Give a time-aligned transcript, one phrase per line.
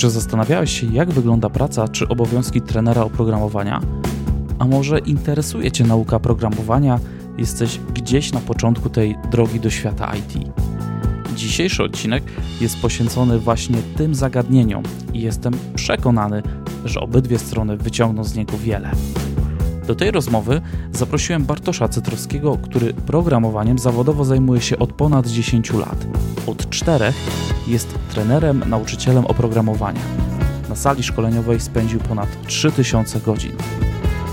[0.00, 3.80] Czy zastanawiałeś się, jak wygląda praca czy obowiązki trenera oprogramowania?
[4.58, 6.98] A może interesuje Cię nauka programowania?
[7.38, 10.48] Jesteś gdzieś na początku tej drogi do świata IT.
[11.36, 12.22] Dzisiejszy odcinek
[12.60, 14.82] jest poświęcony właśnie tym zagadnieniom
[15.14, 16.42] i jestem przekonany,
[16.84, 18.90] że obydwie strony wyciągną z niego wiele.
[19.90, 20.60] Do tej rozmowy
[20.92, 26.06] zaprosiłem Bartosza Cytrowskiego, który programowaniem zawodowo zajmuje się od ponad 10 lat.
[26.46, 27.14] Od czterech
[27.66, 30.00] jest trenerem, nauczycielem oprogramowania.
[30.68, 33.52] Na sali szkoleniowej spędził ponad 3000 godzin.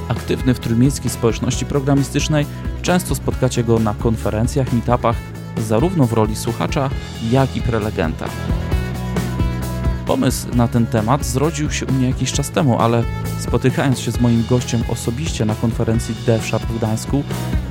[0.08, 2.46] Aktywny w trójmiejskiej społeczności programistycznej,
[2.82, 5.16] często spotkacie go na konferencjach, meetupach,
[5.58, 6.90] zarówno w roli słuchacza,
[7.32, 8.26] jak i prelegenta.
[10.08, 13.04] Pomysł na ten temat zrodził się u mnie jakiś czas temu, ale
[13.40, 17.24] spotykając się z moim gościem osobiście na konferencji DevSharp w Gdańsku,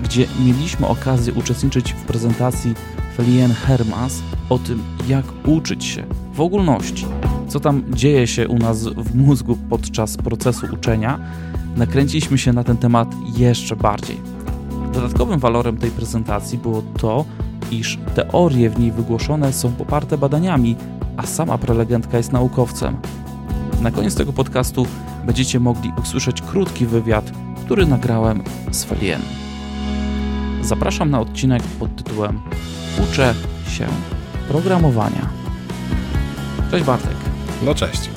[0.05, 2.75] gdzie mieliśmy okazję uczestniczyć w prezentacji
[3.17, 7.07] Felien Hermans o tym, jak uczyć się w ogólności,
[7.49, 11.19] co tam dzieje się u nas w mózgu podczas procesu uczenia,
[11.77, 14.21] nakręciliśmy się na ten temat jeszcze bardziej.
[14.93, 17.25] Dodatkowym walorem tej prezentacji było to,
[17.71, 20.77] iż teorie w niej wygłoszone są poparte badaniami,
[21.17, 22.97] a sama prelegentka jest naukowcem.
[23.81, 24.87] Na koniec tego podcastu
[25.27, 27.31] będziecie mogli usłyszeć krótki wywiad,
[27.65, 29.21] który nagrałem z Felien.
[30.63, 32.41] Zapraszam na odcinek pod tytułem
[33.03, 33.35] Uczę
[33.69, 33.87] się
[34.49, 35.29] programowania.
[36.71, 37.17] Cześć Bartek.
[37.63, 38.11] No cześć.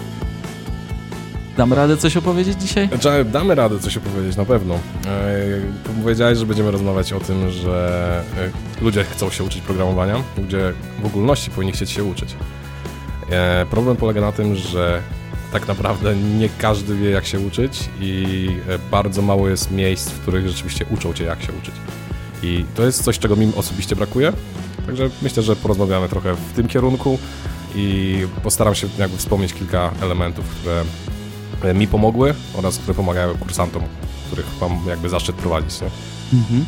[1.57, 2.87] Damy radę coś opowiedzieć dzisiaj?
[2.87, 4.75] Znaczy, damy radę coś opowiedzieć, na pewno.
[4.75, 8.23] E, powiedziałeś, że będziemy rozmawiać o tym, że
[8.79, 12.35] e, ludzie chcą się uczyć programowania, ludzie w ogólności powinni chcieć się uczyć.
[13.31, 15.01] E, problem polega na tym, że
[15.51, 18.47] tak naprawdę nie każdy wie, jak się uczyć i
[18.91, 21.75] bardzo mało jest miejsc, w których rzeczywiście uczą cię, jak się uczyć.
[22.43, 24.33] I to jest coś, czego mi osobiście brakuje,
[24.85, 27.19] także myślę, że porozmawiamy trochę w tym kierunku
[27.75, 30.45] i postaram się jakby wspomnieć kilka elementów,
[31.57, 33.83] które mi pomogły oraz które pomagają kursantom,
[34.27, 35.81] których mam jakby zaszczyt prowadzić.
[35.81, 35.89] Nie?
[36.39, 36.65] Mhm.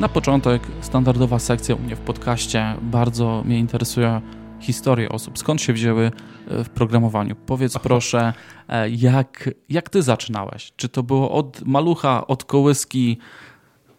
[0.00, 2.74] Na początek standardowa sekcja u mnie w podcaście.
[2.82, 4.20] Bardzo mnie interesuje
[4.60, 5.38] historię osób.
[5.38, 7.36] Skąd się wzięły y, w programowaniu?
[7.46, 7.82] Powiedz Aha.
[7.82, 8.32] proszę,
[8.68, 10.72] e, jak, jak ty zaczynałeś?
[10.76, 13.18] Czy to było od malucha, od kołyski?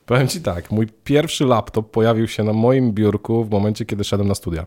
[0.06, 4.28] Powiem ci tak, mój pierwszy laptop pojawił się na moim biurku w momencie, kiedy szedłem
[4.28, 4.66] na studia.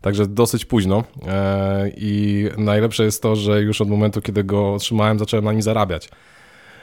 [0.00, 5.18] Także dosyć późno e, i najlepsze jest to, że już od momentu, kiedy go otrzymałem,
[5.18, 6.08] zacząłem na nim zarabiać.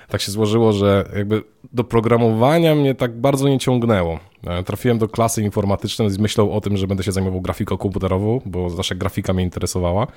[0.08, 1.44] Tak się złożyło, że jakby
[1.74, 4.20] do programowania mnie tak bardzo nie ciągnęło.
[4.48, 8.42] E, trafiłem do klasy informatycznej z myślą o tym, że będę się zajmował grafiką komputerową,
[8.46, 10.08] bo zawsze grafika mnie interesowała.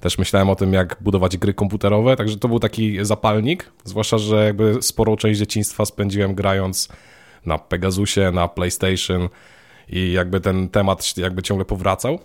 [0.00, 4.44] Też myślałem o tym, jak budować gry komputerowe, także to był taki zapalnik, zwłaszcza, że
[4.44, 6.88] jakby sporą część dzieciństwa spędziłem grając
[7.46, 9.28] na Pegasusie, na PlayStation,
[9.92, 12.18] i jakby ten temat jakby ciągle powracał.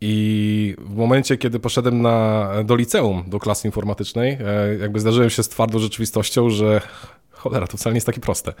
[0.00, 5.42] I w momencie, kiedy poszedłem na, do liceum, do klasy informatycznej, e, jakby zdarzyłem się
[5.42, 6.80] z twardą rzeczywistością, że
[7.30, 8.52] cholera, to wcale nie jest takie proste.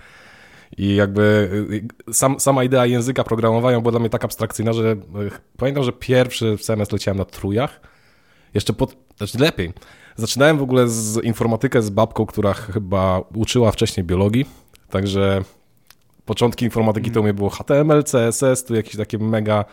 [0.76, 1.50] I jakby
[2.08, 4.96] e, sam, sama idea języka programowania była dla mnie tak abstrakcyjna, że e,
[5.56, 7.80] pamiętam, że pierwszy semestr leciałem na trójach.
[8.54, 9.72] Jeszcze pod, znaczy lepiej.
[10.16, 14.46] Zaczynałem w ogóle z informatykę z babką, która chyba uczyła wcześniej biologii,
[14.90, 15.42] także
[16.24, 19.64] początki informatyki to u mnie było HTML, CSS, tu jakieś takie mega,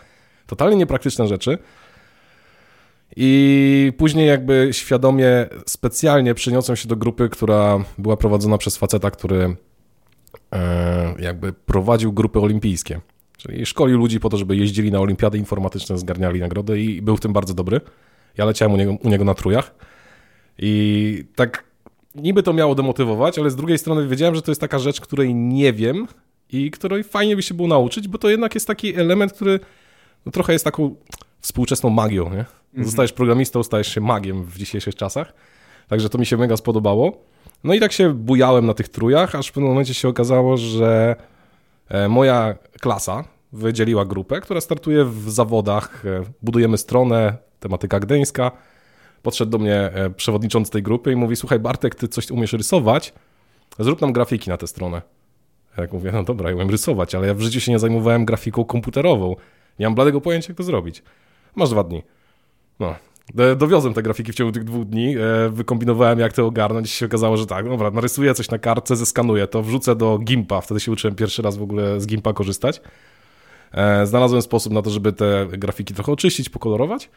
[0.48, 1.58] totalnie niepraktyczne rzeczy.
[3.16, 9.56] I później jakby świadomie, specjalnie przeniosłem się do grupy, która była prowadzona przez faceta, który
[11.20, 13.00] jakby prowadził grupy olimpijskie.
[13.38, 17.20] Czyli szkolił ludzi po to, żeby jeździli na olimpiady informatyczne, zgarniali nagrody i był w
[17.20, 17.82] tym bardzo dobry.
[18.38, 19.76] Ja leciałem u niego, u niego na trójach.
[20.58, 21.64] I tak
[22.16, 25.36] niby to miało demotywować, ale z drugiej strony wiedziałem, że to jest taka rzecz, której
[25.36, 26.08] nie wiem
[26.50, 29.60] i której fajnie by się było nauczyć, bo to jednak jest taki element, który
[30.26, 30.96] no, trochę jest taką
[31.40, 32.40] współczesną magią, nie?
[32.40, 32.86] Mhm.
[32.86, 35.34] Zostajesz programistą, stajesz się magiem w dzisiejszych czasach,
[35.88, 37.26] także to mi się mega spodobało.
[37.64, 41.16] No i tak się bujałem na tych trójach, aż w pewnym momencie się okazało, że
[41.90, 43.24] e, moja klasa
[43.54, 48.52] wydzieliła grupę, która startuje w zawodach, e, budujemy stronę, tematyka gdańska.
[49.22, 53.14] Podszedł do mnie e, przewodniczący tej grupy i mówi, słuchaj Bartek, ty coś umiesz rysować,
[53.80, 55.02] zrób nam grafiki na tę stronę.
[55.78, 58.66] Jak mówię, no dobra, ja umiem rysować, ale ja w życiu się nie zajmowałem grafiką
[58.66, 59.36] komputerową.
[59.80, 61.04] Nie mam bladego pojęcia, jak to zrobić.
[61.56, 62.04] Masz dwa dni.
[62.80, 62.96] No,
[63.58, 67.06] Dowiozłem te grafiki w ciągu tych dwóch dni, e, wykombinowałem jak to ogarnąć i się
[67.06, 70.92] okazało, że tak, dobra, narysuję coś na kartce, zeskanuję to, wrzucę do Gimpa, wtedy się
[70.92, 72.82] uczyłem pierwszy raz w ogóle z Gimpa korzystać.
[73.72, 77.10] E, znalazłem sposób na to, żeby te grafiki trochę oczyścić, pokolorować.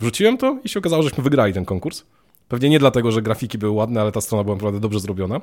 [0.00, 2.04] Wrzuciłem to i się okazało, żeśmy wygrali ten konkurs.
[2.48, 5.40] Pewnie nie dlatego, że grafiki były ładne, ale ta strona była naprawdę dobrze zrobiona.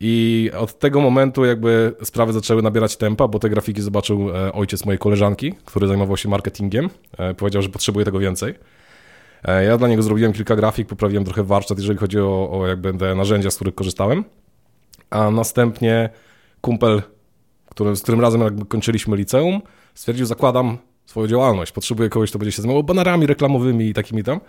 [0.00, 4.84] I od tego momentu jakby sprawy zaczęły nabierać tempa, bo te grafiki zobaczył e, ojciec
[4.84, 6.90] mojej koleżanki, który zajmował się marketingiem.
[7.18, 8.54] E, powiedział, że potrzebuje tego więcej.
[9.44, 12.94] E, ja dla niego zrobiłem kilka grafik, poprawiłem trochę warsztat, jeżeli chodzi o, o jakby
[12.94, 14.24] te narzędzia, z których korzystałem.
[15.10, 16.10] A następnie
[16.60, 17.02] kumpel,
[17.70, 19.62] który, z którym razem jakby kończyliśmy liceum,
[19.94, 24.40] stwierdził, zakładam swoją działalność, potrzebuję kogoś, kto będzie się zajmował banerami reklamowymi i takimi tam.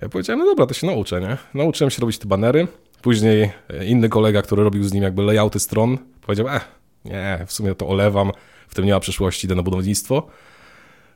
[0.00, 1.36] Ja powiedziałem, no dobra, to się nauczę, nie?
[1.54, 2.68] Nauczyłem się robić te banery.
[3.02, 6.64] Później e, inny kolega, który robił z nim jakby layouty stron, powiedział, eh,
[7.04, 8.32] nie, w sumie to olewam,
[8.68, 10.26] w tym nie ma przyszłości, idę na budownictwo.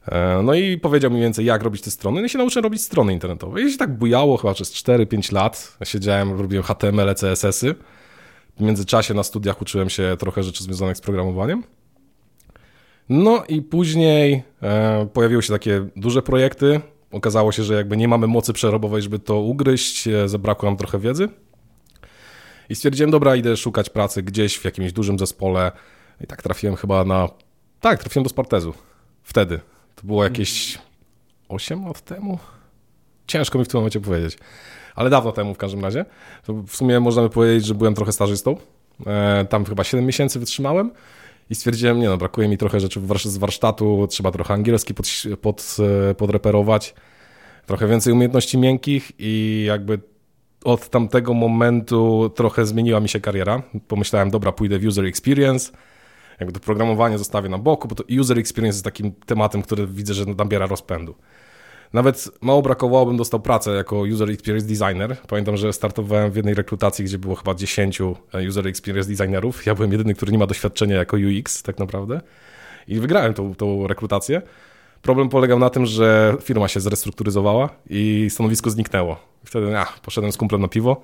[0.08, 2.20] E, no i powiedział mi więcej, jak robić te strony.
[2.20, 3.62] No i się nauczyłem robić strony internetowe.
[3.62, 5.78] I się tak bujało chyba przez 4-5 lat.
[5.84, 7.74] Siedziałem, robiłem HTML, CSS-y.
[8.56, 11.62] W międzyczasie na studiach uczyłem się trochę rzeczy związanych z programowaniem.
[13.08, 16.80] No i później e, pojawiły się takie duże projekty.
[17.12, 20.08] Okazało się, że jakby nie mamy mocy przerobowej, żeby to ugryźć.
[20.08, 21.28] E, zabrakło nam trochę wiedzy.
[22.68, 25.72] I stwierdziłem, dobra, idę szukać pracy gdzieś w jakimś dużym zespole.
[26.20, 27.28] I tak trafiłem chyba na...
[27.80, 28.74] Tak, trafiłem do Spartezu.
[29.22, 29.60] Wtedy.
[30.00, 30.78] To było jakieś
[31.48, 32.38] 8 lat temu?
[33.26, 34.38] Ciężko mi w tym momencie powiedzieć.
[34.94, 36.04] Ale dawno temu w każdym razie.
[36.44, 38.56] To w sumie można by powiedzieć, że byłem trochę stażystą.
[39.06, 40.90] E, tam chyba 7 miesięcy wytrzymałem
[41.50, 45.06] i stwierdziłem, nie no, brakuje mi trochę rzeczy z warsztatu, trzeba trochę angielski pod,
[45.40, 45.76] pod,
[46.10, 46.94] e, podreperować,
[47.66, 50.00] trochę więcej umiejętności miękkich i jakby
[50.64, 53.62] od tamtego momentu trochę zmieniła mi się kariera.
[53.88, 55.72] Pomyślałem, dobra, pójdę w user experience,
[56.40, 60.14] jakby to programowanie zostawię na boku, bo to user experience jest takim tematem, który widzę,
[60.14, 61.14] że nabiera rozpędu.
[61.92, 65.16] Nawet mało brakowało, bym dostał pracę jako user experience designer.
[65.28, 68.04] Pamiętam, że startowałem w jednej rekrutacji, gdzie było chyba 10 e,
[68.48, 69.66] user experience designerów.
[69.66, 72.20] Ja byłem jedyny, który nie ma doświadczenia jako UX tak naprawdę.
[72.88, 74.42] I wygrałem tą, tą rekrutację.
[75.02, 79.16] Problem polegał na tym, że firma się zrestrukturyzowała i stanowisko zniknęło.
[79.44, 81.02] Wtedy ach, poszedłem z kumplem na piwo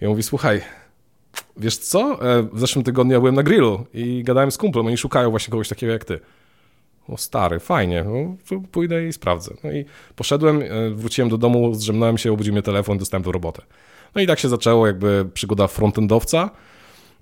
[0.00, 0.60] i on mówi, słuchaj,
[1.56, 4.96] wiesz co, e, w zeszłym tygodniu ja byłem na grillu i gadałem z kumplem, oni
[4.96, 6.20] szukają właśnie kogoś takiego jak ty.
[7.08, 9.54] O stary, fajnie, no, pójdę i sprawdzę.
[9.64, 9.84] No i
[10.16, 13.62] poszedłem, e, wróciłem do domu, zdrzemnąłem się, obudził mnie telefon, dostałem do robotę.
[14.14, 16.50] No i tak się zaczęło jakby przygoda frontendowca.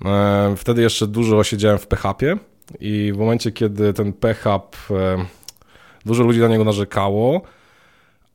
[0.04, 2.36] E, wtedy jeszcze dużo siedziałem w PHP
[2.80, 4.76] i w momencie, kiedy ten PHP,
[6.06, 7.42] dużo ludzi na niego narzekało,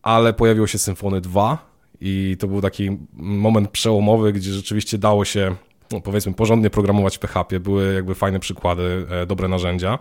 [0.01, 1.69] ale pojawiło się Symfony 2
[2.01, 5.55] i to był taki moment przełomowy, gdzie rzeczywiście dało się
[5.91, 9.99] no, powiedzmy, porządnie programować w PHP, były jakby fajne przykłady, e, dobre narzędzia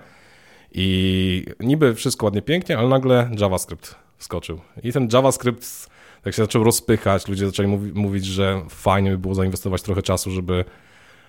[0.72, 4.60] i niby wszystko ładnie, pięknie, ale nagle JavaScript wskoczył.
[4.82, 5.90] I ten JavaScript
[6.22, 10.30] tak się zaczął rozpychać, ludzie zaczęli mówi, mówić, że fajnie by było zainwestować trochę czasu,
[10.30, 10.64] żeby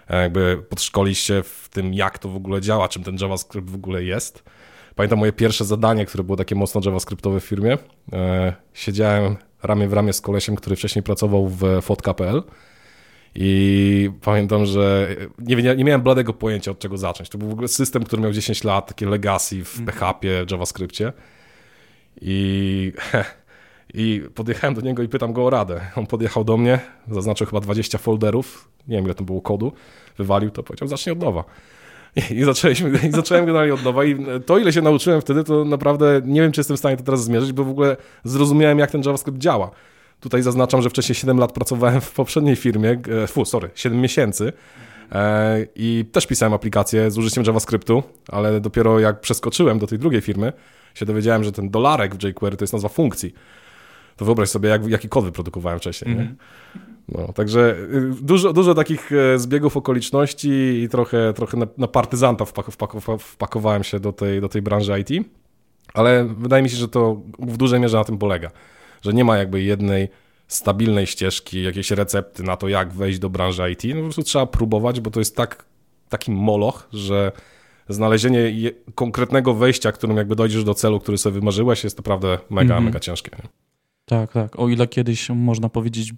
[0.07, 3.75] e, jakby podszkolić się w tym, jak to w ogóle działa, czym ten JavaScript w
[3.75, 4.43] ogóle jest.
[4.95, 7.77] Pamiętam moje pierwsze zadanie, które było takie mocno JavaScriptowe w firmie.
[8.13, 12.43] E, siedziałem ramię w ramię z kolesiem, który wcześniej pracował w fotka.pl
[13.35, 17.29] i pamiętam, że nie, nie, nie miałem bladego pojęcia od czego zacząć.
[17.29, 21.13] To był w ogóle system, który miał 10 lat, takie legacy w PHP, JavaScriptie.
[22.21, 22.93] I,
[23.93, 25.81] I podjechałem do niego i pytam go o radę.
[25.95, 26.79] On podjechał do mnie,
[27.11, 29.71] zaznaczył chyba 20 folderów, nie wiem ile to było kodu,
[30.17, 31.43] wywalił to, powiedział zacznij od nowa.
[32.15, 35.65] I, i, zaczęliśmy, i zacząłem generalnie od nowa i to ile się nauczyłem wtedy, to
[35.65, 38.91] naprawdę nie wiem, czy jestem w stanie to teraz zmierzyć, bo w ogóle zrozumiałem jak
[38.91, 39.71] ten JavaScript działa.
[40.19, 44.53] Tutaj zaznaczam, że wcześniej 7 lat pracowałem w poprzedniej firmie, e, fu, sorry, 7 miesięcy
[45.11, 50.21] e, i też pisałem aplikację z użyciem JavaScriptu, ale dopiero jak przeskoczyłem do tej drugiej
[50.21, 50.53] firmy,
[50.93, 53.33] się dowiedziałem, że ten dolarek w jQuery to jest nazwa funkcji.
[54.15, 56.13] To wyobraź sobie, jak, jaki kod wyprodukowałem wcześniej.
[56.13, 56.35] Mm -hmm.
[57.17, 60.49] No, także y, dużo, dużo takich e, zbiegów okoliczności
[60.83, 62.45] i trochę, trochę na, na partyzanta
[63.21, 65.25] wpakowałem się do tej, do tej branży IT,
[65.93, 68.51] ale wydaje mi się, że to w dużej mierze na tym polega
[69.01, 70.09] że nie ma jakby jednej
[70.47, 73.83] stabilnej ścieżki, jakiejś recepty na to, jak wejść do branży IT.
[73.83, 75.65] No po prostu trzeba próbować, bo to jest tak,
[76.09, 77.31] taki moloch, że
[77.89, 82.73] znalezienie je, konkretnego wejścia, którym jakby dojdziesz do celu, który sobie wymarzyłeś, jest naprawdę mega,
[82.73, 82.85] mm -hmm.
[82.85, 83.31] mega ciężkie.
[83.43, 83.49] Nie?
[84.05, 84.59] Tak, tak.
[84.59, 86.13] O ile kiedyś można powiedzieć,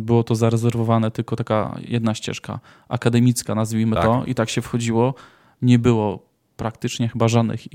[0.00, 4.04] było to zarezerwowane tylko taka jedna ścieżka akademicka, nazwijmy tak.
[4.04, 5.14] to, i tak się wchodziło,
[5.62, 7.66] nie było praktycznie chyba żadnych e,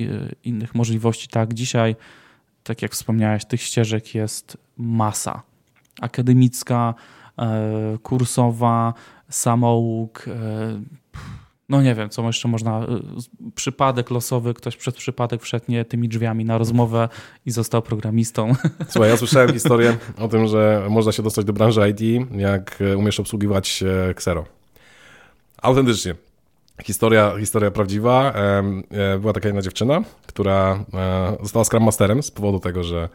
[0.44, 1.28] innych możliwości.
[1.28, 1.96] Tak, dzisiaj
[2.63, 5.41] tak jak wspomniałeś, tych ścieżek jest masa.
[6.01, 6.94] Akademicka,
[7.39, 8.94] e, kursowa,
[9.30, 10.82] samouk, e,
[11.70, 12.80] no nie wiem, co jeszcze można.
[12.80, 12.86] E,
[13.56, 17.10] przypadek losowy, ktoś przez przypadek wszedł nie tymi drzwiami na rozmowę
[17.46, 18.53] i został programistą.
[18.89, 23.20] Słuchaj, ja słyszałem historię o tym, że można się dostać do branży IT, jak umiesz
[23.20, 24.46] obsługiwać Xero.
[25.62, 26.15] Autentycznie.
[26.84, 28.34] Historia, historia prawdziwa.
[28.92, 33.10] E, była taka jedna dziewczyna, która e, została Scrum Masterem z powodu tego, że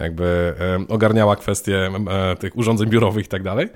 [0.00, 0.54] jakby
[0.88, 3.68] ogarniała kwestie e, tych urządzeń biurowych i tak dalej.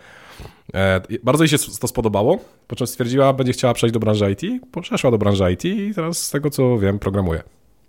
[1.23, 5.11] Bardzo jej się to spodobało, po czym stwierdziła, będzie chciała przejść do branży IT, przeszła
[5.11, 7.43] do branży IT i teraz z tego co wiem programuje.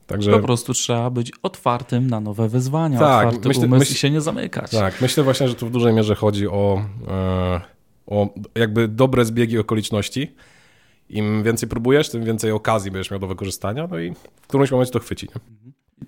[0.08, 0.32] Także...
[0.32, 3.94] Po prostu trzeba być otwartym na nowe wyzwania, tak, otwarty myślę, umysł myśl...
[3.94, 4.72] i się nie zamykać.
[4.72, 6.86] Tak, myślę właśnie, że tu w dużej mierze chodzi o,
[8.08, 10.36] o jakby dobre zbiegi okoliczności.
[11.10, 14.94] Im więcej próbujesz, tym więcej okazji będziesz miał do wykorzystania, no i w którymś momencie
[14.94, 15.28] to chwyci.
[15.36, 15.66] Nie?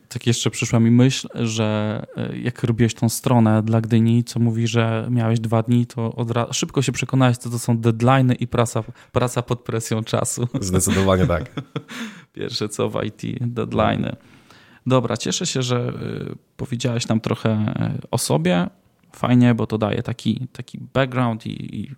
[0.10, 4.68] Tak jeszcze przyszła mi myśl, że e, jak robiłeś tą stronę dla Gdyni, co mówi,
[4.68, 8.84] że miałeś dwa dni, to od szybko się przekonałeś, co to są deadlines i praca,
[9.12, 10.48] praca pod presją czasu.
[10.62, 11.52] Zdecydowanie tak.
[12.34, 14.16] Pierwsze co w IT, deadlines.
[14.88, 18.70] Dobra, cieszę się, że e, powiedziałeś nam trochę e, o sobie.
[19.16, 21.92] Fajnie, bo to daje taki, taki background i, i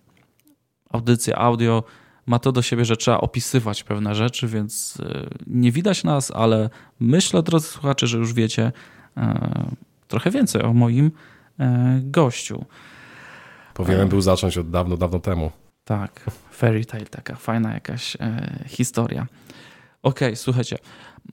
[0.90, 1.84] audycja, audio
[2.30, 6.70] ma to do siebie, że trzeba opisywać pewne rzeczy, więc e, nie widać nas, ale
[7.00, 8.72] myślę, drodzy słuchacze, że już wiecie
[9.16, 9.70] e,
[10.08, 11.10] trochę więcej o moim
[11.58, 12.64] e, gościu.
[13.74, 15.50] Powinienem był zacząć od dawno, dawno temu.
[15.84, 18.16] Tak, fairy tale, taka fajna jakaś
[18.66, 19.26] historia.
[20.02, 20.78] Okej, okay, słuchajcie.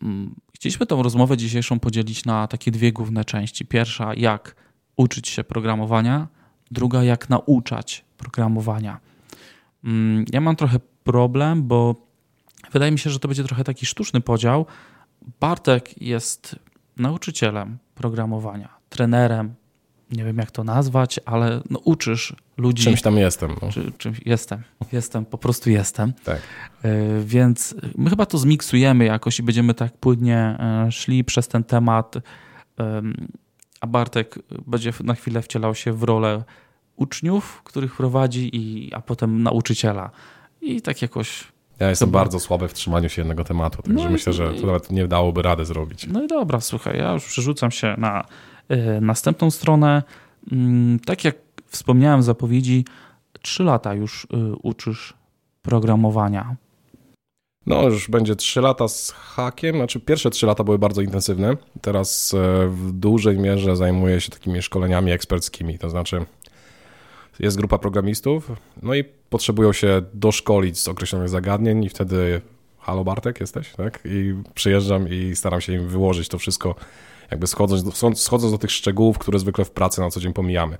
[0.02, 3.66] Mm, chcieliśmy tą rozmowę dzisiejszą podzielić na takie dwie główne części.
[3.66, 4.56] Pierwsza, jak
[4.96, 6.28] uczyć się programowania,
[6.72, 9.07] druga, jak nauczać programowania.
[9.88, 11.96] Mm, ja mam trochę problem, bo
[12.74, 14.66] wydaje mi się, że to będzie trochę taki sztuczny podział.
[15.40, 16.56] Bartek jest
[16.98, 19.56] nauczycielem programowania, trenerem,
[20.12, 22.84] nie wiem jak to nazwać, ale no, uczysz ludzi.
[22.84, 23.56] Czymś tam jestem.
[23.62, 23.70] No.
[23.72, 26.14] Czy, czymś jestem, jestem, po prostu jestem.
[26.24, 26.42] Tak.
[26.86, 31.64] Y, więc my chyba to zmiksujemy jakoś i będziemy tak płynnie y, szli przez ten
[31.64, 32.16] temat,
[33.82, 36.44] a Bartek będzie na chwilę wcielał się w rolę
[36.98, 40.10] uczniów, których prowadzi, i, a potem nauczyciela.
[40.62, 41.44] I tak jakoś.
[41.80, 44.92] Ja jestem bardzo słaby w trzymaniu się jednego tematu, także no myślę, że to nawet
[44.92, 46.08] nie dałoby rady zrobić.
[46.08, 48.26] No i dobra, słuchaj, ja już przerzucam się na
[48.72, 50.04] y, następną stronę.
[50.52, 51.36] Mm, tak jak
[51.68, 52.86] wspomniałem w zapowiedzi,
[53.42, 54.28] trzy lata już y,
[54.64, 55.14] uczysz
[55.62, 56.56] programowania.
[57.68, 59.76] No, już będzie 3 lata z hakiem.
[59.76, 61.58] Znaczy, pierwsze 3 lata były bardzo intensywne.
[61.82, 65.80] Teraz e, w dużej mierze zajmuję się takimi szkoleniami eksperckimi.
[65.80, 66.26] To znaczy,
[67.40, 68.52] jest grupa programistów,
[68.84, 72.42] no i potrzebują się doszkolić z określonych zagadnień i wtedy
[72.80, 74.00] halo Bartek jesteś, tak?
[74.06, 76.76] I przyjeżdżam i staram się im wyłożyć to wszystko,
[77.32, 80.78] jakby schodząc do, schodząc do tych szczegółów, które zwykle w pracy na co dzień pomijamy.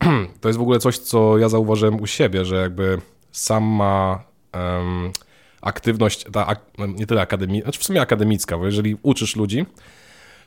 [0.40, 3.00] To jest w ogóle coś, co ja zauważyłem u siebie, że jakby
[3.32, 4.24] sama
[4.54, 5.12] um,
[5.60, 9.66] aktywność, ta nie tyle akademicka, znaczy w sumie akademicka, bo jeżeli uczysz ludzi,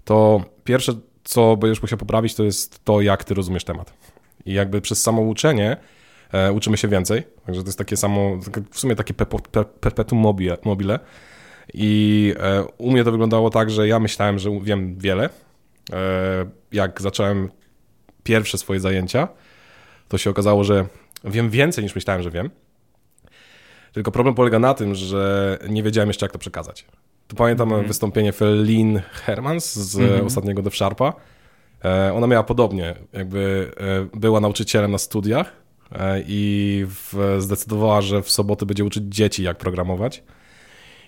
[0.05, 0.93] to pierwsze,
[1.23, 3.93] co będziesz musiał poprawić, to jest to, jak ty rozumiesz temat.
[4.49, 5.77] I jakby przez samo uczenie
[6.33, 7.23] e, uczymy się więcej.
[7.45, 8.39] Także to jest takie samo,
[8.71, 9.13] w sumie takie
[9.79, 10.57] perpetuum mobile.
[10.65, 10.99] mobile.
[11.73, 15.29] I e, u mnie to wyglądało tak, że ja myślałem, że wiem wiele.
[15.93, 17.49] E, jak zacząłem
[18.23, 19.27] pierwsze swoje zajęcia,
[20.07, 20.85] to się okazało, że
[21.23, 22.49] wiem więcej niż myślałem, że wiem.
[23.93, 26.85] Tylko problem polega na tym, że nie wiedziałem jeszcze, jak to przekazać.
[27.27, 27.87] Tu pamiętam mm.
[27.87, 30.25] wystąpienie Felin Hermans z mm -hmm.
[30.25, 31.13] ostatniego Dev Sharpa,
[32.13, 33.71] ona miała podobnie, jakby
[34.13, 35.51] e, była nauczycielem na studiach
[35.91, 36.85] e, i
[37.39, 40.23] zdecydowała, że w soboty będzie uczyć dzieci, jak programować.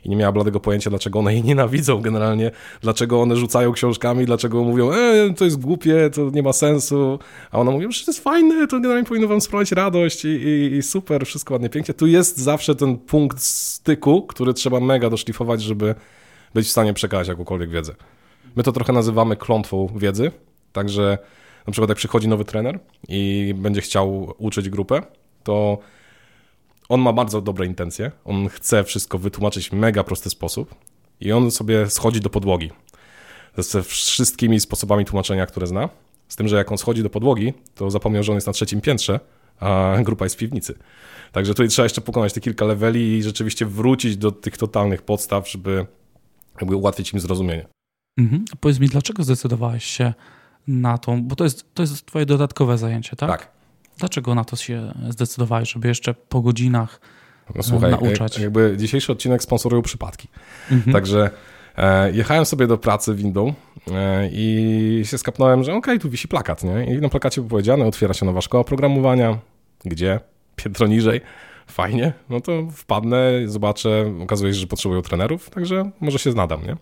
[0.06, 2.52] I nie miała bladego pojęcia, dlaczego one jej nienawidzą generalnie,
[2.82, 7.20] dlaczego one rzucają książkami, dlaczego mówią, e, to jest głupie, to nie ma sensu.
[7.52, 10.76] A ona mówi, że to jest fajne, to generalnie powinno wam sprawiać radość i, i,
[10.76, 11.94] i super, wszystko ładnie, pięknie.
[11.94, 15.96] Tu jest zawsze ten punkt styku, który trzeba mega doszlifować, żeby
[16.54, 17.96] być w stanie przekazać jakąkolwiek wiedzę.
[18.56, 20.32] My to trochę nazywamy klątwą wiedzy,
[20.74, 21.18] Także
[21.68, 25.02] na przykład jak przychodzi nowy trener i będzie chciał uczyć grupę,
[25.44, 25.78] to
[26.90, 30.76] on ma bardzo dobre intencje, on chce wszystko wytłumaczyć w mega prosty sposób
[31.20, 32.72] i on sobie schodzi do podłogi
[33.58, 35.90] ze wszystkimi sposobami tłumaczenia, które zna.
[36.28, 38.82] Z tym, że jak on schodzi do podłogi, to zapomniał, że on jest na trzecim
[38.82, 39.20] piętrze,
[39.60, 40.76] a grupa jest w piwnicy.
[41.32, 45.50] Także tutaj trzeba jeszcze pokonać te kilka leveli i rzeczywiście wrócić do tych totalnych podstaw,
[45.50, 45.86] żeby
[46.62, 47.68] jakby ułatwić im zrozumienie.
[48.20, 48.46] Mhm.
[48.60, 50.14] Powiedz mi, dlaczego zdecydowałeś się
[50.68, 53.30] na tą, bo to jest, to jest twoje dodatkowe zajęcie, tak?
[53.30, 53.52] Tak.
[53.98, 57.00] Dlaczego na to się zdecydowałeś, żeby jeszcze po godzinach
[57.56, 58.40] no, słuchaj, nauczać?
[58.40, 60.28] jakby dzisiejszy odcinek sponsorują przypadki.
[60.72, 60.94] Mhm.
[60.94, 61.30] Także
[61.78, 63.54] e, jechałem sobie do pracy windą
[63.92, 66.86] e, i się skapnąłem, że okej, okay, tu wisi plakat, nie?
[66.96, 69.38] I na plakacie było powiedziane, otwiera się nowa szkoła programowania.
[69.86, 70.20] Gdzie?
[70.56, 71.22] Piętro niżej.
[71.68, 76.76] Fajnie, no to wpadnę, zobaczę, okazuje się, że potrzebują trenerów, także może się znadam, nie?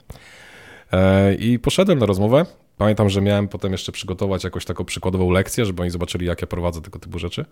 [0.91, 2.45] E, I poszedłem na rozmowę,
[2.79, 6.47] Pamiętam, że miałem potem jeszcze przygotować jakąś taką przykładową lekcję, żeby oni zobaczyli, jak ja
[6.47, 7.45] prowadzę tego typu rzeczy.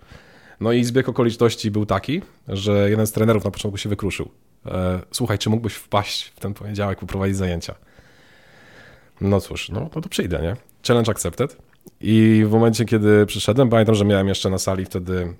[0.60, 4.30] No i zbieg okoliczności był taki, że jeden z trenerów na początku się wykruszył.
[4.66, 7.76] E, słuchaj, czy mógłbyś wpaść w ten poniedziałek, poprowadzić zajęcia?
[9.22, 10.56] No cóż, no to, to przyjdę, nie?
[10.88, 11.58] Challenge accepted.
[12.02, 15.34] I w momencie, kiedy przyszedłem, pamiętam, że miałem jeszcze na sali wtedy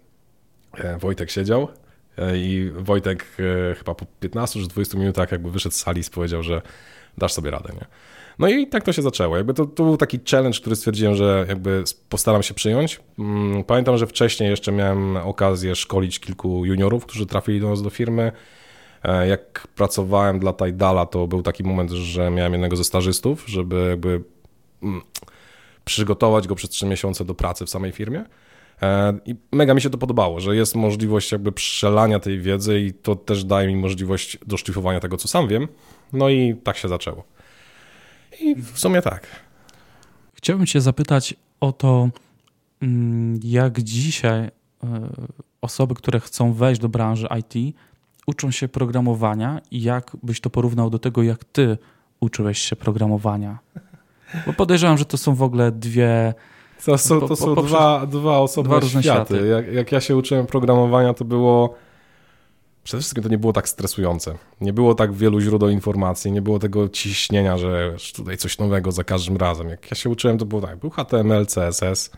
[0.74, 1.68] e, Wojtek siedział
[2.18, 3.26] e, i Wojtek
[3.78, 6.62] chyba po 15 czy 20 minutach jakby wyszedł z sali i powiedział, że
[7.18, 7.86] dasz sobie radę, nie?
[8.40, 9.38] No i tak to się zaczęło.
[9.38, 13.00] Jakby to, to był taki challenge, który stwierdziłem, że jakby postaram się przyjąć.
[13.20, 17.90] Mm, pamiętam, że wcześniej jeszcze miałem okazję szkolić kilku juniorów, którzy trafili do nas do
[17.90, 18.32] firmy.
[19.04, 23.88] E, jak pracowałem dla Tidala, to był taki moment, że miałem jednego ze stażystów, żeby
[23.90, 24.24] jakby
[24.84, 25.02] mm,
[25.86, 28.26] przygotować go przez trzy miesiące do pracy w samej firmie.
[28.82, 32.94] E, I mega mi się to podobało, że jest możliwość jakby przelania tej wiedzy i
[32.94, 35.68] to też daje mi możliwość doszlifowania tego, co sam wiem.
[36.14, 37.37] No i tak się zaczęło.
[38.40, 39.28] I w sumie tak.
[40.34, 42.10] Chciałbym Cię zapytać o to,
[42.82, 44.52] mm, jak dzisiaj e,
[45.62, 47.76] osoby, które chcą wejść do branży IT,
[48.28, 51.78] uczą się programowania i jak byś to porównał do tego, jak Ty
[52.20, 53.60] uczyłeś się programowania?
[54.46, 56.34] Bo podejrzewam, że to są w ogóle dwie.
[56.86, 59.04] To są, to są po, po, dwa, dwa osobne dwa światy.
[59.04, 59.48] światy.
[59.48, 61.76] Jak, jak ja się uczyłem programowania, to było
[62.88, 64.38] przede wszystkim to nie było tak stresujące.
[64.62, 69.04] Nie było tak wielu źródeł informacji, nie było tego ciśnienia, że tutaj coś nowego za
[69.04, 69.70] każdym razem.
[69.70, 72.12] Jak ja się uczyłem, to było tak, był HTML, CSS,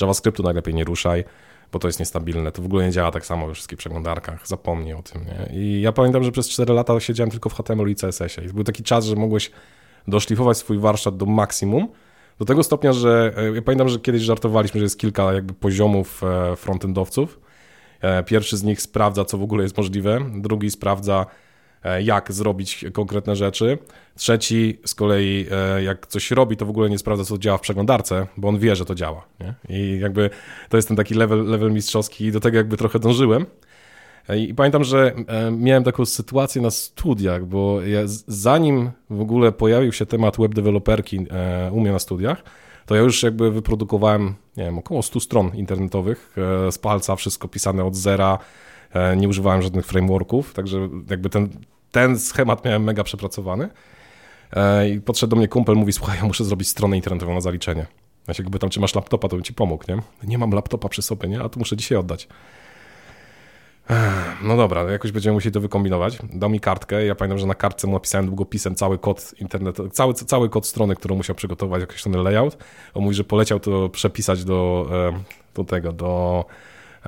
[0.00, 1.24] JavaScriptu najlepiej nie ruszaj,
[1.72, 2.52] bo to jest niestabilne.
[2.52, 4.48] To w ogóle nie działa tak samo we wszystkich przeglądarkach.
[4.48, 5.58] Zapomnij o tym, nie?
[5.58, 8.48] I ja pamiętam, że przez 4 lata siedziałem tylko w HTML i CSS-ie.
[8.48, 9.50] I był taki czas, że mogłeś
[10.08, 11.88] doszlifować swój warsztat do maksimum,
[12.38, 16.22] do tego stopnia, że e, ja pamiętam, że kiedyś żartowaliśmy, że jest kilka jakby poziomów
[16.24, 17.45] e, frontendowców,
[18.26, 21.26] pierwszy z nich sprawdza, co w ogóle jest możliwe, drugi sprawdza,
[21.84, 23.78] e, jak zrobić konkretne rzeczy.
[24.16, 27.60] Trzeci z kolei, e, jak coś robi, to w ogóle nie sprawdza, co działa w
[27.60, 29.26] przeglądarce, bo on wie, że to działa.
[29.40, 29.54] Nie?
[29.68, 30.30] I jakby
[30.68, 33.46] to jest ten taki level, level mistrzowski i do tego jakby trochę dążyłem.
[34.36, 35.12] I pamiętam, że
[35.52, 41.26] miałem taką sytuację na studiach, bo ja, zanim w ogóle pojawił się temat web developerki
[41.72, 42.42] u mnie na studiach,
[42.86, 47.48] to ja już jakby wyprodukowałem, nie wiem, około 100 stron internetowych e, z palca, wszystko
[47.48, 48.38] pisane od zera,
[48.92, 51.48] e, nie używałem żadnych frameworków, także jakby ten,
[51.92, 53.68] ten schemat miałem mega przepracowany.
[54.52, 57.86] E, I podszedł do mnie kumpel, mówi, słuchaj, ja muszę zrobić stronę internetową na zaliczenie.
[58.28, 59.98] Ja się jakby tam, czy masz laptopa, to bym ci pomógł, nie?
[60.28, 61.40] Nie mam laptopa przy sobie, nie?
[61.40, 62.28] A tu muszę dzisiaj oddać.
[64.42, 66.18] No dobra, jakoś będziemy musieli to wykombinować.
[66.32, 70.14] Dał mi kartkę, ja pamiętam, że na kartce mu napisałem długopisem cały kod internetu, cały,
[70.14, 72.56] cały kod strony, którą musiał przygotować, określony layout.
[72.94, 75.20] On mówi, że poleciał to przepisać do, e,
[75.54, 76.44] do tego, do,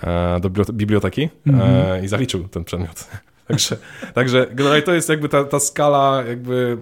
[0.02, 2.04] e, do biblioteki mm -hmm.
[2.04, 3.08] i zaliczył ten przedmiot.
[3.48, 3.76] Także,
[4.14, 6.78] także generalnie to jest jakby ta, ta skala jakby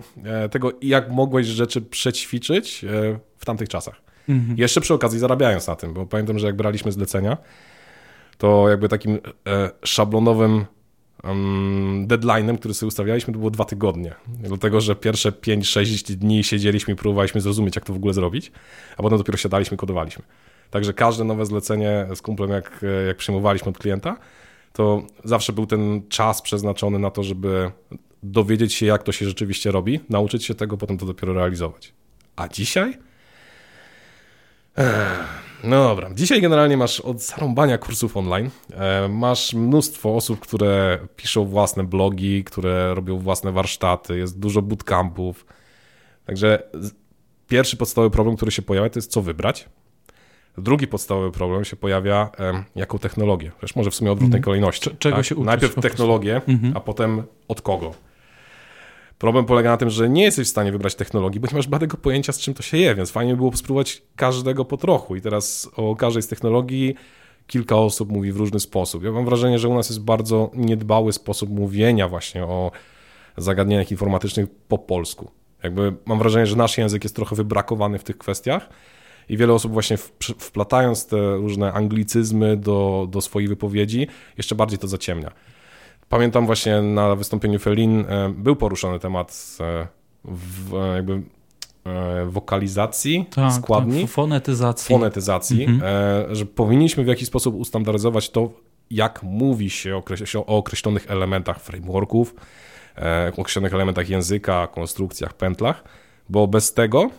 [0.50, 2.85] tego, jak mogłeś rzeczy przećwiczyć
[3.38, 3.94] w tamtych czasach.
[4.28, 4.54] -hmm.
[4.56, 7.37] Jeszcze przy okazji zarabiając na tym, bo pamiętam, że jak braliśmy zlecenia,
[8.38, 10.64] to jakby takim e, szablonowym
[12.07, 14.14] deadline'em, który sobie ustawialiśmy, to było dwa tygodnie.
[14.29, 18.53] Dlatego, że pierwsze 5-6 dni siedzieliśmy i próbowaliśmy zrozumieć, jak to w ogóle zrobić,
[18.96, 20.25] a potem dopiero siadaliśmy kodowaliśmy.
[20.70, 24.16] Także każde nowe zlecenie z kumplem, jak, jak przyjmowaliśmy od klienta,
[24.72, 27.70] to zawsze był ten czas przeznaczony na to, żeby
[28.22, 31.92] dowiedzieć się, jak to się rzeczywiście robi, nauczyć się tego, potem to dopiero realizować.
[32.37, 32.99] A dzisiaj?
[34.77, 35.46] Ech.
[35.66, 41.44] No dobra, dzisiaj generalnie masz od zarąbania kursów online, e, masz mnóstwo osób, które piszą
[41.44, 45.46] własne blogi, które robią własne warsztaty, jest dużo bootcampów,
[46.26, 46.62] także
[47.48, 49.68] pierwszy podstawowy problem, który się pojawia, to jest co wybrać.
[50.59, 52.31] Drugi podstawowy problem się pojawia,
[52.76, 53.52] jaką technologię.
[53.62, 54.44] Wiesz, może w sumie odwrotnej mm.
[54.44, 54.90] kolejności.
[54.98, 55.26] Czego tak?
[55.26, 55.46] się uczyć?
[55.46, 56.72] Najpierw technologię, -hmm.
[56.74, 57.94] a potem od kogo.
[59.18, 61.96] Problem polega na tym, że nie jesteś w stanie wybrać technologii, bo nie masz żadnego
[61.96, 65.16] pojęcia, z czym to się je, więc fajnie by było spróbować każdego po trochu.
[65.16, 66.94] I teraz o każdej z technologii
[67.46, 69.05] kilka osób mówi w różny sposób.
[69.05, 72.70] Ja mam wrażenie, że u nas jest bardzo niedbały sposób mówienia właśnie o
[73.37, 75.31] zagadnieniach informatycznych po polsku.
[75.62, 78.68] Jakby mam wrażenie, że nasz język jest trochę wybrakowany w tych kwestiach
[79.29, 79.96] i wiele osób właśnie
[80.38, 84.07] wplatając te różne anglicyzmy do, do swoich wypowiedzi,
[84.38, 85.31] jeszcze bardziej to zaciemnia.
[86.09, 89.87] Pamiętam właśnie na wystąpieniu Felin e, był poruszony temat e,
[90.25, 91.23] w, e, jakby
[92.27, 94.01] wokalizacji tak, składni.
[94.01, 94.95] Tak, fonetyzacji.
[94.95, 96.35] Fonetyzacji, mhm.
[96.35, 98.51] że powinniśmy w jakiś sposób ustandaryzować to,
[98.90, 100.03] jak mówi się
[100.37, 102.35] o określonych elementach frameworków,
[103.37, 105.85] o określonych elementach języka, konstrukcjach, pętlach,
[106.29, 107.11] bo bez tego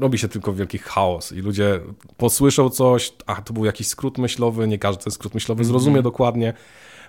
[0.00, 1.80] robi się tylko wielki chaos i ludzie
[2.16, 6.04] posłyszą coś, a to był jakiś skrót myślowy, nie każdy ten skrót myślowy zrozumie mm
[6.04, 6.54] dokładnie,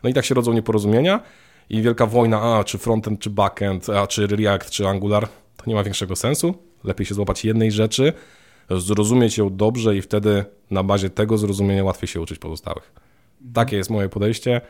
[0.03, 1.19] no i tak się rodzą nieporozumienia
[1.69, 5.75] i wielka wojna, a czy frontend, czy backend, a czy React, czy Angular, to nie
[5.75, 6.55] ma większego sensu.
[6.83, 8.13] Lepiej się złapać jednej rzeczy,
[8.69, 12.93] zrozumieć ją dobrze i wtedy na bazie tego zrozumienia łatwiej się uczyć pozostałych.
[13.53, 14.61] Takie jest moje podejście.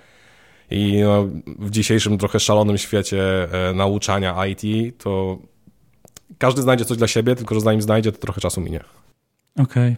[0.72, 1.28] I no,
[1.60, 5.38] w dzisiejszym trochę szalonym świecie e, nauczania IT, to
[6.38, 8.80] każdy znajdzie coś dla siebie, tylko że zanim znajdzie, to trochę czasu minie.
[9.60, 9.96] Okej.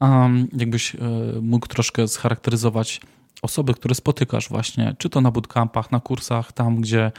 [0.00, 0.22] Okay.
[0.22, 0.98] Um, jakbyś e,
[1.42, 3.00] mógł troszkę scharakteryzować
[3.42, 7.12] osoby, które spotykasz właśnie, czy to na bootcampach, na kursach, tam gdzie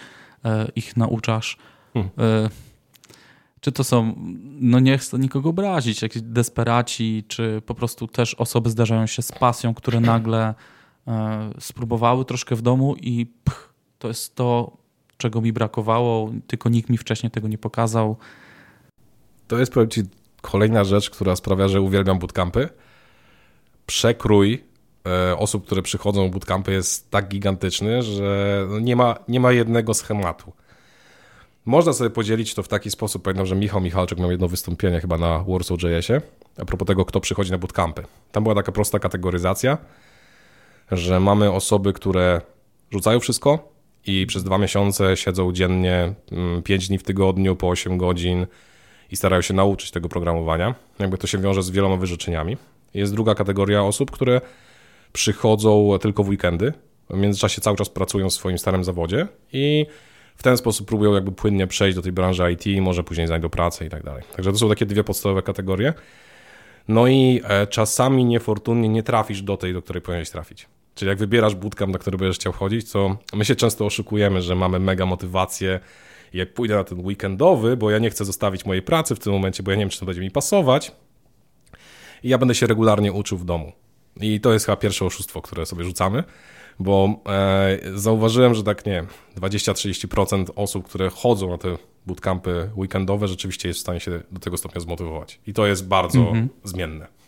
[0.75, 1.57] ich nauczasz,
[1.93, 2.09] hmm.
[3.61, 4.15] czy to są,
[4.59, 9.31] no nie chcę nikogo obrazić, jakieś desperaci, czy po prostu też osoby zdarzają się z
[9.31, 10.53] pasją, które nagle
[11.59, 14.77] spróbowały troszkę w domu i pch, to jest to,
[15.17, 18.17] czego mi brakowało, tylko nikt mi wcześniej tego nie pokazał.
[19.47, 20.01] To jest, powiem Ci,
[20.41, 22.69] kolejna rzecz, która sprawia, że uwielbiam bootcampy.
[23.85, 24.68] Przekrój e,
[25.37, 30.53] osób, które przychodzą w bootcampy jest tak gigantyczny, że nie ma, nie ma jednego schematu.
[31.65, 33.23] Można sobie podzielić to w taki sposób.
[33.23, 36.21] Pamiętam, że Michał Michalczyk miał jedno wystąpienie chyba na Warsaw JS-ie
[36.57, 38.03] a propos tego, kto przychodzi na bootcampy.
[38.31, 39.77] Tam była taka prosta kategoryzacja,
[40.91, 42.41] że mamy osoby, które
[42.91, 43.69] rzucają wszystko,
[44.05, 48.47] i przez dwa miesiące siedzą dziennie, mm, pięć dni w tygodniu, po 8 godzin
[49.11, 50.75] i starają się nauczyć tego programowania.
[50.99, 52.57] Jakby to się wiąże z wieloma wyrzeczeniami.
[52.93, 54.41] Jest druga kategoria osób, które
[55.13, 56.73] przychodzą tylko w weekendy,
[57.09, 59.85] w międzyczasie cały czas pracują w swoim starym zawodzie i
[60.35, 63.85] w ten sposób próbują jakby płynnie przejść do tej branży IT, może później znajdą pracę
[63.85, 64.23] i tak dalej.
[64.35, 65.93] Także to są takie dwie podstawowe kategorie.
[66.87, 70.67] No i e, czasami niefortunnie nie trafisz do tej, do której powinieneś trafić.
[70.95, 74.55] Czyli jak wybierasz bootcamp, na który będziesz chciał chodzić, to my się często oszukujemy, że
[74.55, 75.79] mamy mega motywację
[76.33, 79.33] i jak pójdę na ten weekendowy, bo ja nie chcę zostawić mojej pracy w tym
[79.33, 80.91] momencie, bo ja nie wiem, czy to będzie mi pasować
[82.23, 83.71] i ja będę się regularnie uczył w domu.
[84.19, 86.23] I to jest chyba pierwsze oszustwo, które sobie rzucamy,
[86.79, 89.05] bo e, zauważyłem, że tak nie
[89.37, 94.57] 20-30% osób, które chodzą na te bootcampy weekendowe, rzeczywiście jest w stanie się do tego
[94.57, 95.39] stopnia zmotywować.
[95.47, 96.47] I to jest bardzo -hmm.
[96.63, 97.19] zmienne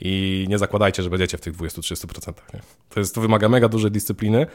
[0.00, 2.32] i nie zakładajcie, że będziecie w tych 20-30%.
[2.54, 2.60] Nie?
[2.88, 4.46] To, jest, to wymaga mega dużej dyscypliny,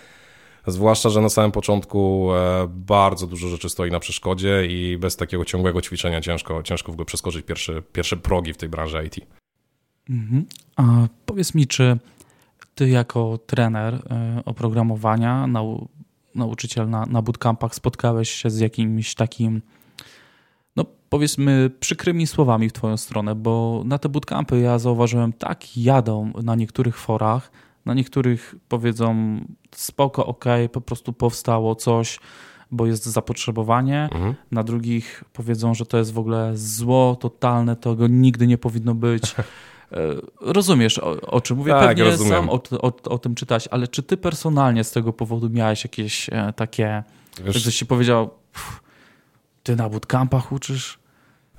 [0.67, 5.45] zwłaszcza, że na samym początku e, bardzo dużo rzeczy stoi na przeszkodzie i bez takiego
[5.45, 9.15] ciągłego ćwiczenia ciężko, ciężko w ogóle przeskoczyć pierwsze, pierwsze progi w tej branży IT.
[10.09, 10.45] Mhm.
[10.75, 11.97] A powiedz mi, czy
[12.75, 15.87] ty jako trener e, oprogramowania, nau,
[16.35, 19.61] nauczyciel na, na bootcampach spotkałeś się z jakimś takim
[20.75, 26.31] no powiedzmy przykrymi słowami w twoją stronę, bo na te bootcampy ja zauważyłem tak jadą
[26.43, 27.51] na niektórych forach,
[27.85, 29.39] na niektórych powiedzą
[29.75, 32.19] spoko, ok, po prostu powstało coś,
[32.71, 34.35] bo jest zapotrzebowanie, mhm.
[34.51, 39.35] na drugich powiedzą, że to jest w ogóle zło totalne, tego nigdy nie powinno być.
[39.91, 39.97] E,
[40.41, 41.71] rozumiesz, o, o, czym mówię?
[41.71, 42.33] Tak, Pewnie rozumiem.
[42.33, 46.29] sam o, o, o, tym czytać, ale czy ty personalnie z tego powodu miałeś jakieś
[46.29, 47.03] e, takie,
[47.43, 48.29] Wiesz, że się powiedział,
[49.63, 50.99] ty na bootcampach uczysz?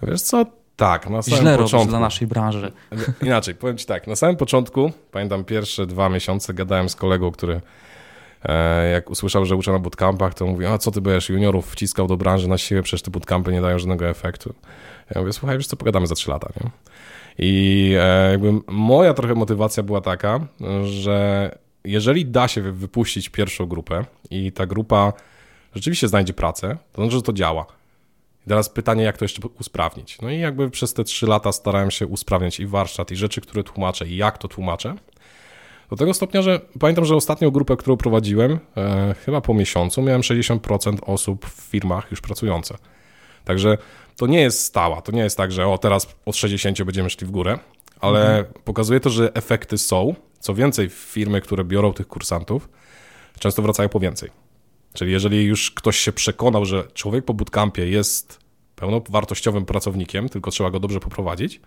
[0.02, 1.88] Wiesz co, tak, na samym Źle początku.
[1.88, 2.72] dla naszej branży.
[3.22, 7.60] Inaczej, powiem ci tak, na samym początku, pamiętam pierwsze dwa miesiące, gadałem z kolegą, który
[8.44, 12.06] e, jak usłyszał, że uczę na bootcampach, to mówi, a co ty będziesz juniorów wciskał
[12.06, 14.54] do branży na siłę, przecież te bootcampy nie dają żadnego efektu.
[15.14, 16.70] Ja mówię, słuchaj, wiesz co, pogadamy za trzy lata, nie?
[17.38, 20.40] I e, jakby moja trochę motywacja była taka,
[20.84, 21.50] że
[21.84, 25.12] jeżeli da się wypuścić pierwszą grupę i ta grupa
[25.74, 27.66] rzeczywiście znajdzie pracę, to znaczy, że to działa.
[28.46, 30.20] I teraz pytanie, jak to jeszcze usprawnić.
[30.22, 33.64] No i jakby przez te trzy lata starałem się usprawniać i warsztat, i rzeczy, które
[33.64, 34.94] tłumaczę, i jak to tłumaczę.
[35.90, 40.20] Do tego stopnia, że pamiętam, że ostatnią grupę, którą prowadziłem, e, chyba po miesiącu, miałem
[40.20, 42.74] 60% osób w firmach już pracujące.
[43.44, 43.78] Także
[44.16, 45.02] to nie jest stała.
[45.02, 47.58] To nie jest tak, że o teraz od 60 będziemy szli w górę,
[48.00, 48.62] ale mhm.
[48.64, 50.14] pokazuje to, że efekty są.
[50.40, 52.68] Co więcej, firmy, które biorą tych kursantów,
[53.38, 54.30] często wracają po więcej.
[54.92, 58.38] Czyli jeżeli już ktoś się przekonał, że człowiek po bootcampie jest
[58.76, 61.60] pełnowartościowym pracownikiem, tylko trzeba go dobrze poprowadzić,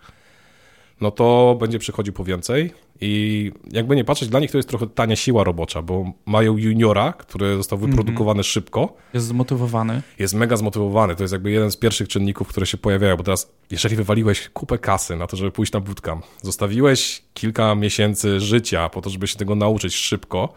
[1.00, 4.86] no to będzie przychodził po więcej i jakby nie patrzeć, dla nich to jest trochę
[4.86, 7.90] tania siła robocza, bo mają juniora, który został mhm.
[7.90, 8.46] wyprodukowany mm -hmm.
[8.46, 8.96] szybko.
[9.14, 10.02] Jest zmotywowany.
[10.18, 11.16] Jest mega zmotywowany.
[11.16, 14.78] To jest jakby jeden z pierwszych czynników, które się pojawiają, bo teraz, jeżeli wywaliłeś kupę
[14.78, 19.36] kasy na to, żeby pójść na bootcamp, zostawiłeś kilka miesięcy życia po to, żeby się
[19.36, 20.52] tego nauczyć szybko,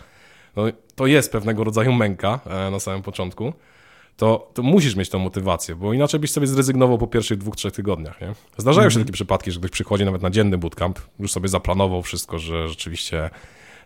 [0.55, 0.63] no,
[0.95, 3.53] to jest pewnego rodzaju męka e, na samym początku,
[4.17, 7.73] to, to musisz mieć tą motywację, bo inaczej byś sobie zrezygnował po pierwszych dwóch, trzech
[7.73, 8.21] tygodniach.
[8.21, 8.33] Nie?
[8.57, 9.05] Zdarzają się mhm.
[9.05, 13.29] takie przypadki, że ktoś przychodzi nawet na dzienny bootcamp, już sobie zaplanował wszystko, że rzeczywiście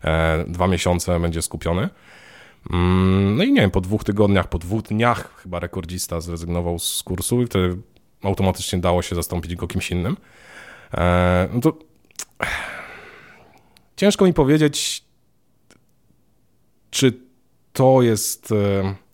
[0.03, 1.89] e, dwa miesiące będzie skupiony.
[2.71, 7.03] Mm, no i nie wiem, po dwóch tygodniach, po dwóch dniach chyba rekordzista zrezygnował z
[7.03, 7.77] kursu i wtedy
[8.23, 10.17] automatycznie dało się zastąpić go kimś innym.
[10.93, 11.77] E, no to
[13.95, 15.03] ciężko mi powiedzieć,
[16.89, 17.13] czy
[17.73, 18.51] to jest.
[18.51, 19.06] E,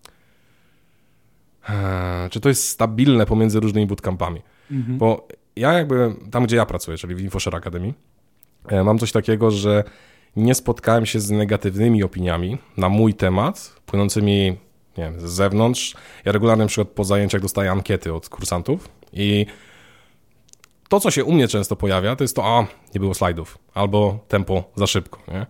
[2.30, 4.41] czy to jest stabilne pomiędzy różnymi bootcampami?
[4.71, 4.97] Mhm.
[4.97, 7.93] Bo ja jakby tam, gdzie ja pracuję, czyli w InfoShare Academy,
[8.67, 9.84] e, mam coś takiego, że
[10.36, 14.58] nie spotkałem się z negatywnymi opiniami na mój temat, płynącymi
[14.97, 15.95] nie wiem, z zewnątrz.
[16.26, 19.45] Ja regularnie na przykład po zajęciach dostaję ankiety od kursantów i
[20.89, 24.19] to, co się u mnie często pojawia, to jest to, a nie było slajdów, albo
[24.28, 25.45] tempo za szybko, nie?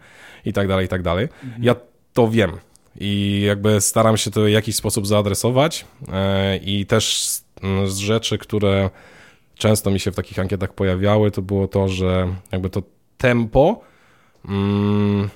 [0.45, 1.27] i tak dalej, i tak dalej.
[1.43, 1.63] Mhm.
[1.63, 1.75] Ja
[2.13, 2.51] to wiem
[2.99, 7.45] i jakby staram się to w jakiś sposób zaadresować e, i też z,
[7.85, 8.89] z rzeczy, które
[9.55, 12.83] często mi się w takich ankietach pojawiały, to było to, że jakby to
[13.17, 13.81] tempo
[14.49, 15.29] mm,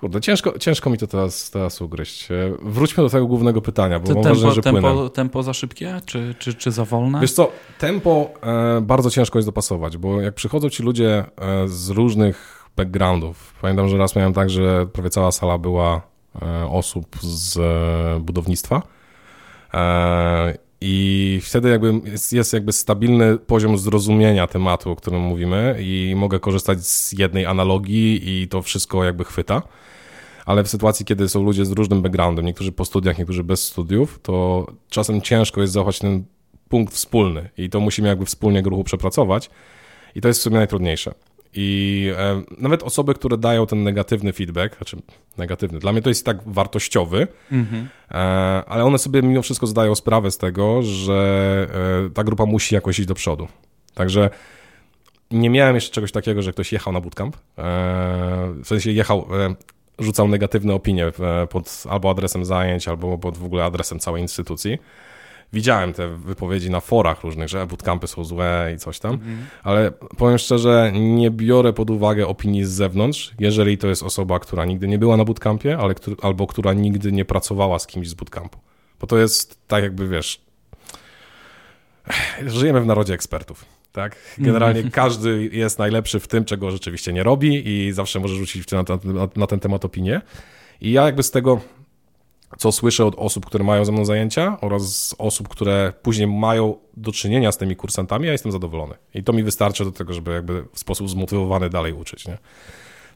[0.00, 2.30] Kurde, ciężko, ciężko mi to teraz, teraz ugryźć.
[2.30, 5.10] E, wróćmy do tego głównego pytania, bo mam tempo, wrażenie, że tempo, płynę.
[5.10, 7.20] tempo za szybkie, czy, czy, czy za wolne?
[7.20, 11.88] Wiesz co, tempo e, bardzo ciężko jest dopasować, bo jak przychodzą ci ludzie e, z
[11.88, 16.02] różnych backgroundów, pamiętam, że raz miałem tak, że prawie cała sala była
[16.42, 18.82] e, osób z e, budownictwa.
[19.74, 22.00] E, i wtedy jakby
[22.32, 28.42] jest, jakby stabilny poziom zrozumienia tematu, o którym mówimy i mogę korzystać z jednej analogii
[28.42, 29.62] i to wszystko jakby chwyta.
[30.46, 34.20] Ale w sytuacji, kiedy są ludzie z różnym backgroundem, niektórzy po studiach, niektórzy bez studiów,
[34.22, 36.24] to czasem ciężko jest zachować ten
[36.68, 39.50] punkt wspólny i to musimy jakby wspólnie gruchu przepracować
[40.14, 41.14] i to jest w sumie najtrudniejsze.
[41.54, 44.96] I e, nawet osoby, które dają ten negatywny feedback, znaczy
[45.38, 47.88] negatywny, dla mnie to jest tak wartościowy, mhm.
[48.10, 48.14] e,
[48.66, 51.66] ale one sobie mimo wszystko zdają sprawę z tego, że
[52.06, 53.48] e, ta grupa musi jakoś iść do przodu.
[53.94, 54.30] Także
[55.30, 57.40] nie miałem jeszcze czegoś takiego, że ktoś jechał na bootcamp, e,
[58.62, 59.54] w sensie jechał, e,
[59.98, 64.78] rzucał negatywne opinie e, pod albo adresem zajęć, albo pod w ogóle adresem całej instytucji.
[65.52, 69.46] Widziałem te wypowiedzi na forach różnych, że bootcampy są złe i coś tam, mhm.
[69.62, 74.64] ale powiem szczerze, nie biorę pod uwagę opinii z zewnątrz, jeżeli to jest osoba, która
[74.64, 78.58] nigdy nie była na bootcampie, ale, albo która nigdy nie pracowała z kimś z bootcampu.
[79.00, 80.40] Bo to jest tak jakby, wiesz,
[82.46, 83.64] żyjemy w narodzie ekspertów.
[83.92, 84.16] Tak?
[84.38, 84.92] Generalnie mm.
[84.92, 89.28] każdy jest najlepszy w tym, czego rzeczywiście nie robi i zawsze może rzucić na, na,
[89.36, 90.20] na ten temat opinię.
[90.80, 91.60] I ja jakby z tego,
[92.58, 96.76] co słyszę od osób, które mają ze mną zajęcia oraz z osób, które później mają
[96.96, 98.94] do czynienia z tymi kursantami, ja jestem zadowolony.
[99.14, 102.26] I to mi wystarczy do tego, żeby jakby w sposób zmotywowany dalej uczyć.
[102.26, 102.38] Nie?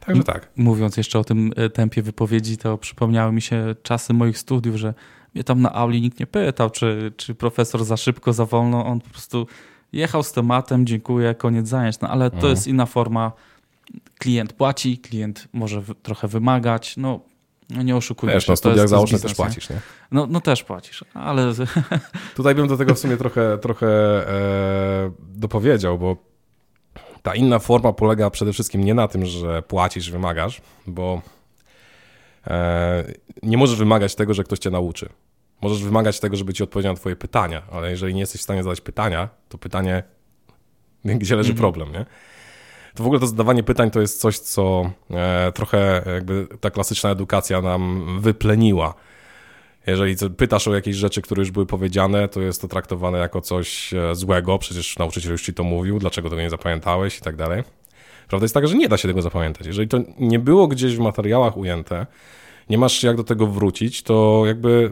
[0.05, 0.49] Także tak.
[0.55, 4.93] Mówiąc jeszcze o tym e, tempie wypowiedzi, to przypomniały mi się czasy moich studiów, że
[5.35, 8.85] mnie tam na auli nikt nie pytał, czy, czy profesor za szybko, za wolno.
[8.85, 9.47] On po prostu
[9.93, 11.99] jechał z tematem, dziękuję, koniec zajęć.
[11.99, 12.51] No ale to mhm.
[12.51, 13.31] jest inna forma.
[14.19, 16.97] Klient płaci, klient może trochę wymagać.
[16.97, 17.34] No, no
[17.69, 18.51] nie oszukujmy Wiesz, się.
[18.51, 19.79] na studiach zaoczne też płacisz, nie?
[20.11, 21.53] No, no też płacisz, ale...
[22.35, 26.17] Tutaj bym do tego w sumie trochę, trochę e, dopowiedział, bo
[27.21, 31.21] ta inna forma polega przede wszystkim nie na tym, że płacisz, wymagasz, bo
[32.47, 33.03] e,
[33.43, 35.09] nie możesz wymagać tego, że ktoś cię nauczy.
[35.61, 38.63] Możesz wymagać tego, żeby ci odpowiedział na twoje pytania, ale jeżeli nie jesteś w stanie
[38.63, 40.03] zadać pytania, to pytanie,
[41.05, 41.57] gdzie leży mm.
[41.57, 42.05] problem, nie?
[42.95, 47.09] To w ogóle to zadawanie pytań to jest coś, co e, trochę jakby ta klasyczna
[47.09, 48.93] edukacja nam wypleniła.
[49.87, 53.93] Jeżeli pytasz o jakieś rzeczy, które już były powiedziane, to jest to traktowane jako coś
[53.93, 57.63] e, złego, przecież nauczyciel już ci to mówił, dlaczego tego nie zapamiętałeś i tak dalej.
[58.27, 59.67] Prawda jest taka, że nie da się tego zapamiętać.
[59.67, 62.05] Jeżeli to nie było gdzieś w materiałach ujęte,
[62.69, 64.91] nie masz jak do tego wrócić, to jakby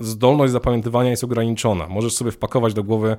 [0.00, 1.86] zdolność zapamiętywania jest ograniczona.
[1.88, 3.16] Możesz sobie wpakować do głowy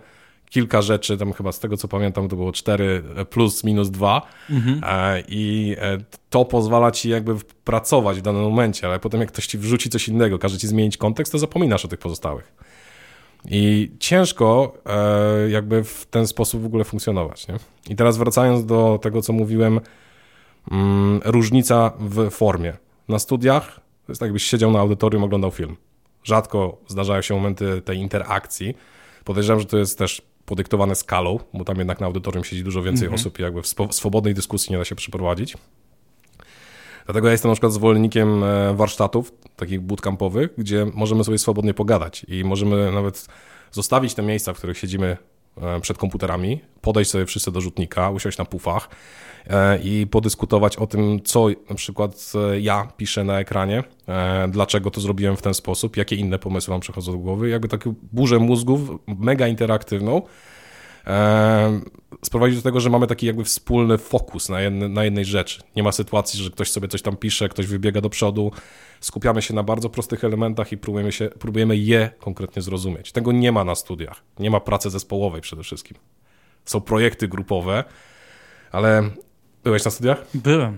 [0.49, 4.81] kilka rzeczy, tam chyba z tego co pamiętam to było 4 plus minus 2 mhm.
[4.85, 5.97] E, i e,
[6.29, 10.07] to pozwala ci jakby pracować w danym momencie, ale potem jak ktoś ci wrzuci coś
[10.07, 12.53] innego, każe ci zmienić kontekst, to zapominasz o tych pozostałych.
[13.45, 17.47] I ciężko e, jakby w ten sposób w ogóle funkcjonować.
[17.47, 17.55] Nie?
[17.89, 19.79] I teraz wracając do tego, co mówiłem,
[20.71, 22.73] mm, różnica w formie.
[23.07, 25.75] Na studiach to jest tak, jakbyś siedział na audytorium, oglądał film.
[26.23, 28.77] Rzadko zdarzają się momenty tej interakcji.
[29.29, 33.09] Podejrzewam, że to jest też podyktowane skalą, bo tam jednak na audytorium siedzi dużo więcej
[33.09, 33.13] -hmm.
[33.13, 35.57] osób i jakby w swobodnej dyskusji nie da się przeprowadzić.
[37.05, 42.25] Dlatego ja jestem na przykład zwolennikiem e, warsztatów, takich bootcampowych, gdzie możemy sobie swobodnie pogadać
[42.27, 43.27] i możemy nawet
[43.71, 45.17] zostawić te miejsca, w których siedzimy
[45.61, 48.89] e, przed komputerami, podejść sobie wszyscy do rzutnika, usiąść na pufach
[49.83, 53.83] i podyskutować o tym, co na przykład ja piszę na ekranie,
[54.49, 57.95] dlaczego to zrobiłem w ten sposób, jakie inne pomysły mam przychodzą do głowy, jakby taką
[58.11, 60.21] burzę mózgów, mega interaktywną,
[62.23, 65.61] sprowadzić do tego, że mamy taki jakby wspólny fokus na, jedne, na jednej rzeczy.
[65.75, 68.51] Nie ma sytuacji, że ktoś sobie coś tam pisze, ktoś wybiega do przodu.
[69.01, 73.11] Skupiamy się na bardzo prostych elementach i próbujemy, się, próbujemy je konkretnie zrozumieć.
[73.11, 74.23] Tego nie ma na studiach.
[74.39, 75.97] Nie ma pracy zespołowej przede wszystkim.
[76.65, 77.83] Są projekty grupowe,
[78.71, 79.09] ale
[79.63, 80.25] byłeś na studiach?
[80.33, 80.77] Byłem.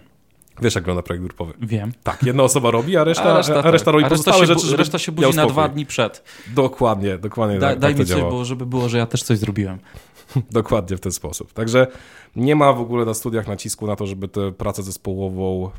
[0.61, 1.53] Wiesz, jak wygląda projekt grupowy?
[1.61, 1.91] Wiem.
[2.03, 3.93] Tak, jedna osoba robi, a reszta, a reszta, a reszta tak.
[3.93, 6.23] robi a reszta się, rzeczy, Reszta się budzi na dwa dni przed.
[6.55, 9.37] Dokładnie, dokładnie da, tak, Daj tak mi coś, bo, żeby było, że ja też coś
[9.37, 9.79] zrobiłem.
[10.51, 11.53] Dokładnie w ten sposób.
[11.53, 11.87] Także
[12.35, 15.71] nie ma w ogóle na studiach nacisku na to, żeby tę pracę zespołową,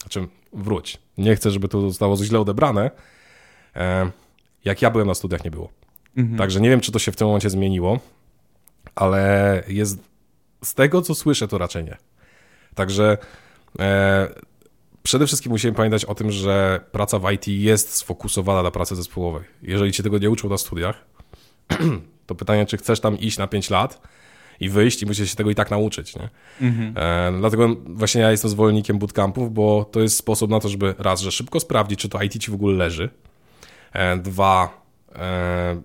[0.00, 0.98] znaczy wróć.
[1.18, 2.90] Nie chcę, żeby to zostało źle odebrane.
[3.76, 4.10] E,
[4.64, 5.68] jak ja byłem na studiach, nie było.
[6.16, 6.38] Mhm.
[6.38, 7.98] Także nie wiem, czy to się w tym momencie zmieniło.
[8.94, 9.98] ale jest
[10.64, 11.96] z tego, co słyszę, to raczej nie.
[12.80, 13.18] Także
[13.78, 14.28] e,
[15.02, 19.42] przede wszystkim musimy pamiętać o tym, że praca w IT jest sfokusowana na pracy zespołowej.
[19.62, 21.04] Jeżeli cię tego nie uczą na studiach,
[22.26, 24.00] to pytanie, czy chcesz tam iść na 5 lat
[24.60, 26.16] i wyjść i musisz się tego i tak nauczyć.
[26.16, 26.28] Nie?
[26.60, 26.94] Mhm.
[26.96, 31.20] E, dlatego właśnie ja jestem zwolennikiem bootcampów, bo to jest sposób na to, żeby raz,
[31.20, 33.10] że szybko sprawdzić, czy to IT ci w ogóle leży.
[33.92, 34.82] E, dwa,
[35.14, 35.80] e,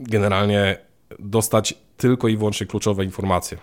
[0.00, 0.78] generalnie
[1.18, 3.58] dostać tylko i wyłącznie kluczowe informacje.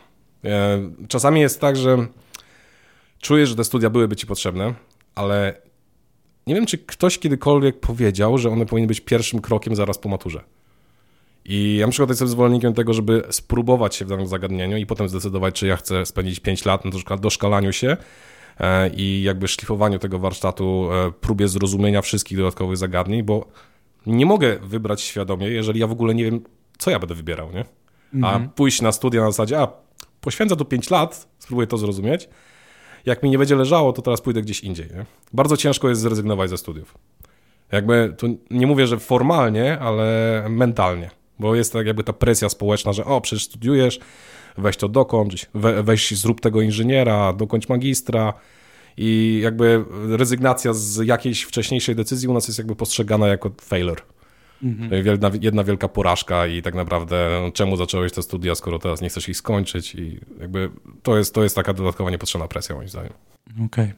[0.46, 2.08] E, czasami jest tak, że
[3.20, 4.74] czujesz, że te studia byłyby ci potrzebne,
[5.16, 5.62] ale
[6.48, 10.44] nie wiem, czy ktoś kiedykolwiek powiedział, że one powinny być pierwszym krokiem zaraz po maturze.
[11.46, 15.10] I ja na przykład jestem zwolennikiem tego, żeby spróbować się w danym zagadnieniu i potem
[15.10, 17.98] zdecydować, czy ja chcę spędzić 5 lat na doszkalaniu się
[18.60, 23.48] e, i jakby szlifowaniu tego warsztatu, e, próbie zrozumienia wszystkich dodatkowych zagadnień, bo
[24.06, 26.42] nie mogę wybrać świadomie, jeżeli ja w ogóle nie wiem,
[26.78, 27.66] co ja będę wybierał, nie?
[28.14, 28.50] A mhm.
[28.50, 29.68] pójść na studia na zasadzie, a
[30.22, 32.30] poświęcę tu 5 lat, spróbuję to zrozumieć,
[33.06, 34.88] jak mi nie będzie leżało, to teraz pójdę gdzieś indziej.
[34.88, 35.06] Nie?
[35.34, 36.98] Bardzo ciężko jest zrezygnować ze studiów.
[37.72, 42.94] Jakby, tu nie mówię, że formalnie, ale mentalnie, bo jest tak jakby ta presja społeczna,
[42.94, 44.00] że o, przecież studiujesz,
[44.58, 48.34] weź to dokończ, we, weź zrób tego inżyniera, dokończ magistra
[48.98, 54.02] i jakby rezygnacja z jakiejś wcześniejszej decyzji u nas jest jakby postrzegana jako failure.
[54.64, 55.06] Mhm.
[55.06, 59.10] Jedna, jedna, wielka porażka i tak naprawdę no, czemu zacząłeś te studia, skoro teraz nie
[59.10, 60.70] chcesz ich skończyć i jakby
[61.04, 63.14] to jest, to jest taka dodatkowa niepotrzebna presja moim zdaniem.
[63.52, 63.66] Okej.
[63.66, 63.94] Okay.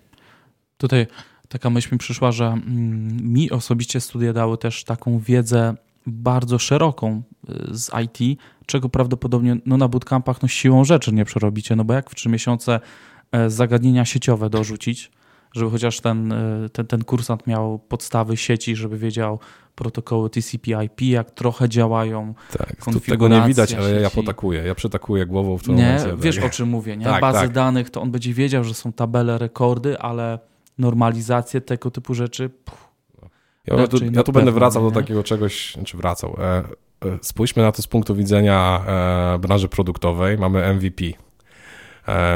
[0.78, 1.08] Tutaj
[1.50, 7.22] taka myśl mi przyszła, że mm, mi osobiście studia dały też taką wiedzę bardzo szeroką
[7.50, 11.94] y, z IT, czego prawdopodobnie no, na bootcampach no, siłą rzeczy nie przerobicie, no bo
[11.94, 12.80] jak w trzy miesiące
[13.32, 15.12] e, zagadnienia sieciowe dorzucić,
[15.54, 19.40] żeby chociaż ten, e, ten, ten kursant miał podstawy sieci, żeby wiedział
[19.76, 22.34] protokoły TCP/IP, jak trochę działają.
[22.58, 24.02] Tak, tego nie widać, ale sieci.
[24.02, 27.06] ja potakuję, ja przetakuję głową w to Nie, wiesz o czym mówię, nie?
[27.06, 27.52] Tak, Bazy tak.
[27.52, 30.40] danych, to on będzie wiedział, że są tabele, rekordy, ale
[30.78, 32.50] normalizację tego typu rzeczy.
[32.50, 32.94] Pff,
[33.68, 34.92] ja, tu, ja tu będę wracał nie?
[34.92, 36.38] do takiego czegoś, czy wracał.
[36.40, 36.64] E, e,
[37.22, 38.84] spójrzmy na to z punktu widzenia
[39.36, 40.38] e, branży produktowej.
[40.38, 41.04] Mamy MVP,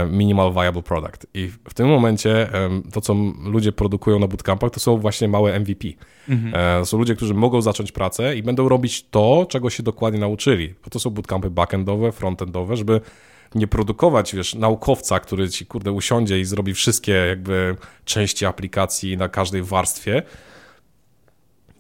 [0.10, 1.28] minimal Viable Product.
[1.34, 2.50] I w tym momencie
[2.94, 5.88] to, co ludzie produkują na bootcampach, to są właśnie małe MVP.
[6.30, 6.82] Mhm.
[6.82, 10.74] E, są ludzie, którzy mogą zacząć pracę i będą robić to, czego się dokładnie nauczyli.
[10.84, 13.02] Bo to są bootcampy backendowe, frontendowe, żeby
[13.56, 17.76] nie produkować, wiesz, naukowca, który ci, kurde, usiądzie i zrobi wszystkie jakby
[18.06, 20.24] części aplikacji na każdej warstwie,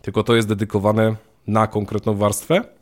[0.01, 1.15] tylko to jest dedykowane
[1.47, 2.76] na konkretną warstwę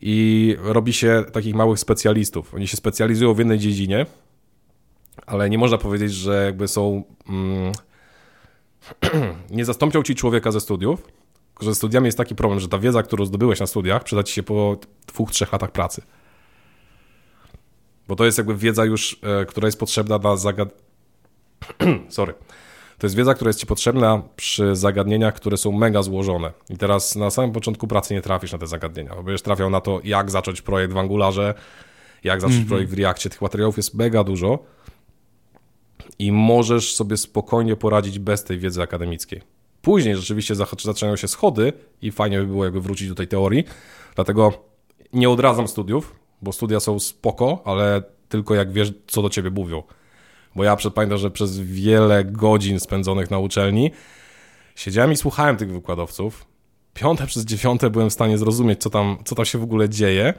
[0.00, 2.54] i robi się takich małych specjalistów.
[2.54, 4.06] Oni się specjalizują w jednej dziedzinie,
[5.26, 7.04] ale nie można powiedzieć, że jakby są.
[7.28, 7.72] Mm,
[9.50, 11.02] nie zastąpią ci człowieka ze studiów,
[11.48, 14.22] tylko że z studiami jest taki problem, że ta wiedza, którą zdobyłeś na studiach, przyda
[14.22, 14.76] ci się po
[15.06, 16.02] dwóch, trzech latach pracy.
[18.08, 20.68] Bo to jest jakby wiedza już, e, która jest potrzebna na zagad...
[22.08, 22.34] Sorry.
[23.04, 26.52] To jest wiedza, która jest Ci potrzebna przy zagadnieniach, które są mega złożone.
[26.70, 29.80] I teraz na samym początku pracy nie trafisz na te zagadnienia, bo będziesz trafiał na
[29.80, 31.54] to, jak zacząć projekt w Angularze,
[32.24, 32.68] jak zacząć mm -hmm.
[32.68, 33.30] projekt w Reactie.
[33.30, 34.58] Tych materiałów jest mega dużo
[36.18, 39.42] i możesz sobie spokojnie poradzić bez tej wiedzy akademickiej.
[39.82, 43.64] Później rzeczywiście zaczynają się schody i fajnie by było jakby wrócić do tej teorii,
[44.14, 44.52] dlatego
[45.12, 49.82] nie odradzam studiów, bo studia są spoko, ale tylko jak wiesz, co do ciebie mówią.
[50.56, 53.90] Bo ja pamiętam, że przez wiele godzin spędzonych na uczelni
[54.74, 56.46] siedziałem i słuchałem tych wykładowców.
[56.94, 60.34] Piąte przez dziewiąte byłem w stanie zrozumieć, co tam, co tam się w ogóle dzieje,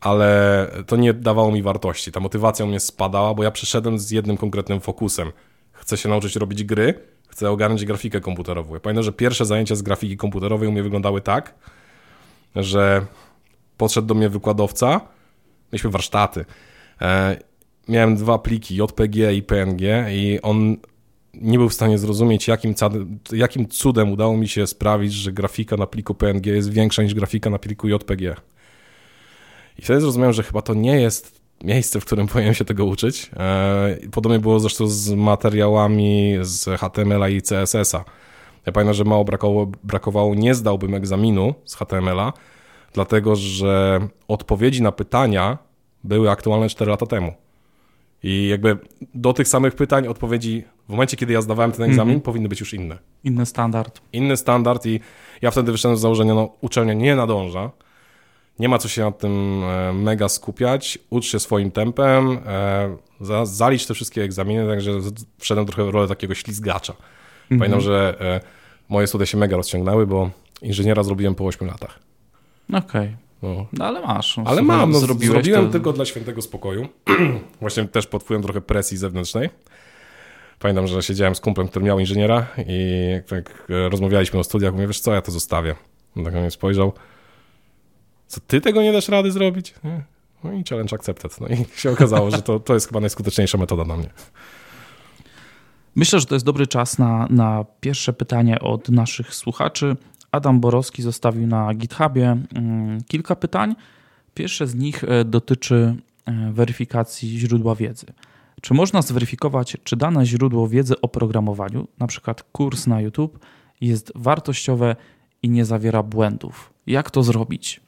[0.00, 2.12] ale to nie dawało mi wartości.
[2.12, 5.32] Ta motywacja u mnie spadała, bo ja przyszedłem z jednym konkretnym fokusem.
[5.72, 6.94] Chcę się nauczyć robić gry,
[7.28, 8.74] chcę ogarnąć grafikę komputerową.
[8.74, 11.54] Ja pamiętam, że pierwsze zajęcia z grafiki komputerowej u mnie wyglądały tak,
[12.56, 13.06] że
[13.76, 15.00] podszedł do mnie wykładowca,
[15.72, 16.44] mieliśmy warsztaty
[17.00, 17.36] e,
[17.88, 20.76] miałem dwa pliki JPG i PNG i on
[21.34, 22.74] nie był w stanie zrozumieć, jakim,
[23.32, 27.50] jakim cudem udało mi się sprawić, że grafika na pliku PNG jest większa niż grafika
[27.50, 28.36] na pliku JPG.
[29.78, 33.30] I wtedy zrozumiałem, że chyba to nie jest miejsce, w którym powinienem się tego uczyć.
[33.36, 38.04] E, podobnie było zresztą z materiałami z HTML-a i CSS-a.
[38.66, 42.32] Ja pamiętam, że mało brakowało, brakowało, nie zdałbym egzaminu z HTML-a,
[42.92, 45.58] dlatego że odpowiedzi na pytania
[46.04, 47.45] były aktualne 4 lata temu.
[48.28, 48.78] I jakby
[49.14, 52.24] do tych samych pytań odpowiedzi w momencie, kiedy ja zdawałem ten egzamin, mm -hmm.
[52.24, 52.98] powinny być już inne.
[53.24, 54.00] Inny standard.
[54.12, 55.00] Inny standard i
[55.42, 57.70] ja wtedy wyszedłem z założenia, no uczelnia nie nadąża,
[58.58, 62.96] nie ma co się nad tym e, mega skupiać, ucz się swoim tempem, e,
[63.44, 64.92] zalicz te wszystkie egzaminy, także
[65.38, 66.92] wszedłem trochę w rolę takiego ślizgacza.
[66.92, 67.02] Mm
[67.50, 67.58] -hmm.
[67.58, 68.40] Pamiętam, że e,
[68.88, 70.30] moje studia się mega rozciągnęły, bo
[70.62, 71.98] inżyniera zrobiłem po 8 latach.
[72.68, 72.80] Okej.
[72.80, 73.25] Okay.
[73.42, 73.66] No.
[73.72, 74.36] No ale masz.
[74.36, 75.72] No, Ale mam, no, zrobiłem to...
[75.72, 76.88] tylko dla świętego spokoju.
[77.60, 79.50] Właśnie też pod wpływem trochę presji zewnętrznej.
[80.58, 84.72] Pamiętam, że siedziałem z kumplem, który miał inżyniera i tak rozmawialiśmy o studiach.
[84.72, 85.74] Mówię, wiesz co, ja to zostawię.
[86.16, 86.92] On tak na mnie spojrzał.
[88.26, 89.74] Co, ty tego nie dasz rady zrobić?
[89.84, 90.04] Nie.
[90.44, 91.40] No i challenge accepted.
[91.40, 94.10] No i się okazało, że to, to jest chyba najskuteczniejsza metoda dla mnie.
[95.96, 99.96] Myślę, że to jest dobry czas na, na pierwsze pytanie od naszych słuchaczy.
[100.32, 103.74] Adam Borowski zostawił na GitHubie mm, kilka pytań.
[104.34, 105.96] Pierwsze z nich e, dotyczy
[106.26, 108.06] e, weryfikacji źródła wiedzy.
[108.60, 113.38] Czy można zweryfikować, czy dane źródło wiedzy o programowaniu, przykład kurs na YouTube,
[113.80, 114.96] jest wartościowe
[115.42, 116.72] i nie zawiera błędów?
[116.86, 117.80] Jak to zrobić?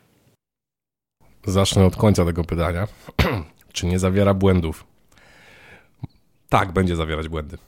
[1.47, 2.89] Zacznę od końca tego pytania.
[3.73, 4.87] Czy nie zawiera błędów?
[6.49, 7.59] Tak, będzie zawierać błędy.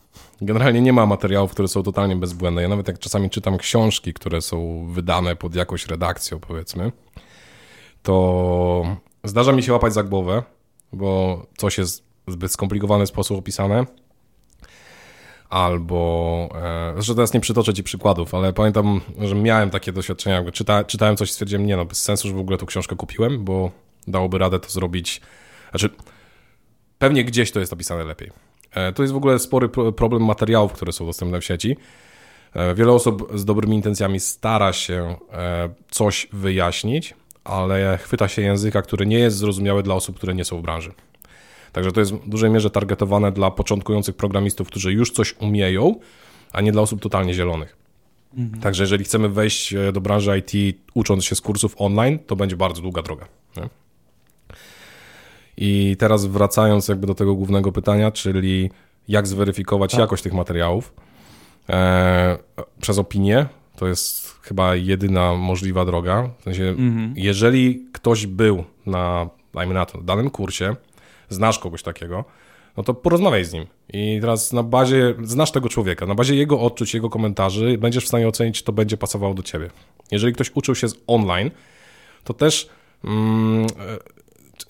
[0.43, 2.63] Generalnie nie ma materiałów, które są totalnie bezbłędne.
[2.63, 6.93] Ja nawet jak czasami czytam książki, które są wydane pod jakąś redakcją, powiedzmy,
[8.03, 10.43] to zdarza mi się łapać za głowę,
[10.93, 13.87] bo coś jest w zbyt skomplikowany sposób opisane.
[15.51, 20.85] Albo, e, zresztą teraz nie przytoczę ci przykładów, ale pamiętam, że miałem takie doświadczenia, czyta,
[20.85, 23.71] czytałem coś i stwierdziłem, nie no, bez sensu, że w ogóle tą książkę kupiłem, bo
[24.09, 25.21] dałoby radę to zrobić,
[25.71, 25.91] znaczy
[26.99, 28.50] pewnie gdzieś to jest napisane lepiej.
[28.75, 31.77] E, to jest w ogóle spory pro- problem materiałów, które są dostępne w sieci.
[32.55, 37.15] E, Wiele osób z dobrymi intencjami stara się e, coś wyjaśnić,
[37.45, 40.93] ale chwyta się języka, który nie jest zrozumiały dla osób, które nie są w branży.
[41.73, 45.95] Także to jest w dużej mierze targetowane dla początkujących programistów, którzy już coś umieją,
[46.53, 47.77] a nie dla osób totalnie zielonych.
[48.61, 52.83] Także jeżeli chcemy wejść do branży IT ucząc się z kursów online, to będzie bardzo
[52.83, 53.27] długa droga.
[53.57, 53.69] Nie?
[55.61, 58.71] I teraz wracając jakby do tego głównego pytania, czyli
[59.09, 60.93] jak zweryfikować jakość tych materiałów
[61.69, 62.39] e,
[62.81, 63.47] przez opinię,
[63.77, 66.31] to jest chyba jedyna możliwa droga.
[66.41, 66.75] W sensie,
[67.15, 70.77] jeżeli ktoś był na, dajmy na to, danym kursie,
[71.29, 72.25] znasz kogoś takiego,
[72.77, 73.67] no to porozmawiaj z nim.
[73.93, 78.09] I teraz na bazie, znasz tego człowieka, na bazie jego odczuć, jego komentarzy, będziesz w
[78.09, 79.71] stanie ocenić, czy to będzie pasowało do ciebie.
[80.11, 81.51] Jeżeli ktoś uczył się z online,
[82.25, 82.69] to też
[83.05, 83.67] mm,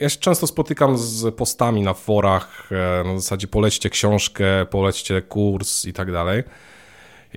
[0.00, 5.84] ja się często spotykam z postami na forach, e, na zasadzie polećcie książkę, polećcie kurs
[5.84, 6.42] i tak dalej.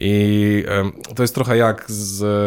[0.01, 0.63] I
[1.15, 1.91] to jest trochę jak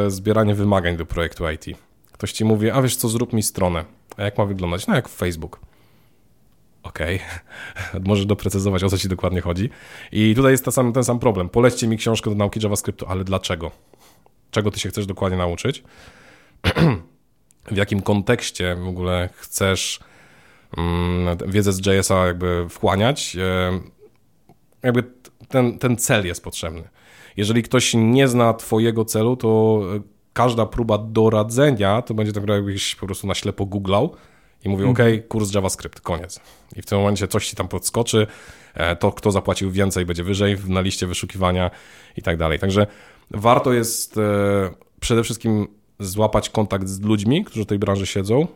[0.09, 1.65] zbieranie wymagań do projektu IT.
[2.13, 3.85] Ktoś ci mówi, a wiesz co, zrób mi stronę.
[4.17, 4.87] A jak ma wyglądać?
[4.87, 5.61] No jak w Facebook.
[6.83, 7.21] Okej,
[8.09, 9.71] możesz doprecyzować, o co ci dokładnie chodzi.
[10.13, 11.49] I tutaj jest sam, ten sam problem.
[11.49, 13.71] Polećcie mi książkę do nauki JavaScriptu, ale dlaczego?
[14.51, 15.85] Czego ty się chcesz dokładnie nauczyć?
[17.71, 20.01] w jakim kontekście w ogóle chcesz
[20.77, 23.81] mm, wiedzę z JS-a jakby wchłaniać, e,
[24.83, 25.05] jakby
[25.49, 26.89] ten, ten cel jest potrzebny.
[27.37, 30.01] Jeżeli ktoś nie zna twojego celu, to e,
[30.33, 34.17] każda próba doradzenia to będzie tak jakbyś po prostu na ślepo googlał
[34.65, 34.99] i mówił, ok,
[35.29, 36.41] kurs JavaScript, koniec.
[36.77, 38.27] I w tym momencie coś ci tam podskoczy,
[38.75, 41.71] e, to kto zapłacił więcej będzie wyżej na liście wyszukiwania
[42.17, 42.59] i tak dalej.
[42.59, 42.87] Także
[43.31, 44.19] warto jest
[45.01, 48.47] przede wszystkim złapać kontakt z ludźmi, którzy w tej branży siedzą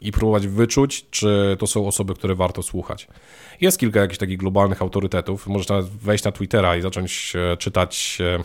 [0.00, 3.08] i próbować wyczuć, czy to są osoby, które warto słuchać.
[3.60, 5.46] Jest kilka jakichś takich globalnych autorytetów.
[5.46, 8.44] Możesz nawet wejść na Twittera i zacząć e, czytać e,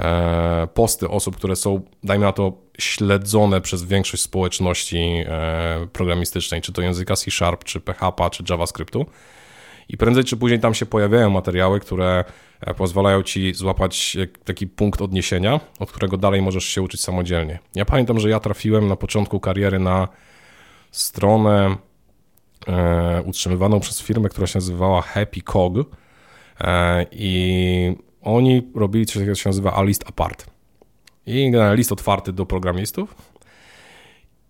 [0.00, 5.24] e, posty osób, które są, dajmy na to, śledzone przez większość społeczności
[5.92, 9.06] programistycznej, czy to języka C Sharp, czy PHP, czy JavaScriptu.
[9.88, 12.24] I prędzej czy później tam się pojawiają materiały, które
[12.72, 17.58] pozwalają ci złapać e, taki punkt odniesienia, od którego dalej możesz się uczyć samodzielnie.
[17.74, 20.08] Ja pamiętam, że ja trafiłem na początku kariery na
[20.90, 21.76] stronę
[22.66, 25.74] e, utrzymywaną przez firmę, która się nazywała Happy Cog
[26.60, 30.46] e, i oni robili coś takiego, co się nazywa A List Apart.
[31.26, 33.14] I list otwarty do programistów.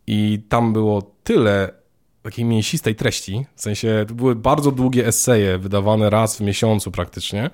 [0.06, 1.70] I tam było tyle
[2.22, 7.50] takiej mięsistej treści, w sensie to były bardzo długie eseje, wydawane raz w miesiącu praktycznie.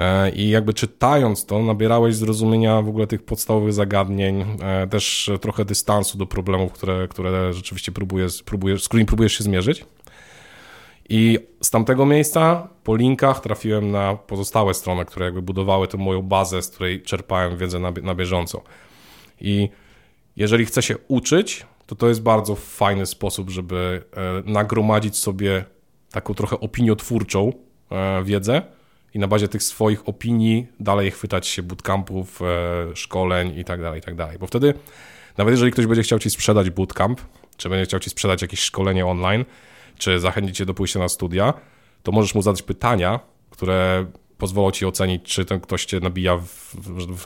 [0.00, 5.64] E, I jakby czytając to, nabierałeś zrozumienia w ogóle tych podstawowych zagadnień, e, też trochę
[5.64, 9.84] dystansu do problemów, które, które rzeczywiście próbujesz, próbujesz, z którymi próbujesz się zmierzyć.
[11.08, 16.22] I z tamtego miejsca po linkach trafiłem na pozostałe strony, które jakby budowały tę moją
[16.22, 18.62] bazę, z której czerpałem wiedzę na, na bieżąco.
[19.40, 19.68] I
[20.36, 24.02] jeżeli chce się uczyć, to to jest bardzo fajny sposób, żeby
[24.46, 25.64] e, nagromadzić sobie
[26.10, 27.52] taką trochę opiniotwórczą
[28.24, 28.62] wiedzę
[29.14, 33.98] i na bazie tych swoich opinii dalej chwytać się bootcampów, e, szkoleń i tak dalej,
[33.98, 34.38] i tak dalej.
[34.38, 34.74] Bo wtedy,
[35.38, 37.20] nawet jeżeli ktoś będzie chciał ci sprzedać bootcamp,
[37.56, 39.44] czy będzie chciał ci sprzedać jakieś szkolenie online,
[39.98, 41.54] czy zachęcić cię do pójścia na studia,
[42.02, 44.06] to możesz mu zadać pytania, które
[44.38, 46.76] pozwolą ci ocenić, czy ten ktoś cię nabija w,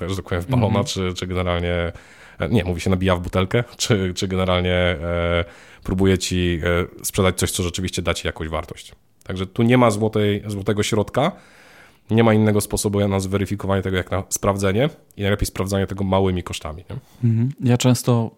[0.09, 1.93] że tak powiem, w balona, czy, czy generalnie
[2.39, 5.45] e, nie, mówi się nabija w butelkę, czy, czy generalnie e,
[5.85, 6.61] próbuje ci
[7.01, 8.93] e, sprzedać coś, co rzeczywiście da ci jakąś wartość.
[9.25, 11.33] Także tu nie ma złotej, złotego środka,
[12.11, 16.43] nie ma innego sposobu na zweryfikowanie tego jak na sprawdzenie i najlepiej sprawdzanie tego małymi
[16.43, 16.85] kosztami.
[17.25, 17.53] Mhm.
[17.61, 18.31] Ja często,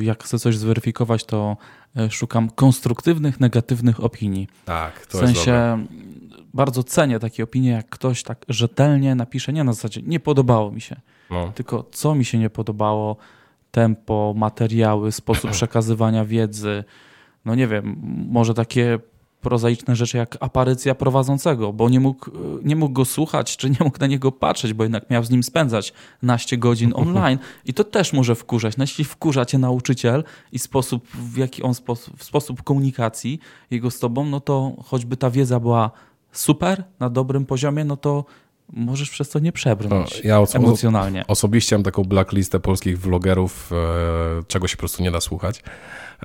[0.00, 1.56] y, jak chcę coś zweryfikować, to
[2.00, 4.48] y, szukam konstruktywnych, negatywnych opinii.
[4.64, 5.90] Tak, to w sensie jest
[6.30, 6.46] dobre.
[6.54, 10.80] bardzo cenię takie opinie, jak ktoś tak rzetelnie napisze, nie na zasadzie nie podobało mi
[10.80, 10.96] się,
[11.30, 11.52] No.
[11.54, 13.16] tylko co mi się nie podobało,
[13.70, 16.84] tempo, materiały, sposób przekazywania wiedzy,
[17.44, 17.96] no nie wiem,
[18.30, 18.98] może takie
[19.42, 22.30] prozaiczne rzeczy jak aparycja prowadzącego, bo nie mógł,
[22.64, 25.42] nie mógł go słuchać, czy nie mógł na niego patrzeć, bo jednak miał z nim
[25.42, 28.76] spędzać naście godzin online i to też może wkurzać.
[28.76, 33.38] No, jeśli wkurza cię nauczyciel i sposób, w jaki on sposób, sposób komunikacji
[33.70, 35.90] jego z tobą, no to choćby ta wiedza była
[36.32, 38.24] super, na dobrym poziomie, no to
[38.72, 41.24] możesz przez to nie przebrnąć No, ja oso- emocjonalnie.
[41.28, 43.76] Osobiście mam taką blacklistę polskich vlogerów, e,
[44.48, 45.62] czego się po prostu nie da słuchać,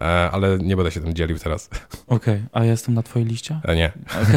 [0.01, 1.69] e, ale nie będę się tym dzielił teraz.
[2.07, 3.59] Okej, a ja jestem na twojej liście?
[3.63, 3.91] E, nie,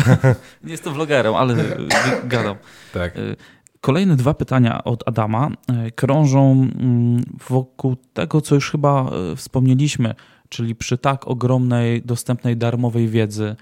[0.65, 1.89] Nie jestem vlogerem, ale y,
[2.25, 2.57] gadam.
[2.95, 3.17] tak.
[3.17, 3.37] Y,
[3.81, 5.49] Kolejne dwa pytania od Adama
[5.87, 10.15] y, krążą mm, wokół tego, co już chyba wspomnieliśmy,
[10.49, 13.57] czyli przy tak ogromnej, dostępnej darmowej wiedzy,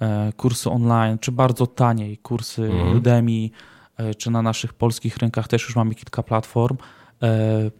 [0.00, 2.96] e, kursy online, czy bardzo taniej kursy Mhm.
[2.96, 3.75] Udemy, e,
[4.18, 6.76] czy na naszych polskich rynkach też już mamy kilka platform.
[7.22, 7.70] e,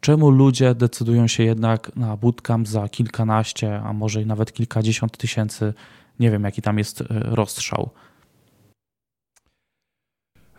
[0.00, 5.74] Czemu ludzie decydują się jednak na bootcamp za kilkanaście, a może nawet kilkadziesiąt tysięcy?
[6.20, 7.90] Nie wiem, jaki tam jest e, rozstrzał.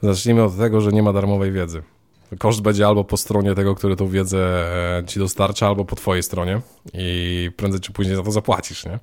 [0.02, 1.84] Zacznijmy od tego, że nie ma darmowej wiedzy.
[2.40, 4.38] Koszt będzie albo po stronie tego, który tą wiedzę
[4.98, 6.62] e, ci dostarcza, albo po twojej stronie
[6.94, 9.00] i prędzej czy później za to zapłacisz, nie?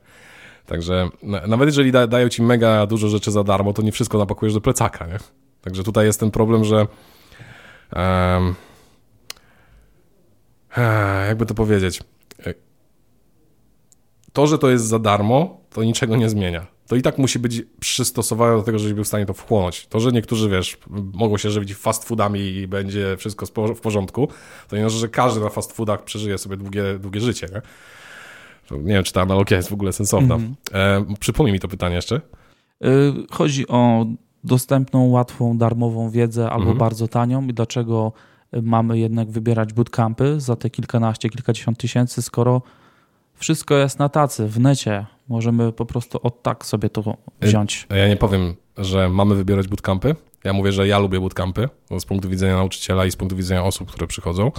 [0.67, 4.19] Także na- nawet jeżeli da, dają ci mega dużo rzeczy za darmo, to nie wszystko
[4.19, 5.19] napakujesz do plecaka, nie?
[5.63, 6.87] Także tutaj jest ten problem, że
[7.93, 8.55] e,
[11.29, 12.01] jakby to powiedzieć
[12.47, 12.55] e,
[14.33, 16.67] to, że to jest za darmo, to niczego nie zmienia.
[16.87, 19.87] To i tak musi być przystosowane do tego, żebyś był w stanie to wchłonąć.
[19.87, 20.79] To, że niektórzy, wiesz,
[21.13, 24.29] mogą się żywić fast foodami i będzie wszystko w porządku,
[24.69, 27.63] to nie znaczy, że każdy na fast foodach przeżyje sobie długie, długie życie, nie?
[28.79, 30.35] Nie wiem, czy ta analogia jest w ogóle sensowna.
[30.35, 30.57] Mhm.
[30.73, 32.21] E, przypomnij mi to pytanie jeszcze.
[32.85, 34.07] Y, Chodzi o
[34.45, 36.79] dostępną, łatwą, darmową wiedzę albo Mhm.
[36.79, 38.13] bardzo tanią i dlaczego
[38.55, 42.63] y, mamy jednak wybierać bootcampy za te kilkanaście, kilkadziesiąt tysięcy, skoro
[43.35, 45.07] wszystko jest na tacy, w necie.
[45.29, 47.87] Możemy po prostu od tak sobie to wziąć.
[47.91, 50.17] Ja nie powiem, że mamy wybierać bootcampy.
[50.45, 53.65] Ja mówię, że ja lubię bootcampy, bo z punktu widzenia nauczyciela i z punktu widzenia
[53.65, 54.53] osób, które przychodzą.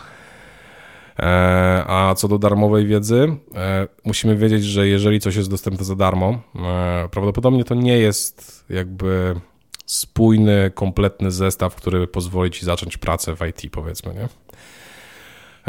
[1.19, 5.95] E, A co do darmowej wiedzy, e, musimy wiedzieć, że jeżeli coś jest dostępne za
[5.95, 9.35] darmo, e, prawdopodobnie to nie jest jakby
[9.91, 14.27] spójny, kompletny zestaw, który pozwoli ci zacząć pracę w IT, powiedzmy, nie?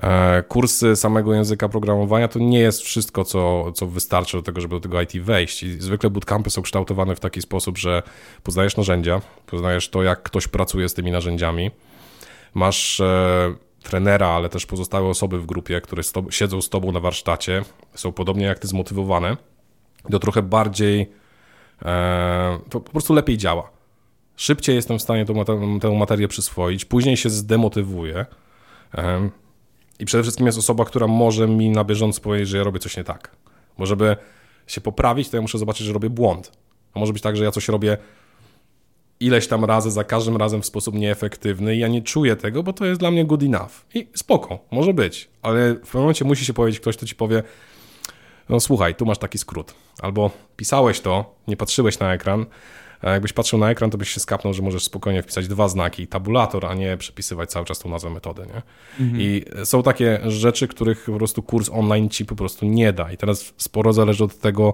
[0.03, 4.75] E, Kursy samego języka programowania to nie jest wszystko, co, co wystarczy do tego, żeby
[4.75, 5.63] do tego IT wejść.
[5.63, 8.03] I zwykle bootcampy są kształtowane w taki sposób, że
[8.43, 11.71] poznajesz narzędzia, poznajesz to, jak ktoś pracuje z tymi narzędziami,
[12.55, 17.63] masz e, trenera, ale też pozostałe osoby w grupie, które siedzą z tobą na warsztacie,
[17.95, 19.37] są podobnie jak ty zmotywowane,
[20.11, 21.11] to trochę bardziej,
[21.85, 23.82] e, to po prostu lepiej działa.
[24.37, 25.45] Szybciej jestem w stanie tą,
[25.81, 28.27] tę materię przyswoić, później się zdemotywuję.
[28.93, 29.31] em,
[29.99, 32.97] I przede wszystkim jest osoba, która może mi na bieżąco powiedzieć, że ja robię coś
[32.97, 33.37] nie tak.
[33.79, 34.17] Bo żeby
[34.67, 36.53] się poprawić, to ja muszę zobaczyć, że robię błąd.
[36.95, 37.97] A może być tak, że ja coś robię
[39.21, 42.73] ileś tam razy, za każdym razem w sposób nieefektywny i ja nie czuję tego, bo
[42.73, 43.71] to jest dla mnie good enough.
[43.95, 47.43] I spoko, może być, ale w pewnym momencie musi się powiedzieć ktoś, kto ci powie
[48.49, 49.75] no słuchaj, tu masz taki skrót.
[50.03, 52.47] Albo pisałeś to, nie patrzyłeś na ekran,
[53.11, 56.67] jakbyś patrzył na ekran, to byś się skapnął, że możesz spokojnie wpisać dwa znaki, tabulator,
[56.67, 58.63] a nie przepisywać cały czas tą nazwę metody, nie?
[59.19, 63.13] I są takie rzeczy, których po prostu kurs online ci po prostu nie da.
[63.13, 64.73] I teraz sporo zależy od tego,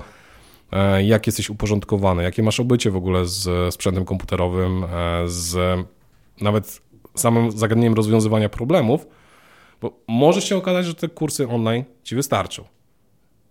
[0.73, 4.89] e, jak jesteś uporządkowany, jakie masz obycie w ogóle z sprzętem komputerowym, e,
[5.27, 5.79] z
[6.41, 6.83] nawet
[7.15, 9.07] samym zagadnieniem rozwiązywania problemów,
[9.81, 12.65] bo może się okazać, że te kursy online ci wystarczą.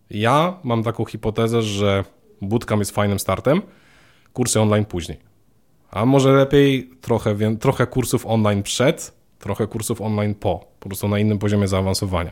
[0.10, 2.04] Ja mam taką hipotezę, że
[2.42, 3.62] bootcamp jest fajnym startem,
[4.38, 5.18] kursy online później.
[5.92, 11.20] A może lepiej trochę, trochę kursów online przed, trochę kursów online po, po prostu na
[11.20, 12.32] innym poziomie zaawansowania.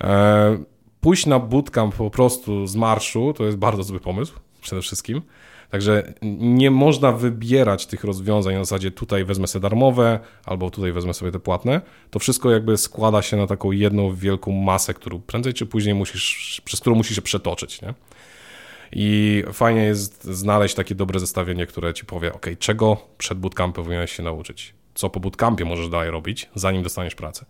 [0.00, 0.64] E,
[1.00, 5.22] pójść na bootcamp po prostu z marszu to jest bardzo zły pomysł, przede wszystkim.
[5.70, 11.14] Także nie można wybierać tych rozwiązań na zasadzie tutaj wezmę sobie darmowe, albo tutaj wezmę
[11.14, 11.80] sobie te płatne.
[12.10, 16.62] To wszystko jakby składa się na taką jedną wielką masę, którą prędzej czy później musisz,
[16.64, 17.94] przez którą musisz się przetoczyć, nie?
[18.92, 24.12] I fajnie jest znaleźć takie dobre zestawienie, które ci powie, ok, czego przed bootcampem powinieneś
[24.12, 27.46] się nauczyć, co po bootcampie możesz dalej robić, zanim dostaniesz pracę.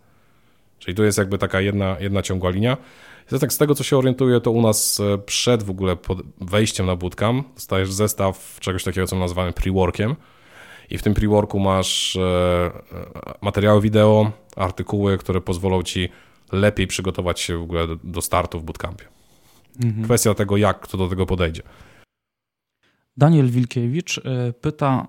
[0.79, 2.77] Czyli tu jest jakby taka jedna, jedna ciągła linia.
[3.39, 5.97] Tak z tego, co się orientuję, to u nas e, przed w ogóle
[6.41, 10.15] wejściem na bootcamp dostajesz zestaw czegoś takiego, co nazywamy pre-workiem.
[10.89, 12.71] I w tym pre-worku masz e, e,
[13.41, 16.09] materiały wideo, artykuły, które pozwolą ci
[16.51, 19.16] lepiej przygotować się w ogóle do startu w bootcampie.
[19.83, 20.03] Mhm.
[20.03, 21.61] Kwestia tego, jak kto do tego podejdzie.
[23.17, 24.21] Daniel Wilkiewicz
[24.61, 25.07] pyta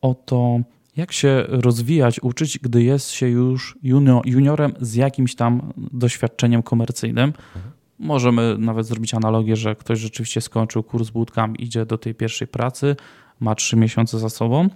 [0.00, 0.60] o to,
[0.96, 7.24] jak się rozwijać, uczyć, gdy jest się już junior, juniorem z jakimś tam doświadczeniem komercyjnym.
[7.24, 7.76] Mhm.
[7.98, 12.96] Możemy nawet zrobić analogię, że ktoś rzeczywiście skończył kurs bootcamp, idzie do tej pierwszej pracy,
[13.40, 14.68] ma trzy miesiące za sobą,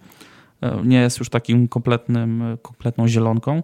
[0.61, 3.63] e, nie jest już takim kompletnym, kompletną zielonką.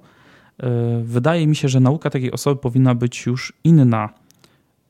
[0.62, 4.08] E, wydaje mi się, że nauka takiej osoby powinna być już inna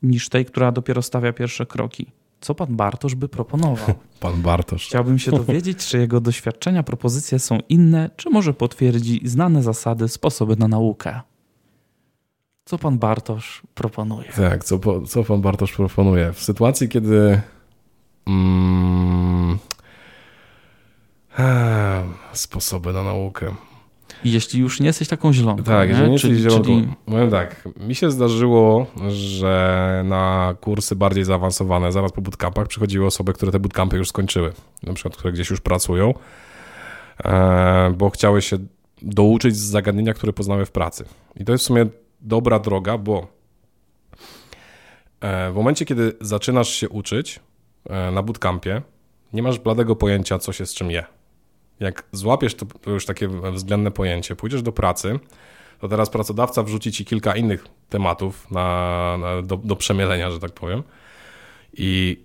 [0.03, 2.07] niż tej, która dopiero stawia pierwsze kroki.
[2.41, 3.95] Co pan Bartosz by proponował?
[4.21, 4.87] Pan Bartosz.
[4.87, 10.57] Chciałbym się dowiedzieć, czy jego doświadczenia, propozycje są inne, czy może potwierdzi znane zasady, sposoby
[10.57, 11.21] na naukę.
[12.65, 14.33] Co pan Bartosz proponuje?
[14.37, 16.33] Tak, co, co pan Bartosz proponuje?
[16.33, 17.41] W sytuacji, kiedy.
[18.27, 19.59] Mm,
[22.33, 23.55] sposoby na naukę.
[24.25, 25.65] Jeśli już nie jesteś taką zielonką.
[25.65, 26.65] Tak, jeżeli nie jesteś zieloną.
[26.65, 26.89] Czyli...
[27.07, 33.33] Powiem tak, mi się zdarzyło, że na kursy bardziej zaawansowane, zaraz po bootcampach przychodziły osoby,
[33.33, 34.53] które te bootcampy już skończyły.
[34.83, 36.15] Na przykład, które gdzieś już pracują,
[37.25, 38.57] e, bo chciały się
[39.03, 41.05] douczyć z zagadnienia, które poznały w pracy.
[41.37, 41.87] I to jest w sumie
[42.21, 43.27] dobra droga, bo
[45.21, 47.41] e, w momencie, kiedy zaczynasz się uczyć
[47.91, 48.83] e, na bootcampie,
[49.33, 51.16] nie masz bladego pojęcia, co się z czym je
[51.81, 55.19] jak złapiesz to, już takie względne pojęcie, pójdziesz do pracy,
[55.81, 60.53] to teraz pracodawca wrzuci ci kilka innych tematów na, na do, do przemielenia, że tak
[60.53, 60.83] powiem.
[61.73, 62.21] I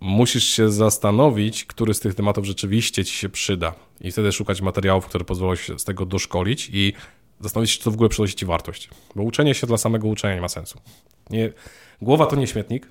[0.00, 3.74] musisz się zastanowić, który z tych tematów rzeczywiście ci się przyda.
[4.00, 6.92] I wtedy szukać materiałów, które pozwolą się z tego doszkolić i
[7.40, 8.90] zastanowić się, czy to w ogóle przynosi ci wartość.
[9.16, 10.80] Bo uczenie się dla samego uczenia nie ma sensu.
[11.30, 11.52] Nie,
[12.02, 12.88] głowa to nie śmietnik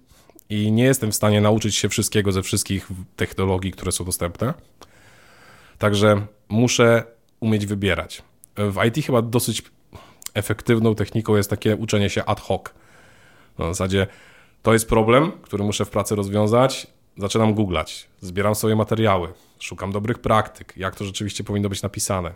[0.49, 4.53] i nie jestem w stanie nauczyć się wszystkiego ze wszystkich technologii, które są dostępne.
[5.77, 7.03] Także muszę
[7.39, 8.21] umieć wybierać.
[8.57, 9.61] W IT chyba dosyć
[10.33, 12.61] efektywną techniką jest takie uczenie się ad hoc.
[13.59, 14.07] No, w zasadzie
[14.63, 16.87] to jest problem, który muszę w pracy rozwiązać.
[17.17, 22.31] Zaczynam googlać, zbieram sobie materiały, szukam dobrych praktyk, jak to rzeczywiście powinno być napisane,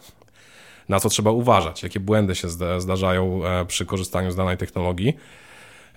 [0.89, 2.47] na co trzeba uważać, jakie błędy się
[2.79, 5.17] zdarzają e, przy korzystaniu z danej technologii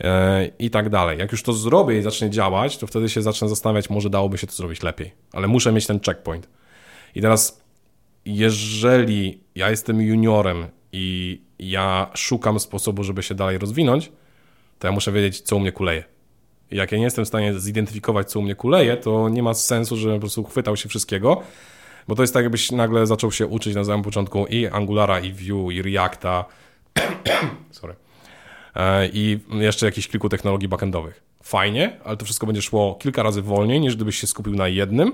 [0.00, 1.18] e, i tak dalej.
[1.18, 4.46] Jak już to zrobię i zacznie działać, to wtedy się zacznę zastanawiać, może dałoby się
[4.46, 6.48] to zrobić lepiej, ale muszę mieć ten checkpoint.
[7.14, 7.64] I teraz,
[8.24, 14.12] jeżeli ja jestem juniorem i ja szukam sposobu, żeby się dalej rozwinąć,
[14.78, 16.04] to ja muszę wiedzieć, co u mnie kuleje.
[16.70, 19.54] I jak ja nie jestem w stanie zidentyfikować, co u mnie kuleje, to nie ma
[19.54, 21.42] sensu, żebym po prostu chwytał się wszystkiego,
[22.08, 25.32] bo to jest tak, jakbyś nagle zaczął się uczyć na samym początku i Angulara, i
[25.32, 26.44] Vue, i Reacta,
[27.70, 27.94] sorry,
[28.74, 31.22] e, i jeszcze jakichś kilku technologii backendowych.
[31.42, 35.12] Fajnie, ale to wszystko będzie szło kilka razy wolniej, niż gdybyś się skupił na jednym,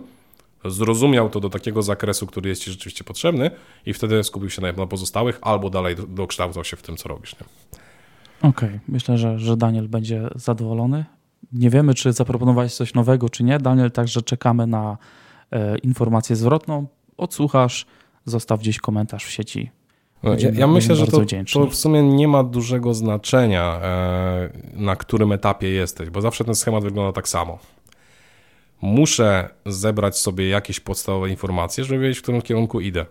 [0.71, 3.51] zrozumiał to do takiego zakresu, który jest ci rzeczywiście potrzebny
[3.87, 7.37] i wtedy skupił się na pozostałych albo dalej dokształcał się w tym, co robisz.
[8.39, 8.81] Okej, okay.
[8.89, 11.05] myślę, że, że Daniel będzie zadowolony.
[11.53, 13.59] Nie wiemy, czy zaproponowałeś coś nowego, czy nie.
[13.59, 14.99] Daniel, także czekamy na
[15.53, 16.87] e, informację zwrotną.
[17.17, 17.87] Odsłuchasz,
[18.25, 19.71] zostaw gdzieś komentarz w sieci.
[20.23, 21.21] No, ja, ja myślę, że to,
[21.53, 26.55] to, w sumie nie ma dużego znaczenia, e, na którym etapie jesteś, bo zawsze ten
[26.55, 27.59] schemat wygląda tak samo
[28.83, 33.07] muszę zebrać sobie jakieś podstawowe informacje, żeby wiedzieć, w którym kierunku idę.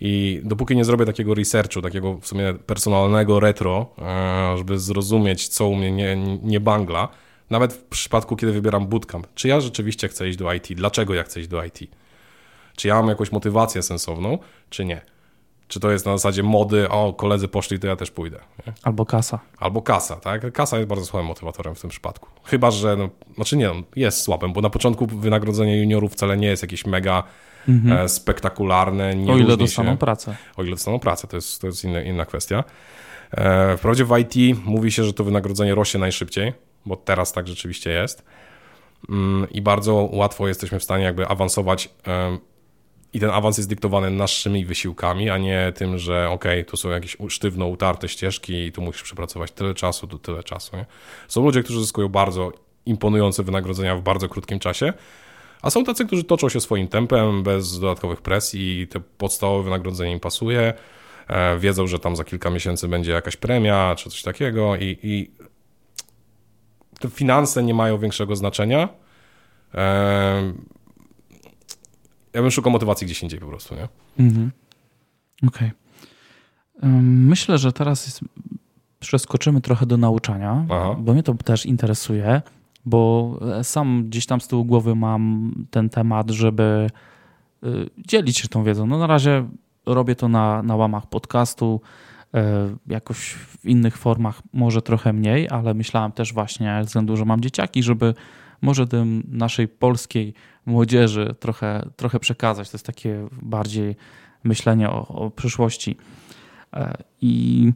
[0.00, 5.68] I dopóki nie zrobię takiego researchu, takiego w sumie personalnego retro, e, żeby zrozumieć, co
[5.68, 7.08] u mnie nie, nie bangla,
[7.50, 11.22] nawet w przypadku, kiedy wybieram bootcamp, czy ja rzeczywiście chcę iść do IT, dlaczego ja
[11.22, 11.78] chcę iść do IT,
[12.76, 14.38] czy ja mam jakąś motywację sensowną,
[14.70, 15.13] czy nie.
[15.74, 18.38] Czy to jest na zasadzie mody, o koledzy poszli, to ja też pójdę.
[18.66, 18.72] Nie?
[18.82, 19.38] Albo kasa.
[19.58, 20.52] Albo kasa, tak?
[20.52, 22.28] Kasa jest bardzo słabym motywatorem w tym przypadku.
[22.44, 26.46] Chyba, że, no, znaczy nie, no, jest słabym, bo na początku wynagrodzenie juniorów wcale nie
[26.46, 27.22] jest jakieś mega
[27.68, 28.04] mhm.
[28.04, 29.14] e, spektakularne.
[29.14, 30.36] Nie o ile dostaną się, pracę.
[30.56, 32.64] O ile dostaną pracę, to jest, to jest inna, inna kwestia.
[33.30, 36.52] E, wprawdzie w IT mówi się, że to wynagrodzenie rośnie najszybciej,
[36.86, 38.24] bo teraz tak rzeczywiście jest.
[39.08, 41.88] Mm, I bardzo łatwo jesteśmy w stanie jakby awansować
[43.14, 47.16] i ten awans jest dyktowany naszymi wysiłkami, a nie tym, że ok, tu są jakieś
[47.28, 50.76] sztywno utarte ścieżki i tu musisz przepracować tyle czasu, tu tyle czasu.
[50.76, 50.86] Nie?
[51.28, 52.52] Są ludzie, którzy zyskują bardzo
[52.86, 54.92] imponujące wynagrodzenia w bardzo krótkim czasie,
[55.62, 60.12] a są tacy, którzy toczą się swoim tempem, bez dodatkowych presji i te podstawowe wynagrodzenie
[60.12, 60.74] im pasuje,
[61.28, 65.30] e, wiedzą, że tam za kilka miesięcy będzie jakaś premia czy coś takiego i, i
[67.00, 68.88] te finanse nie mają większego znaczenia.
[72.34, 73.88] E, ja bym szukał motywacji gdzieś indziej po prostu, nie?
[74.18, 74.50] Mhm.
[75.48, 75.70] Okej.
[76.78, 76.90] Okay.
[77.02, 78.20] Myślę, że teraz jest
[79.00, 80.96] przeskoczymy trochę do nauczania, Aha.
[80.98, 82.42] bo mnie to też interesuje,
[82.86, 86.90] bo sam gdzieś tam z tyłu głowy mam ten temat, żeby
[87.64, 88.86] y, dzielić się tą wiedzą.
[88.86, 89.44] No na razie
[89.86, 91.80] robię to na, na łamach podcastu,
[92.34, 92.38] y,
[92.86, 97.40] jakoś w innych formach może trochę mniej, ale myślałem też właśnie ze względu, że mam
[97.40, 98.14] dzieciaki, żeby
[98.64, 100.34] może tym naszej polskiej
[100.66, 102.70] młodzieży trochę, trochę przekazać.
[102.70, 103.96] To jest takie bardziej
[104.44, 105.96] myślenie o, o przyszłości.
[106.72, 107.72] E, I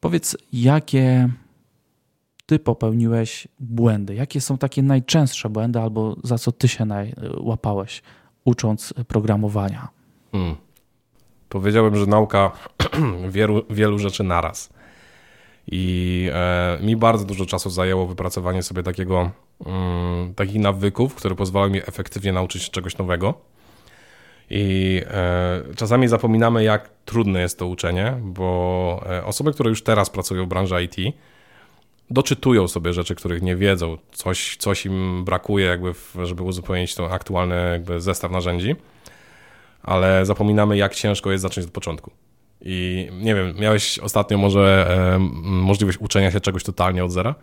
[0.00, 1.28] powiedz, jakie
[2.46, 4.14] ty popełniłeś błędy?
[4.14, 6.86] Jakie są takie najczęstsze błędy, albo za co ty się
[7.40, 8.02] łapałeś,
[8.44, 9.88] ucząc programowania?
[10.32, 10.56] Hmm.
[11.48, 12.50] Powiedziałbym, że nauka
[13.28, 14.70] wielu, wielu rzeczy naraz.
[15.66, 19.30] I e, mi bardzo dużo czasu zajęło wypracowanie sobie takiego,
[19.66, 23.34] mm, takich nawyków, które pozwalają mi efektywnie nauczyć się czegoś nowego.
[24.50, 30.10] I e, czasami zapominamy, jak trudne jest to uczenie, bo e, osoby, które już teraz
[30.10, 31.14] pracują w branży IT,
[32.10, 37.12] doczytują sobie rzeczy, których nie wiedzą, coś, coś im brakuje, jakby, w, żeby uzupełnić ten
[37.12, 38.76] aktualny jakby zestaw narzędzi,
[39.82, 42.10] ale zapominamy, jak ciężko jest zacząć od początku.
[42.64, 47.34] I nie wiem, miałeś ostatnio może e, możliwość uczenia się czegoś totalnie od zera?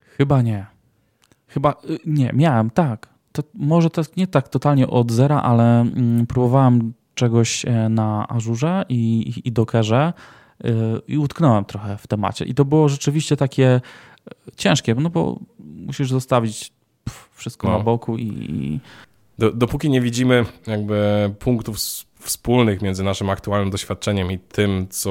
[0.00, 0.66] Chyba nie.
[1.46, 3.08] Chyba y, nie, miałem, tak.
[3.32, 8.84] To może to nie tak totalnie od zera, ale mm, próbowałem czegoś e, na Ażurze
[8.88, 10.12] i, i, i Dockerze
[10.64, 10.70] y,
[11.08, 12.44] i utknąłem trochę w temacie.
[12.44, 13.80] I to było rzeczywiście takie e,
[14.56, 16.72] ciężkie, no bo musisz zostawić
[17.32, 17.78] wszystko no.
[17.78, 18.80] na boku i...
[19.38, 21.78] dopóki nie widzimy jakby punktów
[22.24, 25.10] wspólnych między naszym aktualnym doświadczeniem i tym, co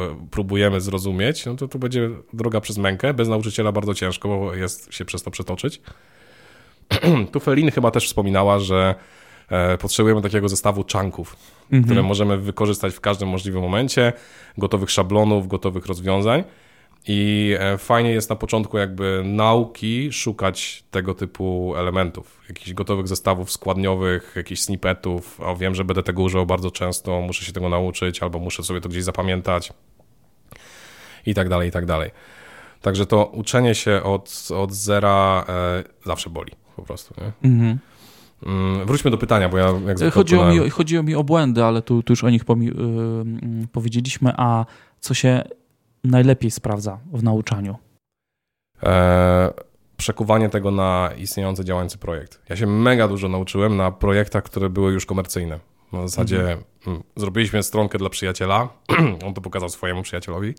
[0.00, 3.14] e, próbujemy zrozumieć, no to to będzie droga przez mękę.
[3.14, 5.80] Bez nauczyciela bardzo ciężko, bo jest się przez to przetoczyć.
[7.32, 8.94] tu Felin chyba też wspominała, że
[9.48, 11.84] e, potrzebujemy takiego zestawu czanków, mhm.
[11.84, 14.12] które możemy wykorzystać w każdym możliwym momencie,
[14.58, 16.44] gotowych szablonów, gotowych rozwiązań.
[17.06, 23.52] I e, fajnie jest na początku jakby nauki szukać tego typu elementów, jakichś gotowych zestawów
[23.52, 25.40] składniowych, jakichś snippetów.
[25.40, 28.80] O, wiem, że będę tego używał bardzo często, muszę się tego nauczyć, albo muszę sobie
[28.80, 29.72] to gdzieś zapamiętać
[31.26, 32.10] i tak dalej, i tak dalej.
[32.82, 37.14] Także to uczenie się od, od zera e, zawsze boli po prostu.
[37.20, 37.50] Nie?
[37.50, 37.78] Mhm.
[38.46, 39.72] Mm, wróćmy do pytania, bo ja
[40.02, 42.64] jak chodziło mi, chodziło mi o błędy, ale tu, tu już o nich pomi-
[43.60, 44.66] yy, powiedzieliśmy, a
[45.00, 45.42] co się
[46.04, 47.76] najlepiej sprawdza w nauczaniu?
[48.82, 49.52] E,
[49.96, 52.40] przekuwanie tego na istniejący, działający projekt.
[52.48, 55.58] Ja się mega dużo nauczyłem na projektach, które były już komercyjne.
[55.92, 56.64] Na zasadzie mhm.
[56.86, 58.68] Mm, zrobiliśmy stronkę dla przyjaciela,
[59.26, 60.54] on to pokazał swojemu przyjacielowi,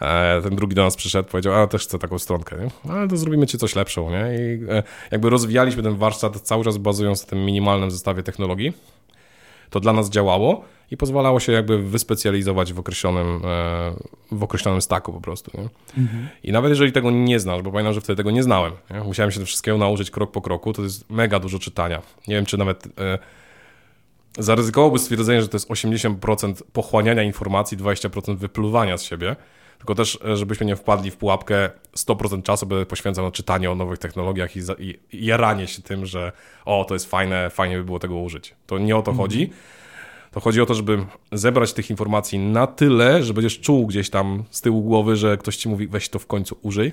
[0.00, 2.92] e, ten drugi do nas przyszedł, powiedział, a też chcę taką stronkę, nie?
[2.92, 4.24] ale to zrobimy ci coś lepszą, nie?
[4.34, 8.72] I e, jakby rozwijaliśmy ten warsztat cały czas bazując na tym minimalnym zestawie technologii.
[9.72, 13.92] To dla nas działało i pozwalało się jakby wyspecjalizować w określonym, e,
[14.32, 15.50] w określonym staku po prostu.
[15.54, 15.68] Nie?
[16.02, 16.28] Mhm.
[16.42, 19.00] I nawet jeżeli tego nie znasz, bo pamiętam, że wtedy tego nie znałem, nie?
[19.00, 22.02] musiałem się wszystkiego nauczyć krok po kroku, to jest mega dużo czytania.
[22.28, 23.18] Nie wiem, czy nawet e,
[24.38, 29.36] zaryzykowałby stwierdzenie, że to jest 80% pochłaniania informacji, 20% wypluwania z siebie,
[29.82, 33.74] tylko też, e, żebyśmy nie wpadli w pułapkę 100% czasu będę poświęcał na czytanie o
[33.74, 36.32] nowych technologiach i, za, i, i jaranie się tym, że
[36.64, 38.54] o, to jest fajne, fajnie by było tego użyć.
[38.66, 39.24] To nie o to mhm.
[39.24, 39.50] chodzi,
[40.30, 44.44] to chodzi o to, żeby zebrać tych informacji na tyle, że będziesz czuł gdzieś tam
[44.50, 46.92] z tyłu głowy, że ktoś ci mówi, weź to w końcu użyj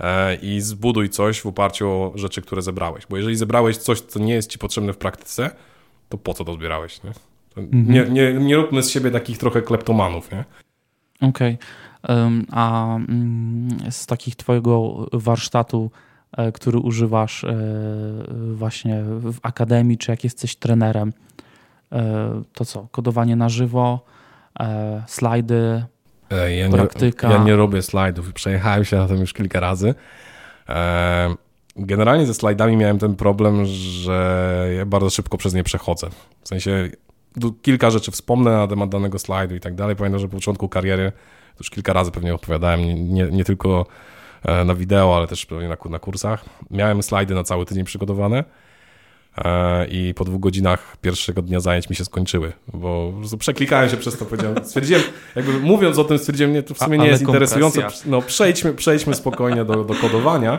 [0.00, 3.06] e, i zbuduj coś w oparciu o rzeczy, które zebrałeś.
[3.10, 5.50] Bo jeżeli zebrałeś coś, co nie jest ci potrzebne w praktyce,
[6.08, 7.02] to po co to zbierałeś?
[7.02, 7.12] Nie,
[7.56, 7.92] mhm.
[7.92, 10.32] nie, nie, nie róbmy z siebie takich trochę kleptomanów.
[10.32, 10.44] Nie?
[11.20, 11.54] Okej.
[11.54, 11.89] Okay.
[12.52, 15.90] A mm, z takich twojego warsztatu,
[16.36, 17.56] e, który używasz e,
[18.54, 21.12] właśnie w akademii, czy jak jesteś trenerem,
[21.92, 22.88] E, to co?
[22.90, 24.04] Kodowanie na żywo,
[25.06, 25.84] slajdy,
[26.30, 27.28] ja praktyka.
[27.28, 29.94] Nie, ja nie robię slajdów i przejechałem się na tym już kilka razy.
[31.76, 36.10] Generalnie ze slajdami miałem ten problem, że ja bardzo szybko przez nie przechodzę.
[36.42, 36.90] W sensie
[37.62, 39.96] kilka rzeczy wspomnę na temat danego slajdu i tak dalej.
[39.96, 41.12] Pamiętam, że po początku kariery
[41.60, 43.86] już kilka razy pewnie opowiadałem, nie, nie, nie tylko
[44.64, 46.44] na wideo, ale też pewnie na, na kursach.
[46.70, 48.44] Miałem slajdy na cały tydzień przygotowane
[49.38, 54.18] E, i po dwóch godzinach pierwszego dnia zajęć mi się skończyły, bo przeklikałem się przez
[54.18, 55.02] to, powiedziałem, stwierdziłem,
[55.36, 59.14] jakby mówiąc o tym stwierdziłem, nie, to w sumie nie jest interesujące, no przejdźmy, przejdźmy
[59.14, 60.58] spokojnie do, do kodowania.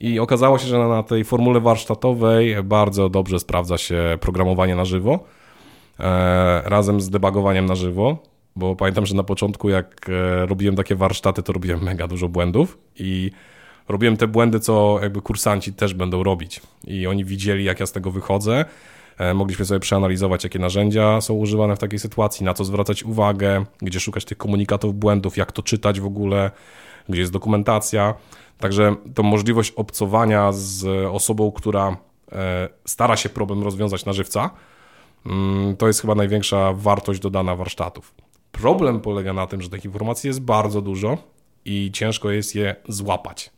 [0.00, 5.24] I okazało się, że na tej formule warsztatowej bardzo dobrze sprawdza się programowanie na żywo,
[6.00, 8.18] e, razem z debugowaniem na żywo,
[8.56, 12.78] bo pamiętam, że na początku jak e, robiłem takie warsztaty, to robiłem mega dużo błędów
[12.98, 13.30] i
[13.88, 16.60] robiłem te błędy, co jakby kursanci też będą robić.
[16.86, 18.64] I oni widzieli, jak ja z tego wychodzę.
[19.18, 23.64] E, mogliśmy sobie przeanalizować, jakie narzędzia są używane w takiej sytuacji, na co zwracać uwagę,
[23.82, 26.50] gdzie szukać tych komunikatów błędów, jak to czytać w ogóle,
[27.08, 28.14] gdzie jest dokumentacja.
[28.58, 31.96] Także to możliwość obcowania z osobą, która
[32.32, 34.50] e, stara się problem rozwiązać na żywca,
[35.26, 38.23] mm, to jest chyba największa wartość dodana warsztatów.
[38.54, 41.18] Problem polega na tym, że tych informacji jest bardzo dużo
[41.64, 43.50] i ciężko jest je złapać.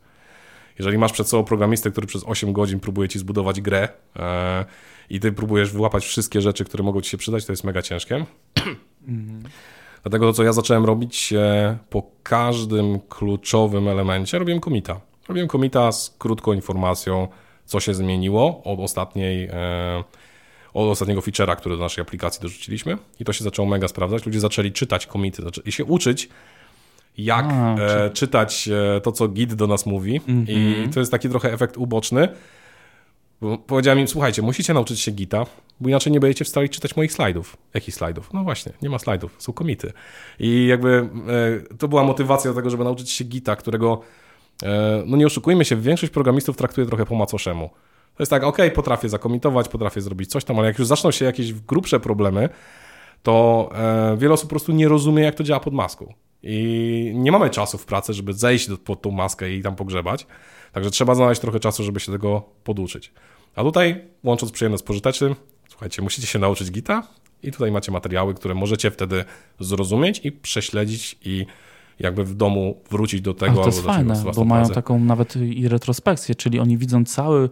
[0.78, 4.64] Jeżeli masz przed sobą programistę, który przez 8 godzin próbuje ci zbudować grę e,
[5.10, 8.24] i ty próbujesz wyłapać wszystkie rzeczy, które mogą ci się przydać, to jest mega ciężkie.
[10.02, 15.00] Dlatego to, co ja zacząłem robić e, po każdym kluczowym elemencie, robiłem komita.
[15.28, 17.28] Robiłem komita z krótką informacją,
[17.64, 20.04] co się zmieniło od ostatniej e,
[20.76, 24.26] od ostatniego feature'a, który do naszej aplikacji dorzuciliśmy i to się zaczęło mega sprawdzać.
[24.26, 26.28] Ludzie zaczęli czytać komity, zaczęli się uczyć,
[27.18, 28.14] jak A, e, czy...
[28.14, 30.50] czytać e, to, co Git do nas mówi mm -hmm.
[30.50, 30.92] i mhm.
[30.92, 32.28] to jest taki trochę efekt uboczny.
[33.40, 35.46] Bo powiedziałem im, słuchajcie, musicie nauczyć się Gita,
[35.80, 37.56] bo inaczej nie będziecie w stanie czytać moich slajdów.
[37.74, 38.32] Jakich slajdów?
[38.32, 39.92] No właśnie, nie ma slajdów, są komity.
[40.38, 41.08] I jakby
[41.70, 44.00] e, to była motywacja do tego, żeby nauczyć się Gita, którego,
[44.62, 47.70] e, no nie oszukujmy się, większość programistów traktuje trochę po macoszemu.
[48.16, 51.24] To jest tak, ok, potrafię zakomitować, potrafię zrobić coś tam, ale jak już zaczną się
[51.24, 52.48] jakieś grubsze problemy,
[53.22, 56.14] to e, wiele osób po prostu nie rozumie, jak to działa pod maską.
[56.42, 60.26] I nie mamy czasu w pracy, żeby zejść pod tą maskę i tam pogrzebać.
[60.72, 63.12] Także trzeba znaleźć trochę czasu, żeby się tego poduczyć.
[63.56, 65.34] A tutaj, łącząc przyjemne z pożytecznym,
[65.68, 67.02] słuchajcie, musicie się nauczyć Gita
[67.42, 69.24] i tutaj macie materiały, które możecie wtedy
[69.60, 71.46] zrozumieć i prześledzić i
[71.98, 73.52] jakby w domu wrócić do tego.
[73.52, 77.50] Ale to jest fajne, bo mają taką nawet i retrospekcję, czyli oni widzą cały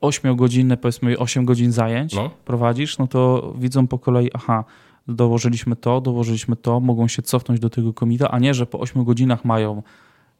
[0.00, 2.30] 8-godzinne, powiedzmy 8 godzin zajęć no.
[2.44, 4.64] prowadzisz, no to widzą po kolei, aha,
[5.08, 9.04] dołożyliśmy to, dołożyliśmy to, mogą się cofnąć do tego komita, a nie, że po 8
[9.04, 9.82] godzinach mają,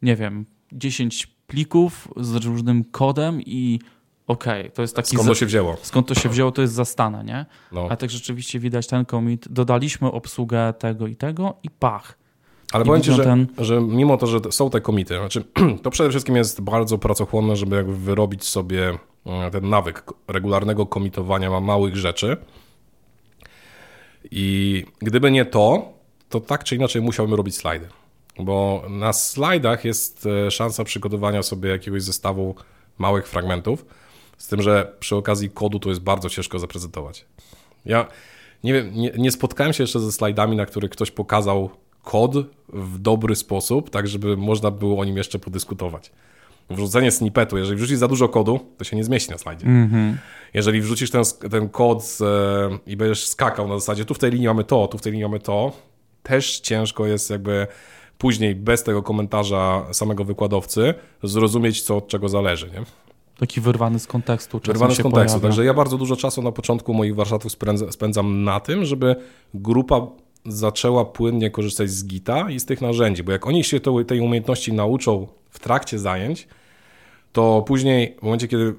[0.01, 3.79] nie wiem, 10 plików z różnym kodem i
[4.27, 5.15] okej, okay, to jest taki...
[5.15, 5.77] Skąd to się wzięło?
[5.81, 7.45] Skąd to się wzięło, to jest zastane, nie?
[7.71, 7.87] No.
[7.89, 12.17] A tak rzeczywiście widać ten komit, dodaliśmy obsługę tego i tego i pach.
[12.71, 13.47] Ale powiem Ci, że, ten...
[13.57, 15.43] że mimo to, że są te komity, znaczy,
[15.83, 18.97] to przede wszystkim jest bardzo pracochłonne, żeby jakby wyrobić sobie
[19.51, 22.37] ten nawyk regularnego komitowania małych rzeczy,
[24.31, 25.93] i gdyby nie to,
[26.29, 27.87] to tak czy inaczej musiałbym robić slajdy.
[28.39, 32.55] Bo na slajdach jest e, szansa przygotowania sobie jakiegoś zestawu
[32.97, 33.85] małych fragmentów,
[34.37, 37.25] z tym, że przy okazji kodu to jest bardzo ciężko zaprezentować.
[37.85, 38.07] Ja
[38.63, 41.69] nie wiem, nie, nie spotkałem się jeszcze ze slajdami, na których ktoś pokazał
[42.03, 42.35] kod
[42.69, 46.11] w dobry sposób, tak żeby można było o nim jeszcze podyskutować
[46.69, 49.65] wrzucenie snippetu, jeżeli wrzucisz za dużo kodu, to się nie zmieści na slajdzie.
[49.65, 50.17] Mm -hmm.
[50.53, 54.47] Jeżeli wrzucisz ten, ten kod e, i będziesz skakał na zasadzie, tu w tej linii
[54.47, 55.71] mamy to, tu w tej linii mamy to,
[56.23, 57.67] też ciężko jest jakby
[58.17, 60.93] później bez tego komentarza samego wykładowcy
[61.23, 62.65] zrozumieć, co od czego zależy.
[62.65, 62.83] Nie?
[63.39, 64.61] Taki wyrwany z kontekstu.
[64.65, 65.11] Wyrwany z kontekstu.
[65.11, 65.47] Pojawia.
[65.47, 67.51] Także ja bardzo dużo czasu na początku moich warsztatów
[67.89, 69.15] spędzam na tym, żeby
[69.53, 70.07] grupa
[70.45, 74.73] zaczęła płynnie korzystać z Gita i z tych narzędzi, bo jak oni się tej umiejętności
[74.73, 76.47] nauczą w trakcie zajęć,
[77.31, 78.73] to później w momencie, kiedy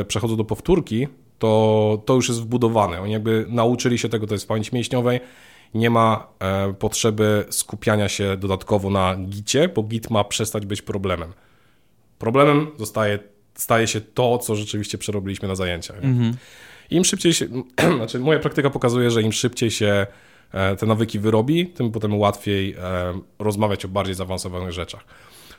[0.00, 3.00] e, przechodzą do powtórki, to, to już jest wbudowane.
[3.00, 5.20] Oni jakby nauczyli się tego, to jest w pamięci mięśniowej,
[5.74, 11.32] nie ma e, potrzeby skupiania się dodatkowo na gicie, bo git ma przestać być problemem.
[12.18, 13.18] Problemem zostaje,
[13.54, 16.04] staje się to, co rzeczywiście przerobiliśmy na zajęciach.
[16.04, 16.36] Mhm.
[16.90, 17.46] Im szybciej się,
[17.96, 20.06] znaczy moja praktyka pokazuje, że im szybciej się
[20.52, 22.78] e, te nawyki wyrobi, tym potem łatwiej e,
[23.38, 25.04] rozmawiać o bardziej zaawansowanych rzeczach.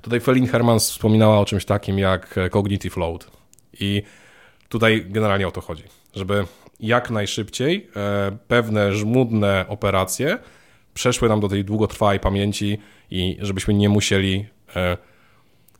[0.02, 3.32] Tutaj Felin Hermans wspominała o czymś takim jak e, cognitive load.
[3.80, 4.04] I
[4.70, 5.84] tutaj generalnie o to chodzi,
[6.14, 6.46] żeby
[6.80, 10.38] jak najszybciej e, pewne żmudne operacje
[10.94, 12.78] przeszły nam do tej długotrwałej pamięci
[13.12, 14.46] i żebyśmy nie musieli
[14.76, 14.98] e,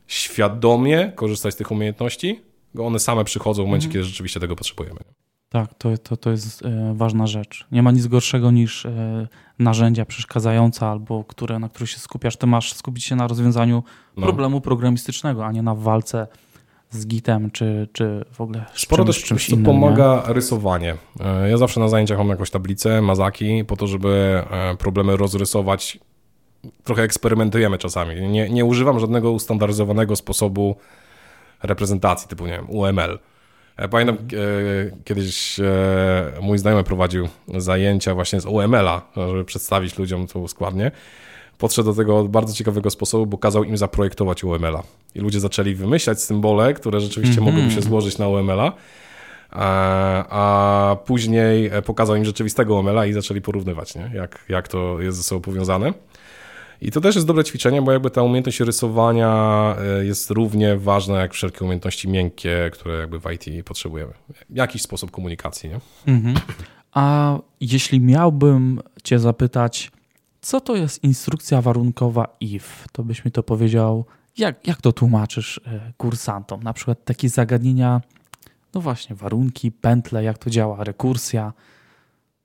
[0.06, 2.42] świadomie korzystać z tych umiejętności,
[2.74, 3.92] bo one same przychodzą w momencie, mhm.
[3.92, 5.00] kiedy rzeczywiście tego potrzebujemy.
[5.48, 7.66] Tak, to, to, to jest e, ważna rzecz.
[7.72, 9.28] Nie ma nic gorszego niż e,
[9.58, 12.36] narzędzia przeszkadzające albo które, na których się skupiasz.
[12.36, 13.82] Ty masz skupić się na rozwiązaniu
[14.16, 14.26] no.
[14.26, 16.26] problemu programistycznego, a nie na walce
[16.90, 20.34] z Gitem, czy, czy w ogóle z Sporo czymś, też czymś innym, pomaga nie?
[20.34, 20.96] rysowanie.
[21.20, 24.42] E, ja zawsze na zajęciach mam jakąś tablicę, mazaki, po to, żeby
[24.78, 25.98] problemy rozrysować.
[26.84, 28.28] Trochę eksperymentujemy czasami.
[28.28, 30.76] Nie, nie używam żadnego ustandaryzowanego sposobu
[31.62, 33.18] reprezentacji, typu nie wiem, UML
[33.90, 34.18] Pamiętam e,
[35.04, 40.90] kiedyś e, mój znajomy prowadził zajęcia właśnie z OML-a, żeby przedstawić ludziom to składnie.
[41.58, 44.82] Podszedł do tego bardzo ciekawego sposobu, bo kazał im zaprojektować UML-a.
[45.14, 47.56] I ludzie zaczęli wymyślać symbole, które rzeczywiście mm -hmm.
[47.56, 48.72] mogłyby się złożyć na UML-a,
[49.50, 50.24] a,
[50.90, 54.10] a później pokazał im rzeczywistego UML-a i zaczęli porównywać, nie?
[54.14, 55.92] Jak, jak to jest ze sobą powiązane.
[56.80, 61.20] I to też jest dobre ćwiczenie, bo jakby ta umiejętność rysowania e, jest równie ważna
[61.20, 64.12] jak wszelkie umiejętności miękkie, które jakby w IT potrzebujemy.
[64.50, 65.80] Jakiś sposób komunikacji, nie?
[66.06, 66.36] Mhm.
[66.92, 69.90] A jeśli miałbym Cię zapytać,
[70.40, 74.04] co to jest instrukcja warunkowa IF, to byś mi to powiedział,
[74.38, 76.62] jak, jak to tłumaczysz e, kursantom?
[76.62, 78.00] Na przykład takie zagadnienia,
[78.74, 81.52] no właśnie, warunki, pętle, jak to działa, rekursja.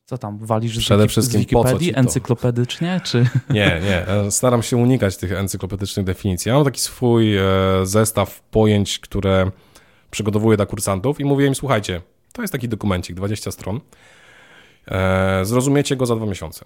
[0.05, 3.01] Co tam, walisz Przede z, wszystkim z Wikipedii encyklopedycznie?
[3.03, 3.17] Czy...
[3.49, 4.07] Nie, nie.
[4.07, 6.49] E, staram się unikać tych encyklopedycznych definicji.
[6.49, 7.43] Ja mam taki swój e,
[7.83, 9.51] zestaw pojęć, które
[10.11, 12.01] przygotowuję dla kursantów i mówię im, słuchajcie,
[12.33, 13.79] to jest taki dokumencik, 20 stron.
[15.43, 16.65] Zrozumiecie go za dwa miesiące.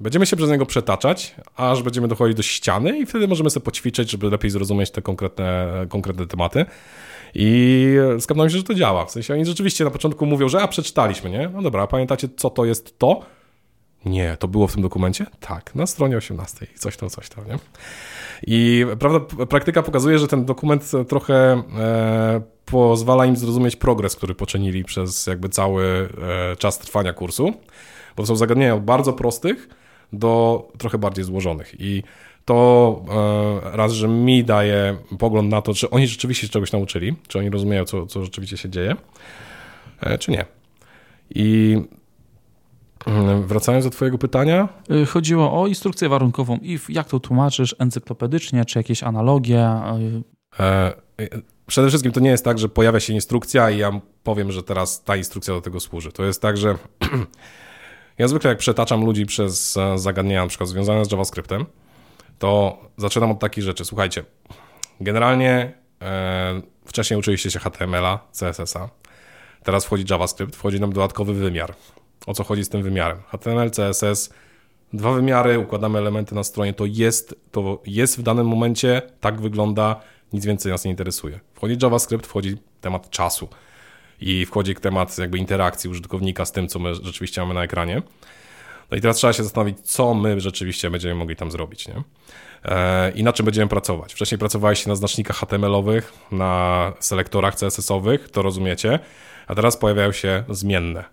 [0.00, 4.10] Będziemy się przez niego przetaczać, aż będziemy dochodzić do ściany i wtedy możemy sobie poćwiczyć,
[4.10, 6.66] żeby lepiej zrozumieć te konkretne, konkretne tematy.
[7.34, 9.06] I skapnąłem się, że to działa.
[9.06, 11.50] W sensie oni rzeczywiście na początku mówią, że a przeczytaliśmy, nie?
[11.54, 13.20] No dobra, a pamiętacie co to jest to?
[14.04, 15.26] Nie, to było w tym dokumencie?
[15.40, 17.58] Tak, na stronie 18, coś tam, coś tam, nie?
[18.46, 24.84] I prawda, praktyka pokazuje, że ten dokument trochę e, pozwala im zrozumieć progres, który poczynili
[24.84, 26.08] przez jakby cały
[26.52, 27.52] e, czas trwania kursu
[28.16, 29.68] bo są zagadnienia od bardzo prostych
[30.12, 31.74] do trochę bardziej złożonych.
[31.78, 32.02] I
[32.44, 33.04] to
[33.72, 37.38] e, raz, że mi daje pogląd na to, czy oni rzeczywiście się czegoś nauczyli, czy
[37.38, 38.96] oni rozumieją, co, co rzeczywiście się dzieje,
[40.00, 40.44] e, czy nie.
[41.34, 41.76] I
[43.06, 44.68] mm, Wracając do Twojego pytania.
[44.90, 49.68] Y, chodziło o instrukcję warunkową i jak to tłumaczysz encyklopedycznie, czy jakieś analogie?
[50.60, 50.92] E,
[51.66, 55.04] przede wszystkim to nie jest tak, że pojawia się instrukcja i ja powiem, że teraz
[55.04, 56.12] ta instrukcja do tego służy.
[56.12, 56.74] To jest tak, że
[58.18, 61.66] Ja zwykle jak przetaczam ludzi przez zagadnienia na przykład związane z JavaScriptem,
[62.42, 63.84] to zaczynam od takich rzeczy.
[63.84, 64.24] Słuchajcie,
[65.00, 65.72] generalnie
[66.02, 68.88] e, wcześniej uczyliście się HTML-a, CSS-a,
[69.62, 71.74] teraz wchodzi JavaScript, wchodzi nam dodatkowy wymiar.
[72.26, 73.18] O co chodzi z tym wymiarem?
[73.28, 74.34] HTML, CSS,
[74.92, 80.00] dwa wymiary, układamy elementy na stronie, to jest, to jest w danym momencie, tak wygląda,
[80.32, 81.40] nic więcej nas nie interesuje.
[81.54, 83.48] Wchodzi JavaScript, wchodzi temat czasu
[84.20, 88.02] i wchodzi temat jakby interakcji użytkownika z tym, co my rzeczywiście mamy na ekranie.
[88.92, 92.02] No i teraz trzeba się zastanowić, co my rzeczywiście będziemy mogli tam zrobić, nie?
[92.64, 94.14] E, I na czym będziemy pracować.
[94.14, 98.98] Wcześniej pracowaliście na znacznikach HTML-owych, na selektorach CSS-owych, to rozumiecie,
[99.46, 101.04] a teraz pojawiają się zmienne.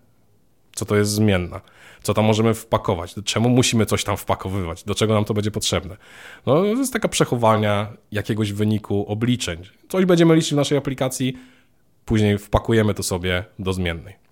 [0.74, 1.62] Co to jest zmienna?
[2.04, 3.16] Co tam możemy wpakować?
[3.26, 4.84] Czemu musimy coś tam wpakowywać?
[4.84, 5.98] Do czego nam to będzie potrzebne?
[6.46, 9.64] No, to jest taka przechowania jakiegoś wyniku obliczeń.
[9.90, 11.38] Coś będziemy liczyć w naszej aplikacji,
[12.06, 14.29] później wpakujemy to sobie do zmiennej.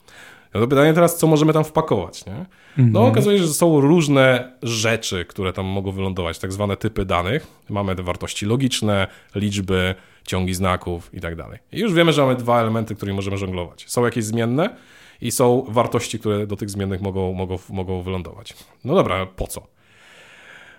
[0.54, 2.46] No to pytanie teraz, co możemy tam wpakować, nie?
[2.78, 3.06] No mhm.
[3.06, 7.48] okazuje się, że są różne rzeczy, które tam mogą wylądować, tak zwane typy danych.
[7.70, 9.96] Mamy te wartości logiczne, liczby,
[10.28, 11.60] ciągi znaków i tak dalej.
[11.72, 13.86] I już wiemy, że mamy dwa elementy, którymi możemy żonglować.
[13.88, 14.76] Są jakieś zmienne
[15.22, 18.54] i są wartości, które do tych zmiennych mogą, mogą, mogą wylądować.
[18.86, 19.77] No dobra, po co?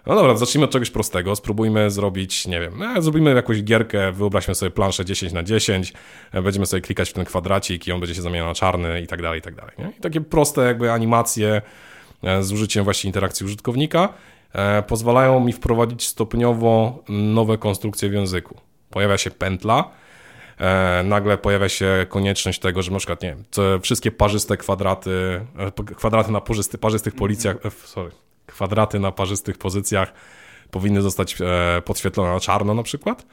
[0.09, 1.37] No dobra, zacznijmy od czegoś prostego.
[1.37, 5.93] Spróbujmy zrobić, nie wiem, no, zrobimy jakąś gierkę, wyobraźmy sobie planszę 10 na 10,
[6.33, 9.07] e, będziemy sobie klikać w ten kwadracik i on będzie się zamieniał na czarny i
[9.07, 9.75] tak dalej, i tak dalej.
[9.79, 9.93] Nie?
[9.99, 11.63] I takie proste jakby animacje
[12.23, 14.09] e, z użyciem właśnie interakcji użytkownika
[14.53, 18.61] e, pozwalają mi wprowadzić stopniowo nowe konstrukcje w języku.
[18.91, 19.91] Pojawia się pętla,
[21.05, 23.45] nagle pojawia się konieczność tego, że na przykład, nie wiem,
[23.83, 25.41] wszystkie parzyste kwadraty,
[25.97, 28.11] kwadraty na parzysty, parzystych policjach, sorry,
[28.53, 30.13] kwadraty na parzystych pozycjach
[30.71, 33.27] powinny zostać e, podświetlone na czarno na przykład.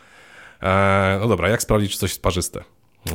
[0.62, 2.64] E, no dobra, jak sprawdzić, czy coś jest parzyste?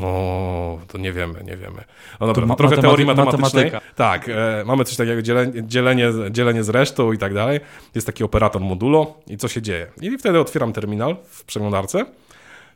[0.03, 1.85] O, to nie wiemy, nie wiemy.
[2.21, 3.65] No dobra, to trochę teorii matematycznej.
[3.65, 3.95] Matematyka.
[3.95, 7.61] Tak, e, mamy coś takiego, dzielenie, dzielenie, dzielenie z resztą i tak dalej.
[7.95, 9.87] Jest taki operator modulo i co się dzieje?
[10.01, 12.07] I wtedy otwieram terminal w przeglądarce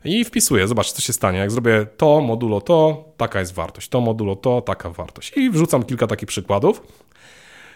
[0.05, 1.39] i wpisuję, zobacz, co się stanie.
[1.39, 5.37] Jak zrobię to, modulo to, taka jest wartość, to modulo to, taka wartość.
[5.37, 6.81] I wrzucam kilka takich przykładów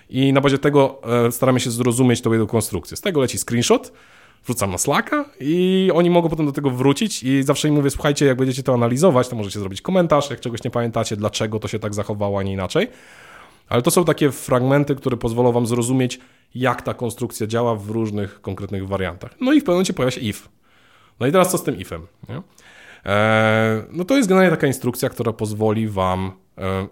[0.09, 2.97] i na bazie tego e, staramy się zrozumieć tą jego konstrukcję.
[2.97, 3.91] Z tego leci screenshot,
[4.43, 8.25] wrzucam na Slacka i oni mogą potem do tego wrócić i zawsze im mówię, słuchajcie,
[8.25, 11.79] jak będziecie to analizować, to możecie zrobić komentarz, jak czegoś nie pamiętacie, dlaczego to się
[11.79, 12.87] tak zachowało, a nie inaczej.
[13.69, 16.19] Ale to są takie fragmenty, które pozwolą wam zrozumieć,
[16.55, 19.35] jak ta konstrukcja działa w różnych konkretnych wariantach.
[19.41, 20.49] No i w pewnym momencie pojawia się if.
[21.19, 22.07] No i teraz co z tym ifem?
[23.05, 26.87] Eee, no to jest generalnie taka instrukcja, która pozwoli wam e,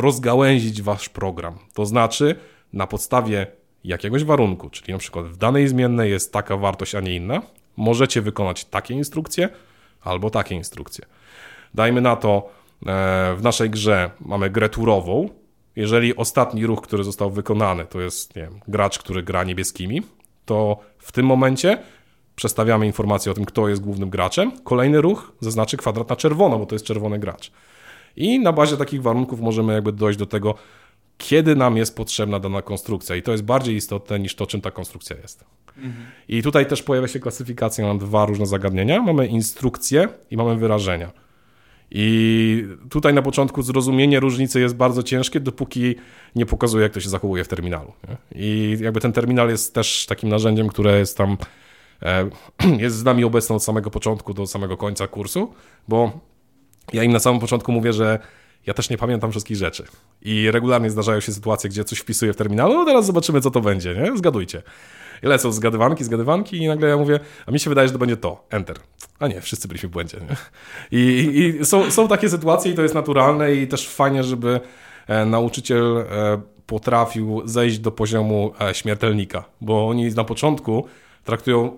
[0.00, 1.58] rozgałęzić wasz program.
[1.74, 2.34] To znaczy,
[2.72, 3.46] na podstawie
[3.84, 7.42] jakiegoś warunku, czyli na przykład w danej zmiennej jest taka wartość, a nie inna,
[7.76, 9.48] możecie wykonać takie instrukcje
[10.00, 11.06] albo takie instrukcje.
[11.74, 12.48] Dajmy na to,
[12.86, 15.28] e, w naszej grze mamy grę turową.
[15.76, 20.02] Jeżeli ostatni ruch, który został wykonany, to jest nie wiem, gracz, który gra niebieskimi,
[20.44, 21.78] to w tym momencie
[22.36, 24.52] przestawiamy informację o tym, kto jest głównym graczem.
[24.64, 27.52] Kolejny ruch zaznaczy kwadrat na czerwono, bo to jest czerwony gracz.
[28.16, 30.54] I na bazie takich warunków możemy jakby dojść do tego,
[31.18, 34.70] kiedy nam jest potrzebna dana konstrukcja i to jest bardziej istotne niż to, czym ta
[34.70, 35.44] konstrukcja jest.
[35.76, 36.06] Mhm.
[36.28, 39.02] I tutaj też pojawia się klasyfikacja na dwa różne zagadnienia.
[39.02, 41.10] Mamy instrukcje i mamy wyrażenia.
[41.90, 45.94] I tutaj na początku zrozumienie różnicy jest bardzo ciężkie, dopóki
[46.36, 47.92] nie pokazuje, jak to się zachowuje w terminalu.
[48.08, 48.16] Nie?
[48.42, 51.36] I jakby ten terminal jest też takim narzędziem, które jest tam,
[52.02, 52.30] e,
[52.84, 55.54] jest z nami obecne od samego początku do samego końca kursu,
[55.88, 56.20] bo
[56.92, 58.18] ja im na samym początku mówię, że
[58.66, 59.84] ja też nie pamiętam wszystkich rzeczy.
[60.22, 63.60] I regularnie zdarzają się sytuacje, gdzie coś wpisuję w terminalu, no teraz zobaczymy, co to
[63.60, 64.16] będzie, nie?
[64.16, 64.62] Zgadujcie.
[65.22, 68.16] I lecą zgadywanki, zgadywanki i nagle ja mówię, a mi się wydaje, że to będzie
[68.16, 68.76] to, enter.
[69.18, 70.18] A nie, wszyscy byliśmy w błędzie.
[70.20, 70.36] Nie?
[70.98, 74.60] I, i są, są takie sytuacje i to jest naturalne i też fajnie, żeby
[75.06, 80.86] e, nauczyciel e, potrafił zejść do poziomu e, śmiertelnika, bo oni na początku
[81.24, 81.76] traktują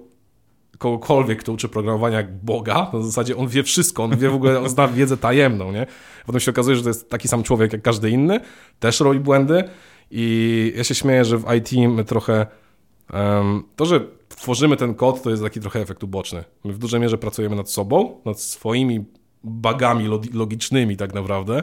[0.78, 4.60] kogokolwiek, kto uczy programowania jak Boga, w zasadzie on wie wszystko, on wie w ogóle,
[4.60, 5.86] on zna wiedzę tajemną, nie?
[6.26, 8.40] Potem się okazuje, że to jest taki sam człowiek jak każdy inny,
[8.80, 9.64] też robi błędy
[10.10, 12.46] i ja się śmieję, że w IT my trochę
[13.12, 16.44] um, to, że tworzymy ten kod, to jest taki trochę efekt uboczny.
[16.64, 19.04] My w dużej mierze pracujemy nad sobą, nad swoimi
[19.44, 21.62] bagami logicznymi tak naprawdę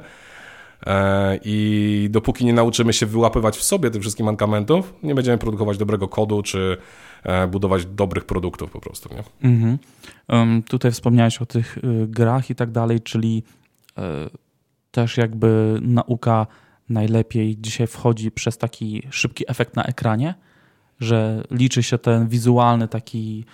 [0.86, 5.78] e, i dopóki nie nauczymy się wyłapywać w sobie tych wszystkich mankamentów, nie będziemy produkować
[5.78, 6.78] dobrego kodu, czy
[7.52, 9.10] budować dobrych produktów po prostu.
[9.14, 9.50] Nie?
[9.50, 9.78] Mhm.
[10.28, 13.44] Um, tutaj wspomniałeś o tych y, grach i tak dalej, czyli
[13.98, 14.02] y,
[14.92, 16.48] też jakby nauka
[16.90, 20.36] najlepiej dzisiaj wchodzi przez taki szybki efekt na ekranie,
[21.00, 23.46] że liczy się ten wizualny taki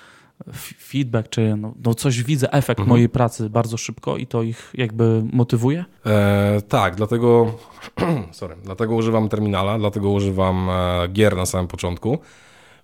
[0.77, 2.89] feedback, czy no, no coś widzę, efekt mhm.
[2.89, 5.85] mojej pracy bardzo szybko i to ich jakby motywuje?
[6.05, 7.53] E, tak, dlatego,
[8.31, 12.19] sorry, dlatego używam terminala, dlatego używam e, gier na samym początku,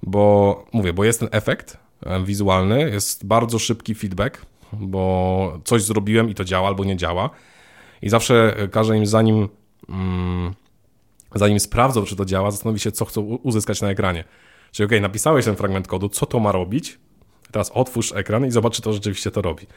[0.03, 6.29] bo mówię, bo jest ten efekt e, wizualny, jest bardzo szybki feedback, bo coś zrobiłem
[6.29, 7.29] i to działa albo nie działa.
[8.01, 9.49] I zawsze każę im zanim,
[9.89, 10.53] mm,
[11.35, 14.23] zanim sprawdzą, czy to działa, zastanowi się, co chcą uzyskać na ekranie.
[14.71, 16.99] Czyli ok, napisałeś ten fragment kodu, co to ma robić?
[17.51, 19.67] Teraz otwórz ekran i zobacz, czy to rzeczywiście to robi.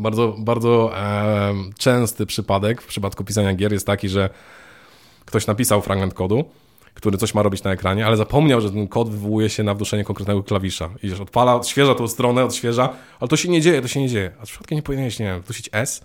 [0.00, 4.30] bardzo bardzo e, częsty przypadek w przypadku pisania gier jest taki, że
[5.24, 6.44] ktoś napisał fragment kodu,
[6.94, 10.04] który coś ma robić na ekranie, ale zapomniał, że ten kod wywołuje się na wduszenie
[10.04, 10.90] konkretnego klawisza.
[11.02, 12.88] I że odpala, odświeża tą stronę, odświeża,
[13.20, 14.30] ale to się nie dzieje, to się nie dzieje.
[14.42, 16.04] A przypadkiem nie powinieneś, nie wiem, wdusić S?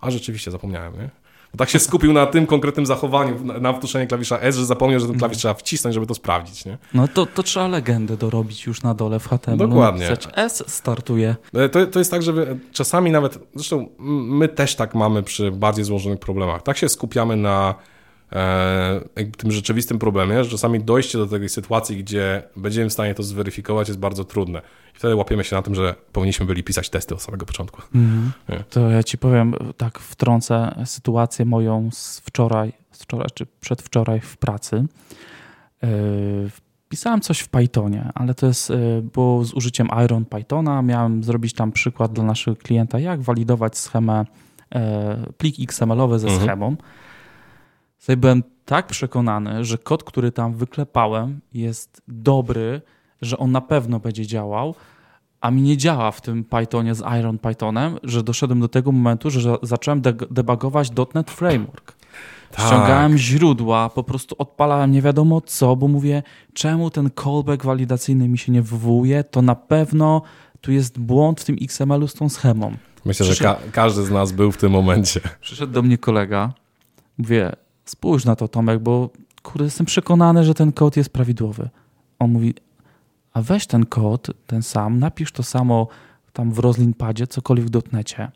[0.00, 1.10] A rzeczywiście, zapomniałem, nie?
[1.52, 5.06] Bo tak się skupił na tym konkretnym zachowaniu, na wduszenie klawisza S, że zapomniał, że
[5.06, 6.78] ten klawisz trzeba wcisnąć, żeby to sprawdzić, nie?
[6.94, 9.56] No to, to trzeba legendę dorobić już na dole w HTML.
[9.56, 10.08] Dokładnie.
[10.36, 11.36] S startuje.
[11.54, 12.32] E, to, to jest tak, że
[12.72, 16.62] czasami nawet, zresztą my też tak mamy przy bardziej złożonych problemach.
[16.62, 17.74] Tak się skupiamy na
[18.32, 19.00] e,
[19.36, 23.88] tym rzeczywistym problemie, że czasami dojście do takiej sytuacji, gdzie będziemy w stanie to zweryfikować,
[23.88, 24.62] jest bardzo trudne.
[24.94, 27.82] I wtedy łapiemy się na tym, że powinniśmy byli pisać testy od samego początku.
[27.94, 28.32] Mm.
[28.70, 34.36] To ja ci powiem, tak wtrącę sytuację moją z wczoraj, z wczoraj czy przedwczoraj w
[34.36, 34.84] pracy.
[35.82, 35.88] Yy,
[36.88, 40.82] pisałem coś w Pythonie, ale to jest, yy, było z użyciem Iron Pythona.
[40.82, 44.24] Miałem zrobić tam przykład dla naszego klienta, jak walidować schemę,
[45.38, 46.46] plik XML-owy ze mhm.
[46.46, 46.76] schemą.
[47.98, 52.82] Sobie byłem tak przekonany, że kod, który tam wyklepałem, jest dobry,
[53.22, 54.74] że on na pewno będzie działał,
[55.40, 59.30] a mi nie działa w tym Pythonie z Iron Pythonem, że doszedłem do tego momentu,
[59.30, 61.96] że zacząłem de debugować .NET Framework.
[62.50, 62.66] Tak.
[62.66, 66.22] Ściągałem źródła, po prostu odpalałem nie wiadomo co, bo mówię,
[66.52, 70.22] czemu ten callback walidacyjny mi się nie wywołuje, to na pewno
[70.60, 72.76] tu jest błąd w tym XML-u z tą schemą.
[73.04, 73.36] Myślę, Przyszedł...
[73.36, 75.20] że ka każdy z nas był w tym momencie.
[75.40, 76.52] Przyszedł do mnie kolega,
[77.18, 77.52] mówię,
[77.90, 79.10] spójrz na to Tomek, bo
[79.42, 81.68] kurde, jestem przekonany, że ten kod jest prawidłowy.
[82.18, 82.54] On mówi,
[83.32, 85.88] a weź ten kod, ten sam, napisz to samo
[86.32, 88.30] tam w Roslin Padzie, cokolwiek w dotnecie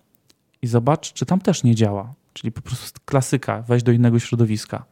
[0.62, 2.14] i zobacz, czy tam też nie działa.
[2.33, 4.84] Czyli po prostu klasyka, weź do innego środowiska.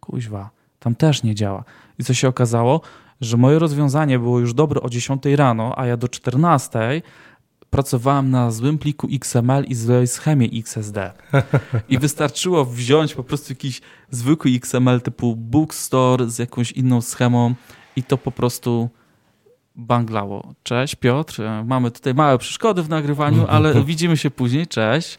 [0.00, 1.64] Kuźwa, tam też nie działa.
[1.98, 2.80] I co się okazało?
[3.20, 7.02] Że moje rozwiązanie było już dobre o 10 rano, a ja do 14
[7.76, 11.12] pracowałem na złym pliku XML i złej schemie XSD.
[11.88, 13.80] I wystarczyło wziąć po prostu jakiś
[14.10, 17.54] zwykły XML typu Bookstore z jakąś inną schemą
[17.96, 18.90] i to po prostu
[19.74, 20.54] banglało.
[20.62, 24.66] Cześć Piotr, mamy tutaj małe przeszkody w nagrywaniu, ale widzimy się później.
[24.66, 25.18] Cześć.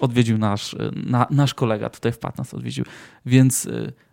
[0.00, 0.76] Odwiedził nasz,
[1.06, 2.84] na, nasz kolega, tutaj wpadł nas odwiedził.
[3.26, 3.68] Więc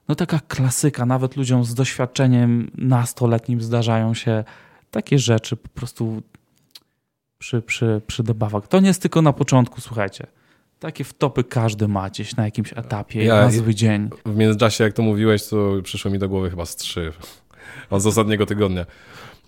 [0.07, 4.43] no taka klasyka, nawet ludziom z doświadczeniem nastoletnim zdarzają się
[4.91, 6.23] takie rzeczy po prostu
[7.37, 8.67] przy, przy, przy debawach.
[8.67, 10.27] To nie jest tylko na początku, słuchajcie.
[10.79, 14.09] Takie wtopy każdy ma gdzieś na jakimś etapie, ja, na zły dzień.
[14.25, 17.11] W międzyczasie, jak to mówiłeś, to przyszło mi do głowy chyba z trzy
[17.89, 18.85] od ostatniego tygodnia.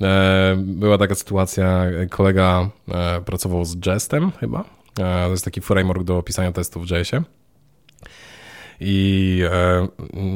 [0.02, 4.60] E, była taka sytuacja, kolega e, pracował z Jestem chyba.
[5.00, 7.24] E, to jest taki framework do pisania testów w JSie.
[8.80, 9.88] I e,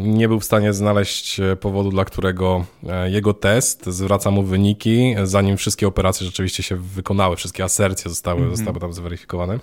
[0.06, 2.66] nie był w stanie znaleźć powodu, dla którego
[3.06, 8.52] jego test zwraca mu wyniki, zanim wszystkie operacje rzeczywiście się wykonały, wszystkie asercje zostały, mm
[8.52, 8.56] -hmm.
[8.56, 9.60] zostały tam zweryfikowane.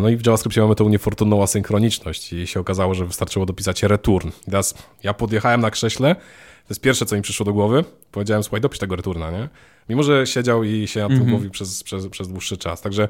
[0.00, 4.28] No i w JavaScriptie mamy tą niefortunną asynchroniczność i się okazało, że wystarczyło dopisać return.
[4.28, 7.84] I teraz ja podjechałem na krześle, to jest pierwsze, co mi przyszło do głowy.
[8.12, 9.48] Powiedziałem, słuchaj, dopisz tego returna, nie?
[9.88, 11.50] Mimo, że siedział i się nad tym mm -hmm.
[11.50, 12.80] przez, przez, przez dłuższy czas.
[12.80, 13.08] Także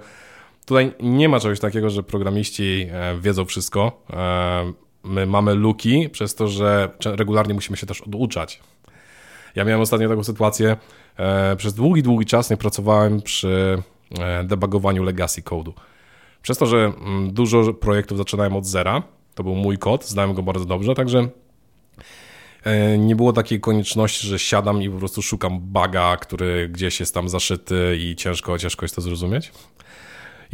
[0.67, 4.03] tutaj nie ma czegoś takiego, że programiści e, wiedzą wszystko.
[4.13, 4.73] E,
[5.05, 8.61] my mamy luki przez to, że regularnie musimy się też oduczać.
[9.55, 10.77] Ja miałem ostatnio taką sytuację.
[11.17, 13.83] E, przez długi, długi czas nie pracowałem przy
[14.45, 15.73] debugowaniu legacy code'u.
[16.43, 19.03] Przez to, że mm, dużo projektów zaczynałem od zera,
[19.35, 21.29] to był mój kod, znałem go bardzo dobrze, także
[22.99, 27.29] nie było takiej konieczności, że siadam i po prostu szukam baga, który gdzieś jest tam
[27.29, 29.53] zaszyty i ciężko, ciężko jest to zrozumieć.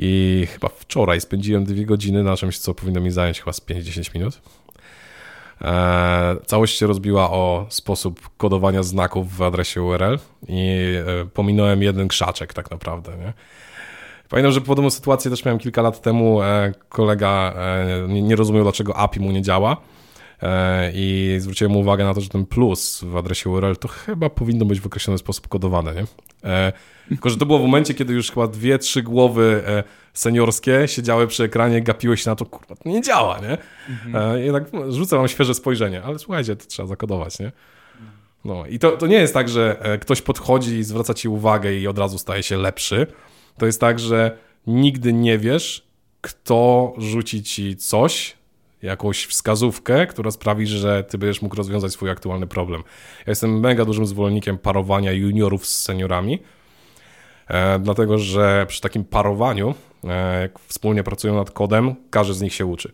[0.02, 4.14] I chyba wczoraj spędziłem dwie godziny na czymś, co powinno mi zająć chyba z 5-10
[4.14, 4.40] minut.
[5.62, 10.18] E, całość się rozbiła o sposób kodowania znaków w adresie URL
[10.48, 13.16] i e, pominąłem jeden krzaczek tak naprawdę.
[13.16, 13.32] Nie?
[14.28, 16.40] Pamiętam, że podobną sytuację też miałem kilka lat temu.
[16.88, 17.54] Kolega
[18.08, 19.99] nie rozumiał, dlaczego API mu nie działa E,
[20.94, 24.80] i zwróciłem uwagę na to, że ten plus w adresie URL to chyba powinno być
[24.80, 26.04] w określony sposób kodowane, nie?
[26.44, 26.72] E,
[27.08, 29.84] tylko, że to było w momencie, kiedy już chyba dwie, trzy głowy e,
[30.14, 33.58] seniorskie siedziały przy ekranie, gapiły się na to, kurwa, to nie działa, nie?
[33.88, 34.42] Mhm.
[34.44, 37.52] Jednak rzucę wam świeże spojrzenie, ale słuchajcie, to trzeba zakodować, nie?
[38.44, 41.86] No i to, to nie jest tak, że ktoś podchodzi i zwraca ci uwagę i
[41.86, 43.06] od razu staje się lepszy.
[43.58, 45.86] To jest tak, że nigdy nie wiesz,
[46.20, 48.36] kto rzuci ci coś,
[48.82, 52.82] jakąś wskazówkę, która sprawi, że ty będziesz mógł rozwiązać swój aktualny problem.
[53.18, 56.38] Ja jestem mega dużym zwolennikiem parowania juniorów z seniorami,
[57.48, 59.74] e, dlatego że przy takim parowaniu,
[60.04, 62.92] e, jak wspólnie pracują nad kodem, każdy z nich się uczy.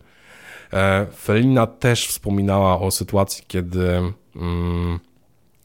[0.73, 4.01] E, Felina też wspominała o sytuacji, kiedy
[4.35, 4.99] mm,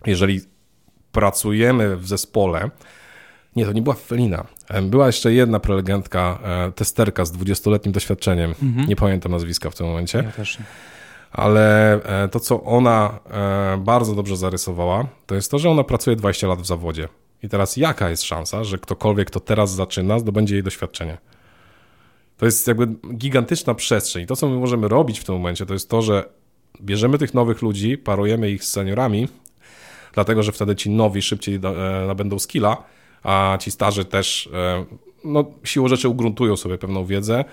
[0.06, 0.40] jeżeli
[1.12, 2.70] pracujemy w zespole,
[3.56, 4.44] nie, to nie była Felina.
[4.82, 8.54] Była jeszcze jedna prelegentka, e, testerka z 20-letnim doświadczeniem.
[8.62, 8.88] Mhm.
[8.88, 10.18] Nie pamiętam nazwiska w tym momencie.
[10.18, 10.64] Ja też nie.
[11.32, 16.16] Ale e, to, co ona e, bardzo dobrze zarysowała, to jest to, że ona pracuje
[16.16, 17.08] 20 lat w zawodzie.
[17.42, 21.18] I teraz jaka jest szansa, że ktokolwiek, kto teraz zaczyna, zdobędzie jej doświadczenie?
[22.36, 24.26] To jest jakby gigantyczna przestrzeń.
[24.26, 26.24] To, co my możemy robić w tym momencie, to jest to, że
[26.80, 29.28] bierzemy tych nowych ludzi, parujemy ich z seniorami,
[30.12, 31.60] dlatego że wtedy ci nowi szybciej
[32.06, 32.84] nabędą skilla,
[33.22, 34.84] a ci starzy też e,
[35.24, 37.44] no, siłą rzeczy ugruntują sobie pewną wiedzę,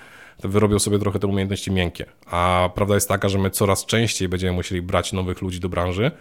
[0.43, 2.05] wyrobią sobie trochę te umiejętności miękkie.
[2.25, 6.11] A prawda jest taka, że my coraz częściej będziemy musieli brać nowych ludzi do branży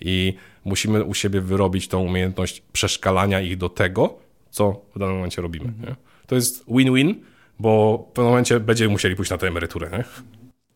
[0.00, 0.34] i
[0.64, 4.14] musimy u siebie wyrobić tą umiejętność przeszkalania ich do tego,
[4.50, 5.64] co w danym momencie robimy.
[5.64, 5.96] Mhm.
[6.26, 7.14] To jest win-win,
[7.58, 9.90] bo w pewnym momencie będziemy musieli pójść na tę emeryturę.
[9.90, 10.04] Nie?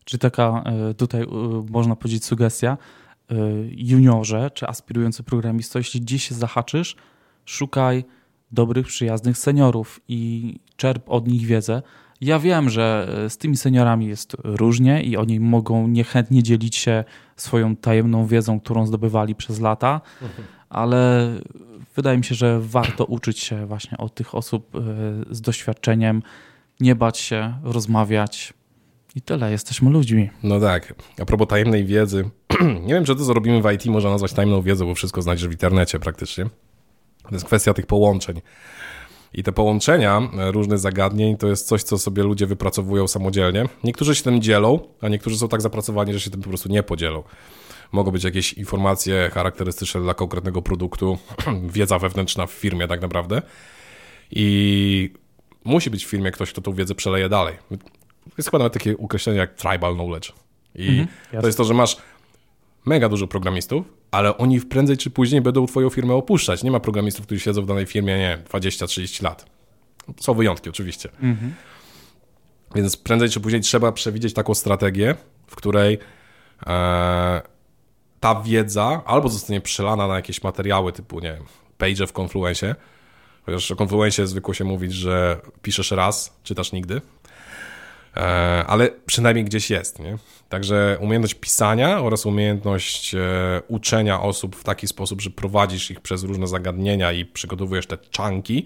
[0.05, 1.27] Czy taka e, tutaj e,
[1.69, 2.77] można powiedzieć sugestia,
[3.71, 6.95] juniorze czy aspirujący programisto, jeśli gdzieś się zahaczysz,
[7.45, 8.03] szukaj
[8.51, 11.81] dobrych, przyjaznych seniorów i czerp od nich wiedzę.
[12.21, 17.03] Ja wiem, że e, z tymi seniorami jest różnie i oni mogą niechętnie dzielić się
[17.35, 20.47] swoją tajemną wiedzą, którą zdobywali przez lata, mhm.
[20.69, 21.29] ale
[21.95, 24.79] wydaje mi się, że warto uczyć się właśnie od tych osób e,
[25.29, 26.23] z doświadczeniem,
[26.79, 28.53] nie bać się, rozmawiać.
[29.15, 30.29] I tyle, jesteśmy ludźmi.
[30.43, 30.93] No tak.
[31.21, 32.29] A propos tajemnej wiedzy,
[32.87, 35.47] nie wiem, czy to, co robimy w IT, można nazwać tajemną wiedzą, bo wszystko znajdziesz
[35.47, 36.45] w internecie praktycznie.
[37.29, 38.41] To jest kwestia tych połączeń.
[39.33, 43.65] I te połączenia e, różnych zagadnień to jest coś, co sobie ludzie wypracowują samodzielnie.
[43.83, 46.83] Niektórzy się tym dzielą, a niektórzy są tak zapracowani, że się tym po prostu nie
[46.83, 47.23] podzielą.
[47.91, 51.17] Mogą być jakieś informacje charakterystyczne dla konkretnego produktu,
[51.73, 53.41] wiedza wewnętrzna w firmie tak naprawdę.
[54.31, 55.13] I
[55.63, 57.55] musi być w firmie ktoś, kto tą wiedzę przeleje dalej.
[58.37, 60.33] Jest chyba nawet takie określenie jak tribal knowledge.
[60.75, 61.07] I mhm,
[61.41, 61.97] to jest to, że masz
[62.87, 66.63] mega dużo programistów, ale oni prędzej czy później będą twoją firmę opuszczać.
[66.63, 69.45] Nie ma programistów, którzy siedzą w danej firmie, nie 20-30 lat.
[70.19, 71.09] Są wyjątki oczywiście.
[71.21, 71.53] Mhm.
[72.75, 75.15] Więc prędzej czy później trzeba przewidzieć taką strategię,
[75.47, 75.99] w której
[76.67, 77.41] e,
[78.19, 81.43] ta wiedza albo zostanie przelana na jakieś materiały typu, nie wiem,
[81.77, 82.75] page w Confluencie,
[83.45, 87.01] chociaż o Confluencie zwykło się mówić, że piszesz raz, czytasz nigdy,
[88.67, 90.17] ale przynajmniej gdzieś jest, nie?
[90.49, 93.19] Także umiejętność pisania oraz umiejętność e,
[93.67, 98.65] uczenia osób w taki sposób, że prowadzisz ich przez różne zagadnienia i przygotowujesz te czanki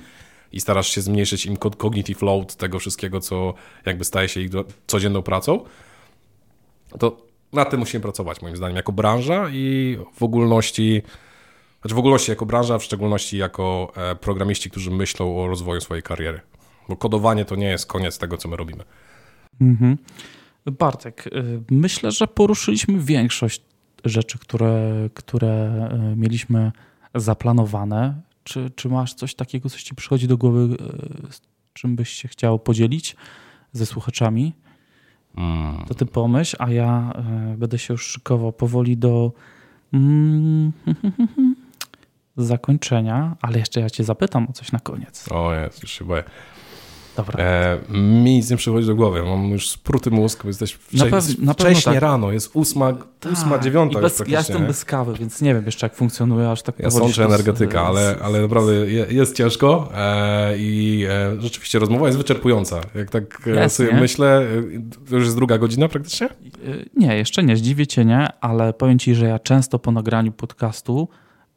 [0.52, 3.54] i starasz się zmniejszyć im cognitive load tego wszystkiego, co
[3.86, 4.52] jakby staje się ich
[4.88, 5.64] codzienną pracą,
[7.00, 7.18] to
[7.54, 11.02] na tym musimy pracować moim zdaniem jako branża i w ogólności
[11.82, 16.04] znaczy w ogólności jako branża, w szczególności jako e, programiści, którzy myślą o rozwoju swojej
[16.04, 16.42] kariery.
[16.90, 18.84] Bo kodowanie to nie jest koniec tego, co my robimy.
[19.62, 19.98] Mhm.
[20.66, 23.62] Bartek, y, myślę, że poruszyliśmy większość
[24.06, 26.72] rzeczy, które, które y, mieliśmy
[27.16, 28.22] zaplanowane.
[28.44, 31.42] Czy, czy masz coś takiego, coś ci przychodzi do głowy, y, z
[31.74, 33.16] czym byś się chciał podzielić
[33.72, 34.54] ze słuchaczami?
[35.38, 35.86] Mm.
[35.88, 37.14] To ty pomyśl, a ja
[37.58, 39.32] będę się już szykował powoli do
[39.94, 40.72] mm,
[42.38, 45.32] zakończenia, ale jeszcze ja cię zapytam o coś na koniec.
[45.32, 46.24] O jest, już się boję.
[47.18, 47.44] Dobra.
[47.44, 49.24] E, mi nic nie przychodzi do głowy.
[49.24, 52.02] Mam już spruty mózg, bo jesteś wcze na pew, na wcześnie tak.
[52.02, 53.32] rano, jest ósma, tak.
[53.32, 54.00] ósma dziewiąta.
[54.00, 57.26] Bez, ja jestem bez kawy, więc nie wiem jeszcze jak funkcjonuje, aż tak Ja sączę
[57.26, 62.82] energetyka, ale, ale naprawdę jest ciężko e, i e, rzeczywiście rozmowa jest wyczerpująca.
[62.96, 64.00] Jak tak e, jest, sobie nie?
[64.00, 66.28] myślę, e, to już jest druga godzina praktycznie?
[66.28, 66.32] E,
[66.96, 71.08] nie, jeszcze nie, zdziwię cię nie, ale powiem ci, że ja często po nagraniu podcastu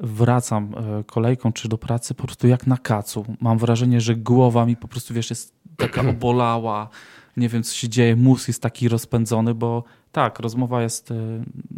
[0.01, 3.25] wracam e, kolejką czy do pracy po prostu jak na kacu.
[3.41, 6.89] Mam wrażenie, że głowa mi po prostu, wiesz, jest taka obolała,
[7.37, 11.15] nie wiem, co się dzieje, mózg jest taki rozpędzony, bo tak, rozmowa jest, e,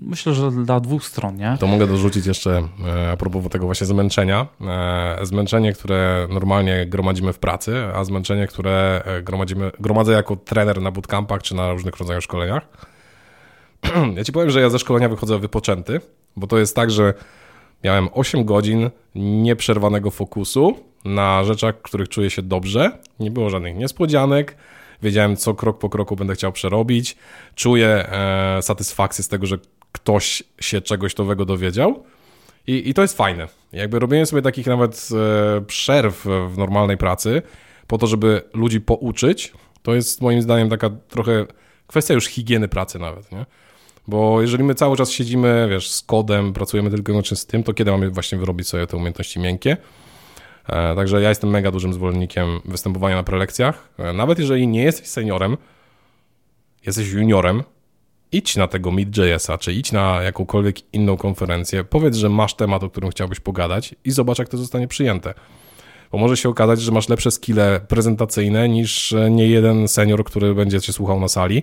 [0.03, 1.57] myślę, że dla dwóch stron, nie?
[1.61, 4.47] To mogę dorzucić jeszcze e, a propos tego właśnie zmęczenia.
[5.23, 11.43] Zmęczenie, które normalnie gromadzimy w pracy, a zmęczenie, które gromadzimy, gromadzę jako trener na bootcampach
[11.43, 12.69] czy na różnych rodzajach szkoleniach.
[14.17, 16.01] Ja ci powiem, że ja ze szkolenia wychodzę wypoczęty,
[16.37, 17.15] bo to jest tak, że
[17.87, 22.99] Miałem 8 godzin nieprzerwanego fokusu na rzeczach, których czuję się dobrze.
[23.21, 24.57] Nie było żadnych niespodzianek.
[25.03, 27.17] Wiedziałem, co krok po kroku będę chciał przerobić.
[27.55, 29.59] Czuję e, satysfakcję z tego, że
[29.93, 32.05] ktoś się czegoś nowego dowiedział.
[32.67, 33.49] I, I to jest fajne.
[33.73, 35.09] Jakby robienie sobie takich nawet
[35.57, 37.43] e, przerw w normalnej pracy,
[37.87, 39.53] po to, żeby ludzi pouczyć,
[39.83, 41.47] to jest moim zdaniem taka trochę
[41.87, 43.47] kwestia już higieny pracy nawet, nie?
[44.09, 47.63] Bo jeżeli my cały czas siedzimy, wiesz, z kodem, pracujemy tylko i wyłącznie z tym,
[47.63, 49.77] to kiedy mamy właśnie wyrobić sobie te umiejętności miękkie?
[50.69, 53.89] E, także ja jestem mega dużym zwolennikiem występowania na prelekcjach.
[53.99, 55.57] E, nawet jeżeli nie jesteś seniorem,
[56.87, 57.63] jesteś juniorem,
[58.33, 62.91] idź na tego Meet.jsa, czy idź na jakąkolwiek inną konferencję, powiedz, że masz temat, o
[62.91, 65.35] którym chciałbyś pogadać i zobacz, jak to zostanie przyjęte.
[66.13, 70.55] Bo może się okazać, że masz lepsze skille prezentacyjne niż e, nie jeden senior, który
[70.55, 71.63] będzie cię słuchał na sali.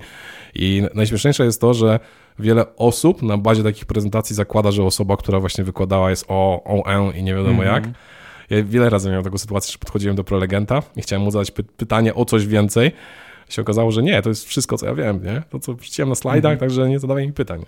[0.56, 2.00] I najśmieszniejsze jest to, że
[2.40, 7.12] wiele osób na bazie takich prezentacji zakłada, że osoba, która właśnie wykładała jest o, o,
[7.12, 7.74] i nie wiadomo mm -hmm.
[7.74, 7.84] jak.
[8.50, 11.64] Ja wiele razy miałem taką sytuację, że podchodziłem do prelegenta i chciałem mu zadać py
[11.64, 12.92] pytanie o coś więcej.
[13.50, 15.44] I się okazało, że nie, to jest wszystko, co ja wiem, nie?
[15.50, 16.60] To, co wrzuciłem na slajdach, mm -hmm.
[16.60, 17.66] także nie zadawaj mi pytań.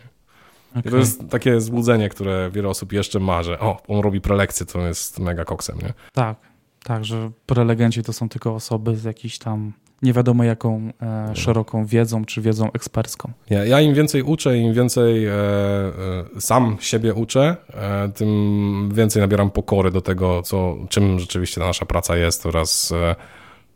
[0.80, 0.92] Okay.
[0.92, 4.88] to jest takie złudzenie, które wiele osób jeszcze ma, że o, on robi prelekcje, to
[4.88, 5.94] jest mega koksem, nie?
[6.14, 6.38] Tak,
[6.84, 9.74] tak, że prelegenci to są tylko osoby z jakichś tam
[10.06, 13.32] nie wiadomo jaką e, szeroką wiedzą czy wiedzą ekspercką.
[13.50, 19.22] Ja, ja im więcej uczę, im więcej e, e, sam siebie uczę, e, tym więcej
[19.22, 23.16] nabieram pokory do tego, co, czym rzeczywiście nasza praca jest oraz e,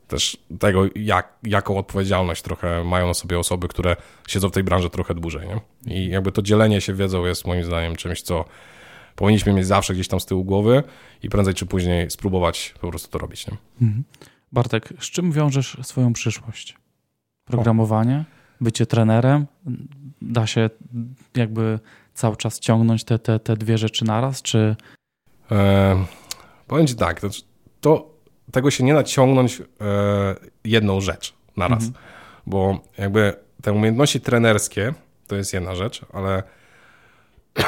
[0.07, 3.95] też tego, jak, jaką odpowiedzialność trochę mają na sobie osoby, które
[4.27, 5.47] siedzą w tej branży trochę dłużej.
[5.47, 5.95] Nie?
[5.95, 8.45] I jakby to dzielenie się wiedzą jest moim zdaniem czymś, co
[9.15, 10.83] powinniśmy mieć zawsze gdzieś tam z tyłu głowy
[11.23, 13.47] i prędzej czy później spróbować po prostu to robić.
[13.47, 13.57] Nie?
[13.81, 14.03] Mhm.
[14.51, 16.77] Bartek, z czym wiążesz swoją przyszłość?
[17.45, 18.25] Programowanie,
[18.61, 19.45] bycie trenerem?
[20.21, 20.69] Da się
[21.35, 21.79] jakby
[22.13, 24.75] cały czas ciągnąć te, te, te dwie rzeczy naraz, czy...
[25.51, 26.05] E,
[26.67, 27.27] powiem ci tak, to,
[27.81, 28.13] to,
[28.51, 29.63] tego się nie da ciągnąć e,
[30.63, 32.05] jedną rzecz naraz, mhm.
[32.45, 34.93] bo jakby te umiejętności trenerskie
[35.27, 36.43] to jest jedna rzecz, ale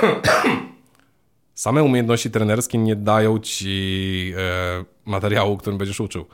[1.53, 6.25] same umiejętności trenerskie nie dają ci e, materiału, którym będziesz uczył.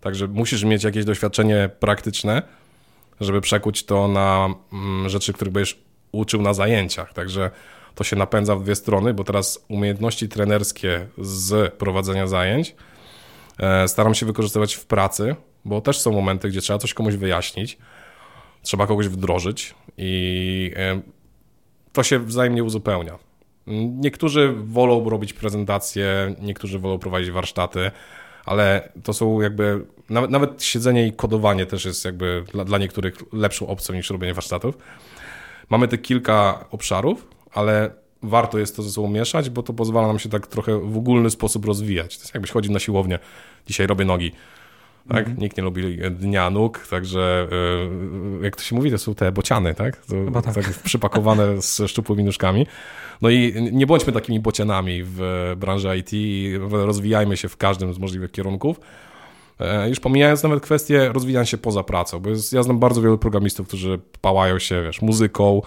[0.00, 2.42] Także musisz mieć jakieś doświadczenie praktyczne,
[3.20, 5.78] żeby przekuć to na mm, rzeczy, których będziesz
[6.12, 7.12] uczył na zajęciach.
[7.12, 7.50] Także
[7.94, 12.74] to się napędza w dwie strony, bo teraz umiejętności trenerskie z prowadzenia zajęć
[13.58, 17.78] e, staram się wykorzystywać w pracy, bo też są momenty, gdzie trzeba coś komuś wyjaśnić,
[18.62, 21.00] trzeba kogoś wdrożyć i e,
[21.92, 23.18] to się wzajemnie uzupełnia.
[24.00, 27.90] Niektórzy wolą robić prezentacje, niektórzy wolą prowadzić warsztaty,
[28.44, 33.14] ale to są jakby, nawet, nawet siedzenie i kodowanie też jest jakby dla, dla niektórych
[33.32, 34.78] lepszą opcją niż robienie warsztatów.
[35.70, 37.90] Mamy te kilka obszarów, ale
[38.22, 41.30] warto jest to ze sobą mieszać, bo to pozwala nam się tak trochę w ogólny
[41.30, 42.16] sposób rozwijać.
[42.16, 43.18] To jest jakbyś chodził na siłownię,
[43.66, 44.32] dzisiaj robię nogi.
[45.10, 45.26] Tak?
[45.26, 45.40] Mm -hmm.
[45.40, 47.48] Nikt nie lubi dnia nóg, także
[48.38, 49.96] yy, jak to się mówi, to są te bociany, tak?
[49.96, 50.54] To, tak.
[50.54, 52.66] tak przypakowane z szczupłymi nóżkami.
[53.22, 56.10] No i nie bądźmy takimi bocianami w branży IT,
[56.70, 58.80] rozwijajmy się w każdym z możliwych kierunków.
[59.60, 63.18] E, już pomijając nawet kwestię rozwijania się poza pracą, bo jest, ja znam bardzo wielu
[63.18, 65.62] programistów, którzy pałają się, wiesz, muzyką,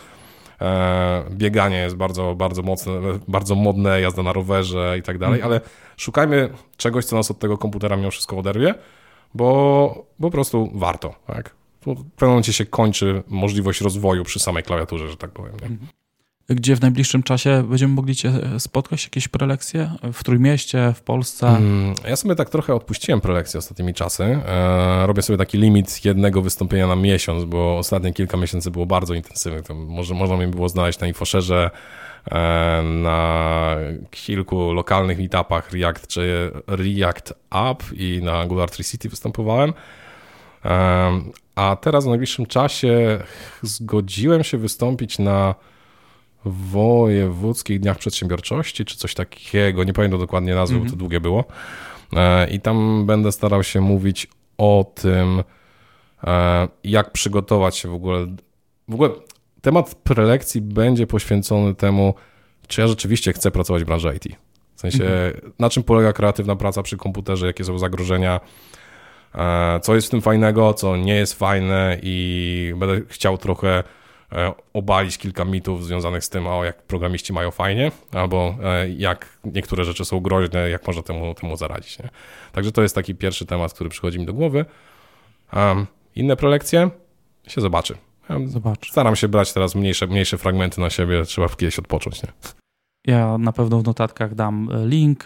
[0.62, 2.94] e, bieganie jest bardzo, bardzo mocne,
[3.28, 5.52] bardzo modne, jazda na rowerze i tak dalej, mhm.
[5.52, 5.62] ale
[5.98, 8.76] szukajmy czegoś, co nas od tego komputera mimo wszystko oderwie,
[9.36, 11.56] bo, po prostu warto, tak?
[11.82, 15.54] w pewnym momencie się kończy możliwość rozwoju przy samej klawiaturze, że tak powiem.
[15.62, 15.68] Nie?
[15.68, 15.88] Mhm.
[16.50, 19.04] Gdzie w najbliższym czasie będziemy mogli Cię spotkać?
[19.04, 19.92] Jakieś prelekcje?
[20.14, 21.48] W Trójmieście, w Polsce?
[21.48, 24.24] Mm, ja sobie tak trochę odpuściłem prelekcje ostatnimi czasy.
[24.24, 29.14] E, robię sobie taki limit jednego wystąpienia na miesiąc, bo ostatnie kilka miesięcy było bardzo
[29.14, 29.64] intensywnych.
[29.64, 31.72] To może można mi było znaleźć na Infoszerze,
[32.84, 33.76] na
[34.12, 39.74] kilku lokalnych meetupach React czy React App i na Angular 3 City występowałem.
[40.66, 41.12] E,
[41.56, 43.20] a teraz w najbliższym czasie
[43.62, 45.56] zgodziłem się wystąpić na
[46.46, 51.00] Wojewódzkich Dniach Przedsiębiorczości, czy coś takiego, nie pamiętam dokładnie nazwy, bo to mhm.
[51.00, 51.46] długie było.
[52.14, 54.28] E, I tam będę starał się mówić
[54.58, 55.44] o tym,
[56.24, 58.36] e, jak przygotować się w ogóle.
[58.88, 59.10] W ogóle
[59.64, 62.14] temat prelekcji będzie poświęcony temu,
[62.68, 64.36] czy ja rzeczywiście chcę pracować w branży IT.
[64.76, 65.54] W sensie, mhm.
[65.60, 68.40] na czym polega kreatywna praca przy komputerze, jakie są zagrożenia,
[69.36, 73.84] e, co jest w tym fajnego, co nie jest fajne i będę chciał trochę
[74.34, 79.38] E, obalić kilka mitów związanych z tym, o jak programiści mają fajnie, albo e, jak
[79.44, 82.00] niektóre rzeczy są groźne, jak można temu, temu zaradzić.
[82.00, 82.10] Nie?
[82.52, 84.66] Także to jest taki pierwszy temat, który przychodzi mi do głowy.
[85.54, 86.90] Um, inne prelekcje
[87.48, 87.98] się zobaczy.
[88.46, 88.92] Zobacz.
[88.92, 92.24] Staram się brać teraz mniejsze, mniejsze fragmenty na siebie, trzeba kiedyś odpocząć.
[92.24, 92.30] Nie?
[93.08, 95.26] Ja na pewno w notatkach dam e, link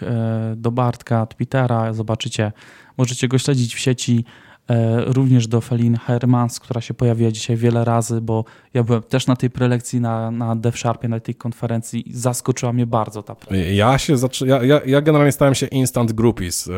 [0.56, 2.52] do Bartka, Twittera, zobaczycie,
[2.98, 4.24] możecie go śledzić w sieci.
[4.68, 9.26] E, również do Felin Hermans, która się pojawiła dzisiaj wiele razy, bo ja byłem też
[9.26, 13.72] na tej prelekcji na, na DevSharpie, na tej konferencji i zaskoczyła mnie bardzo ta prelekcja.
[13.72, 14.46] Ja się zaczę...
[14.46, 16.70] ja, ja, ja generalnie stałem się instant groupies e,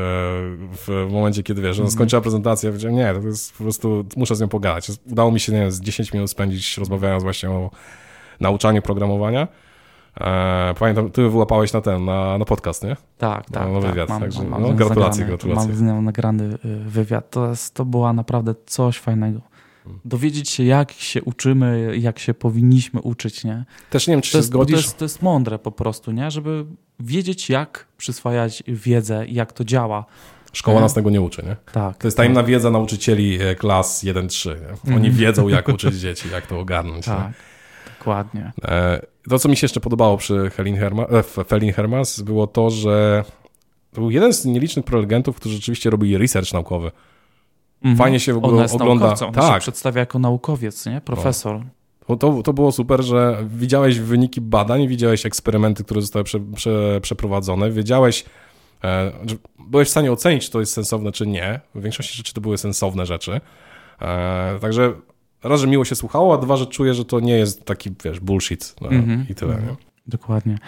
[0.87, 1.91] w momencie, kiedy wiesz, mm.
[1.91, 4.91] skończyła prezentację, powiedziałem, nie, to jest po prostu, muszę z nią pogadać.
[5.11, 7.71] Udało mi się, nie wiem, z 10 minut spędzić rozmawiając właśnie o
[8.41, 9.49] nauczaniu programowania.
[10.21, 12.97] E, pamiętam, ty wyłapałeś na ten, na, na podcast, nie?
[13.19, 13.73] Tak, tak.
[13.73, 15.69] Na tak, wywiad, mam, także mam, no, gratulacje, gratulacje.
[15.69, 17.31] Mam z nią nagrany y, wywiad.
[17.31, 19.41] To, jest, to była naprawdę coś fajnego.
[20.05, 23.65] Dowiedzieć się, jak się uczymy, jak się powinniśmy uczyć, nie?
[23.91, 24.77] Też nie wiem, czy to się jest, zgodzisz.
[24.77, 26.31] To jest, to jest mądre po prostu, nie?
[26.31, 26.67] Żeby
[27.01, 30.05] wiedzieć, jak przyswajać wiedzę i jak to działa.
[30.53, 30.81] Szkoła nie?
[30.81, 31.57] nas tego nie uczy, nie?
[31.73, 31.97] Tak.
[31.97, 32.51] To jest tajemna tak.
[32.51, 34.51] wiedza nauczycieli e, klas 1-3.
[34.87, 35.13] Oni mm.
[35.13, 37.05] wiedzą, jak uczyć dzieci, jak to ogarnąć.
[37.05, 37.29] Tak.
[37.29, 37.50] Nie?
[38.01, 38.53] Dokładnie.
[38.65, 42.71] E, to, co mi się jeszcze podobało przy Helin Herma, e, Felin Hermas, było to,
[42.71, 43.25] że
[43.93, 46.91] to był jeden z nielicznych prelegentów, którzy rzeczywiście robili research naukowy.
[47.83, 47.97] Mhm.
[47.97, 49.15] Fajnie się w ogóle Ona ogląda.
[49.27, 49.55] On tak.
[49.55, 51.01] się przedstawia jako naukowiec, nie?
[51.01, 51.61] Profesor.
[52.07, 57.01] To, to, to, było super, że widziałeś wyniki badań, widziałeś eksperymenty, które zostały prze, prze,
[57.03, 58.25] przeprowadzone, wiedziałeś,
[58.85, 59.13] e,
[59.59, 61.61] byłeś w stanie ocenić, czy to jest sensowne, czy nie.
[61.75, 63.41] W większości rzeczy to były sensowne rzeczy.
[64.01, 64.93] E, także
[65.43, 68.21] raz, że miło się słuchało, a dwa, że czuję, że to nie jest taki, wiesz,
[68.21, 69.31] bullshit no, mm -hmm.
[69.31, 69.55] i tyle.
[69.55, 69.77] Nie?
[70.07, 70.59] Dokładnie.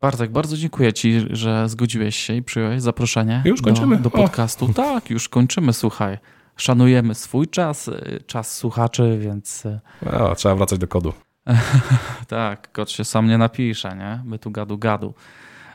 [0.00, 3.96] Bartek, bardzo dziękuję Ci, że zgodziłeś się i przyjąłeś zaproszenie już kończymy.
[3.96, 4.64] Do, do podcastu.
[4.64, 4.68] O.
[4.80, 6.18] Tak, już kończymy, słuchaj.
[6.56, 9.66] Szanujemy swój czas, y, czas słuchaczy, więc...
[9.66, 11.12] Y, no, trzeba wracać do kodu.
[12.28, 14.22] tak, kod się sam nie napisze, nie?
[14.24, 15.14] My tu gadu gadu.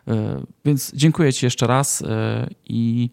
[0.07, 0.11] Y,
[0.65, 2.03] więc dziękuję Ci jeszcze raz
[2.65, 3.09] i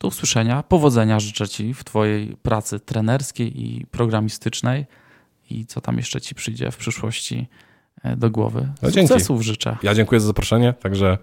[0.00, 0.62] do usłyszenia.
[0.62, 4.86] Powodzenia życzę Ci w Twojej pracy trenerskiej i programistycznej
[5.50, 7.48] i co tam jeszcze Ci przyjdzie w przyszłości
[8.02, 8.68] e, do głowy.
[8.82, 9.44] No, Sukcesów dzięki.
[9.44, 9.76] życzę.
[9.82, 11.18] Ja dziękuję za zaproszenie, także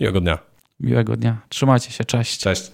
[0.00, 0.38] miłego dnia.
[0.80, 1.36] Miłego dnia.
[1.48, 2.38] Trzymajcie się, cześć.
[2.40, 2.72] Cześć.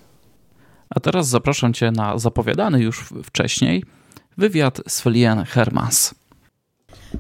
[0.91, 3.85] A teraz zapraszam Cię na zapowiadany już wcześniej
[4.37, 6.15] wywiad z Feline Hermans.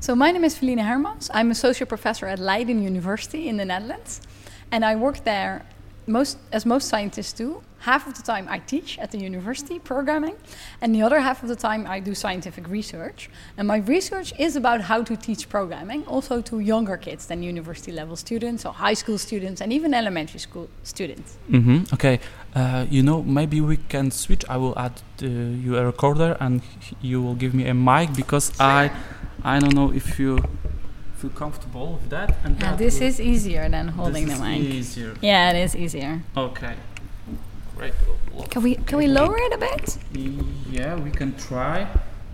[0.01, 1.31] So my name is Feline Hermans.
[1.31, 4.21] I'm associate professor at Leiden University in the Netherlands.
[4.71, 5.61] And I work there
[6.07, 10.37] most, as most scientists do, half of the time I teach at the university programming,
[10.81, 13.29] and the other half of the time I do scientific research.
[13.57, 17.93] And my research is about how to teach programming also to younger kids than university
[17.93, 21.37] level students or high school students and even elementary school students.
[21.51, 21.95] Mm-hmm.
[21.95, 22.21] Okay,
[22.55, 24.45] uh, you know, maybe we can switch.
[24.49, 26.63] I will add uh, you a recorder and
[27.01, 28.53] you will give me a mic because.
[28.61, 28.91] I,
[29.45, 30.39] I don't know if you
[31.23, 32.37] feel comfortable with that.
[32.45, 34.61] And yeah, that this is easier than holding the mic.
[34.61, 35.15] Easier.
[35.21, 36.23] Yeah, it is easier.
[36.37, 36.75] Okay.
[37.77, 37.95] Great.
[38.51, 39.99] Can we can we lower it a bit?
[40.71, 41.87] Yeah, we can try.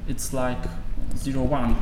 [0.09, 0.63] It's like
[1.17, 1.77] zero one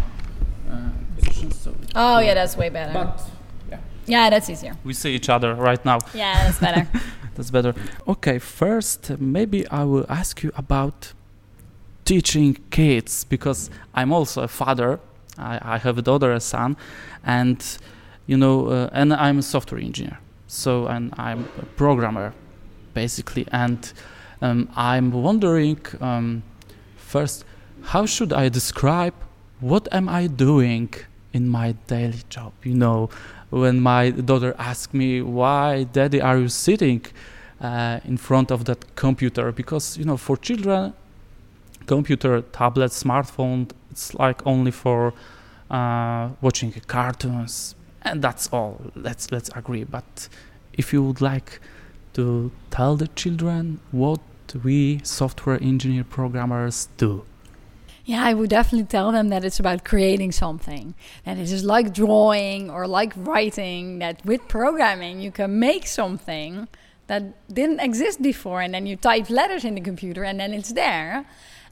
[0.71, 1.75] uh, position, so.
[1.95, 2.93] Oh yeah, that's way better.
[2.93, 3.23] But
[3.71, 3.79] yeah.
[4.07, 4.75] Yeah, that's easier.
[4.85, 5.99] We see each other right now.
[6.13, 6.89] Yeah, that's better.
[7.35, 7.73] that's better.
[8.07, 11.13] Okay, first maybe I will ask you about
[12.05, 14.99] teaching kids because I'm also a father.
[15.39, 16.77] I, I have a daughter, a son,
[17.25, 17.65] and
[18.27, 20.19] you know, uh, and I'm a software engineer.
[20.47, 22.33] So and I'm a programmer
[22.97, 23.47] basically.
[23.53, 23.81] And
[24.43, 26.43] um, I'm wondering um,
[26.97, 27.45] first,
[27.93, 29.15] how should I describe
[29.61, 30.89] what am I doing
[31.33, 32.53] in my daily job?
[32.71, 32.99] You know,
[33.51, 37.03] when my daughter asks me, "Why, Daddy, are you sitting
[37.69, 40.93] uh, in front of that computer?" Because you know, for children,
[41.95, 43.61] computer, tablet, smartphone.
[43.97, 45.15] It's like only for
[45.71, 48.79] uh, watching cartoons, and that's all.
[48.95, 49.85] Let's let's agree.
[49.85, 50.29] But
[50.75, 51.61] if you would like
[52.13, 54.21] to tell the children what
[54.63, 57.25] we software engineer programmers do.
[58.05, 60.95] Yeah, I would definitely tell them that it's about creating something.
[61.25, 66.69] And it is like drawing or like writing, that with programming you can make something
[67.07, 68.61] that didn't exist before.
[68.61, 71.25] And then you type letters in the computer and then it's there.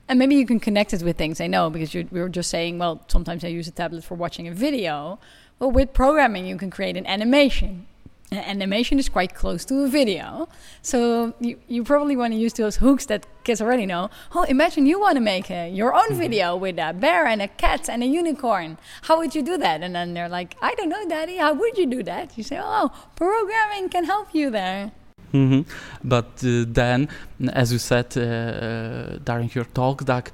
[0.09, 2.79] And maybe you can connect it with things I know because we were just saying,
[2.79, 5.19] well, sometimes I use a tablet for watching a video.
[5.59, 7.87] Well, with programming, you can create an animation
[8.33, 10.49] animation is quite close to a video.
[10.83, 14.11] So you, you probably want to use those hooks that kids already know.
[14.35, 16.19] Oh, imagine you want to make a, your own mm-hmm.
[16.19, 18.79] video with a bear and a cat and a unicorn.
[19.03, 19.83] How would you do that?
[19.83, 21.37] And then they're like, I don't know, Daddy.
[21.37, 22.37] How would you do that?
[22.37, 24.93] You say, oh, programming can help you there.
[25.35, 25.63] Mm-hmm.
[26.05, 27.09] But uh, then,
[27.53, 30.31] as you said uh, uh, during your talk, that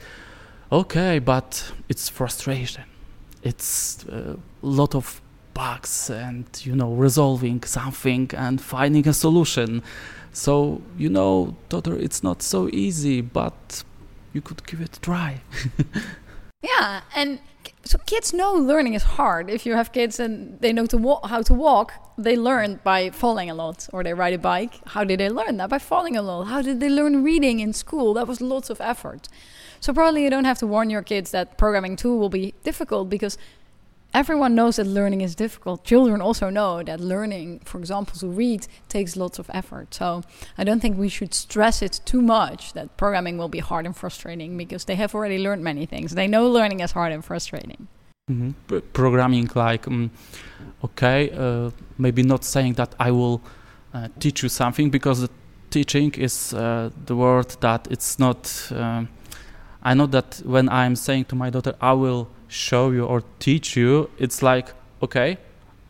[0.71, 2.85] okay, but it's frustration.
[3.43, 5.23] It's a lot of
[5.55, 9.83] bugs and you know resolving something and finding a solution
[10.33, 13.83] so you know daughter it's not so easy but
[14.33, 15.41] you could give it a try
[16.63, 17.41] yeah and
[17.85, 19.51] so kids know learning is hard.
[19.51, 21.93] If you have kids and they know to how to walk
[22.23, 24.81] they learn by falling a lot or they ride a bike.
[24.89, 25.71] How did they learn that?
[25.71, 26.45] By falling a lot.
[26.45, 28.15] How did they learn reading in school?
[28.15, 29.29] That was lots of effort.
[29.81, 33.09] So probably you don't have to warn your kids that programming too will be difficult
[33.09, 33.39] because
[34.13, 35.85] everyone knows that learning is difficult.
[35.85, 39.95] Children also know that learning, for example, to read takes lots of effort.
[39.95, 40.23] So
[40.59, 43.97] I don't think we should stress it too much that programming will be hard and
[43.97, 46.15] frustrating because they have already learned many things.
[46.15, 47.89] They know learning is hard and frustrating.
[48.31, 48.79] Mm-hmm.
[48.93, 50.11] programming, like, um,
[50.85, 53.43] okay, uh, maybe not saying that I will
[53.93, 55.31] uh, teach you something because the
[55.71, 58.71] teaching is uh, the word that it's not.
[58.71, 59.09] Um,
[59.83, 63.77] I know that when I'm saying to my daughter, I will show you or teach
[63.77, 65.39] you, it's like, okay,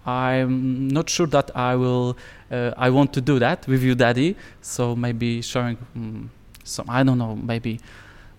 [0.06, 2.16] I'm not sure that I will,
[2.50, 4.36] uh, I want to do that with you, daddy.
[4.60, 6.30] So maybe showing um,
[6.64, 7.80] some, I don't know, maybe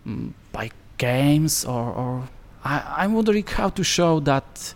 [0.06, 2.30] um, by games or, or
[2.64, 4.73] I, I'm wondering how to show that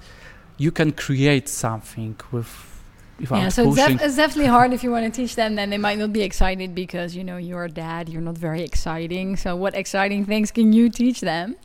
[0.58, 2.72] you can create something with
[3.18, 5.56] yeah, so it's, def- it's, definitely hard if you want to teach them.
[5.56, 8.10] Then they might not be excited because you know you're a dad.
[8.10, 9.38] You're not very exciting.
[9.38, 11.56] So what exciting things can you teach them?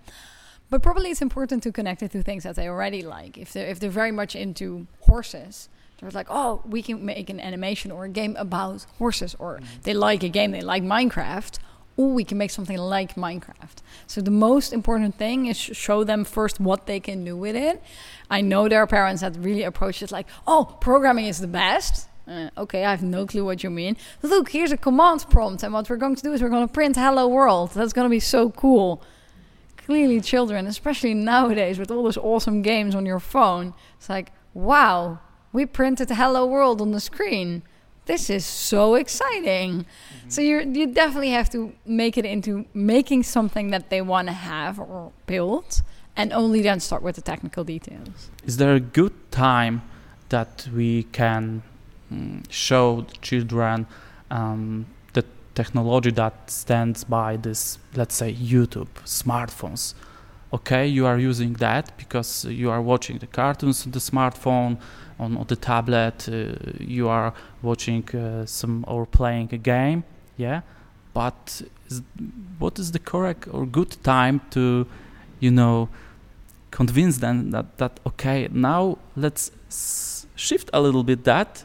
[0.71, 3.37] But probably it's important to connect it to things that they already like.
[3.37, 5.69] If they're if they're very much into horses,
[5.99, 9.81] they're like, oh, we can make an animation or a game about horses, or mm-hmm.
[9.83, 11.59] they like a game, they like Minecraft.
[11.97, 13.83] Or we can make something like Minecraft.
[14.07, 17.83] So the most important thing is show them first what they can do with it.
[18.31, 22.09] I know there are parents that really approach it like, oh, programming is the best.
[22.27, 23.97] Uh, okay, I have no clue what you mean.
[24.23, 26.73] Look, here's a command prompt, and what we're going to do is we're going to
[26.73, 29.03] print "Hello World." That's going to be so cool
[29.91, 35.19] clearly children, especially nowadays with all those awesome games on your phone, it's like, wow,
[35.53, 37.63] we printed Hello World on the screen.
[38.07, 39.71] This is so exciting.
[39.81, 40.29] Mm-hmm.
[40.29, 44.35] So you you definitely have to make it into making something that they want to
[44.35, 45.83] have or build,
[46.15, 48.31] and only then start with the technical details.
[48.47, 49.83] Is there a good time
[50.29, 51.63] that we can
[52.13, 53.87] mm, show children
[54.31, 54.87] um,
[55.55, 59.95] technology that stands by this, let's say, YouTube, smartphones.
[60.53, 64.79] Okay, you are using that because you are watching the cartoons on the smartphone,
[65.19, 67.33] on, on the tablet, uh, you are
[67.63, 70.03] watching uh, some or playing a game,
[70.37, 70.63] yeah.
[71.15, 72.03] But is,
[72.59, 74.87] what is the correct or good time to,
[75.39, 75.89] you know,
[76.71, 81.65] convince them that that okay, now let's s- shift a little bit that,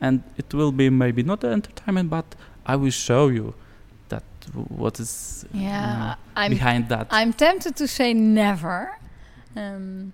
[0.00, 2.34] and it will be maybe not entertainment, but
[2.66, 3.54] I will show you
[4.08, 4.24] that
[4.68, 7.08] what is yeah, uh, behind that.
[7.10, 8.98] I'm tempted to say never.
[9.56, 10.12] Um,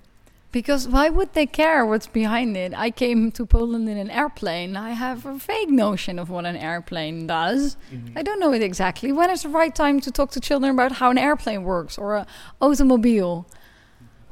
[0.51, 2.73] because why would they care what's behind it?
[2.75, 4.77] I came to Poland in an airplane.
[4.77, 7.77] I have a vague notion of what an airplane does.
[7.93, 8.17] Mm-hmm.
[8.17, 9.13] I don't know it exactly.
[9.13, 12.17] When is the right time to talk to children about how an airplane works or
[12.17, 12.27] an
[12.63, 13.47] automobile?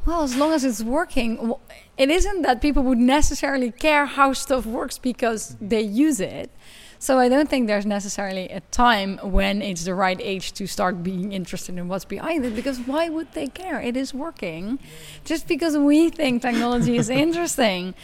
[0.07, 1.53] Well, as long as it's working,
[1.99, 6.51] it isn't that people would necessarily care how stuff works because they use it.
[6.99, 11.03] So I don't think there's necessarily a time when it's the right age to start
[11.03, 13.81] being interested in what's behind it because why would they care?
[13.81, 14.79] It is working.
[15.25, 17.95] Just because we think technology is interesting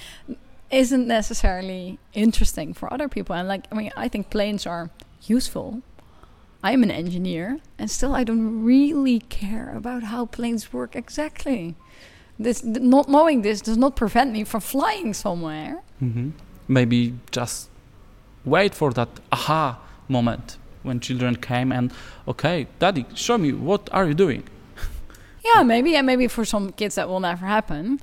[0.70, 3.35] isn't necessarily interesting for other people.
[3.35, 4.90] And like I mean, I think planes are
[5.23, 5.82] useful.
[6.62, 11.74] I'm an engineer and still I don't really care about how planes work exactly.
[12.39, 15.82] This not knowing this does not prevent me from flying somewhere.
[16.02, 16.31] Mm-hmm.
[16.69, 17.69] Maybe just
[18.44, 19.78] wait for that aha
[20.09, 21.93] moment when children came and
[22.27, 24.43] okay, daddy, show me what are you doing?
[25.44, 27.98] Yeah, maybe, and maybe for some kids that will never happen.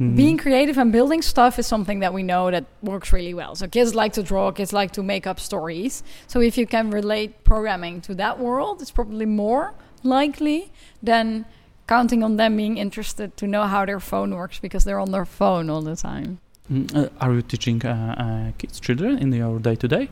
[0.00, 0.16] Mhm.
[0.16, 3.54] Being creative and building stuff is something that we know that works really well.
[3.54, 6.02] So kids like to draw, kids like to make up stories.
[6.26, 9.72] So if you can relate programming to that world, it's probably more
[10.02, 10.72] likely
[11.02, 11.44] than
[11.86, 15.24] counting on them being interested to know how their phone works because they're on their
[15.24, 16.38] phone all the time.
[16.70, 20.10] Mm, uh, are you teaching uh, uh, kids, children in your day to day?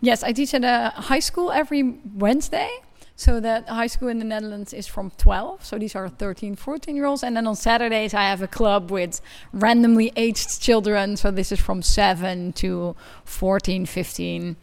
[0.00, 2.70] Yes, I teach at a high school every Wednesday.
[3.16, 5.64] So that high school in the Netherlands is from 12.
[5.64, 7.24] So these are 13, 14 year olds.
[7.24, 9.20] And then on Saturdays, I have a club with
[9.52, 11.16] randomly aged children.
[11.16, 12.94] So this is from 7 to
[13.24, 14.54] 14, 15.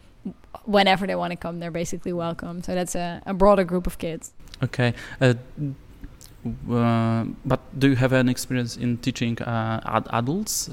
[0.64, 2.64] Whenever they want to come, they're basically welcome.
[2.64, 4.32] So that's a, a broader group of kids.
[4.64, 4.94] Okay.
[5.20, 5.34] Uh,
[6.72, 10.70] uh, but do you have an experience in teaching uh, ad- adults?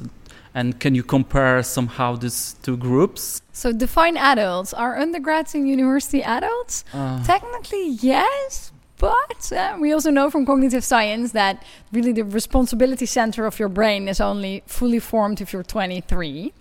[0.54, 3.40] And can you compare somehow these two groups?
[3.52, 4.74] So define adults.
[4.74, 6.84] Are undergrads and university adults?
[6.92, 8.72] Uh, Technically, yes.
[9.02, 13.68] But uh, we also know from cognitive science that really the responsibility center of your
[13.68, 16.52] brain is only fully formed if you're 23.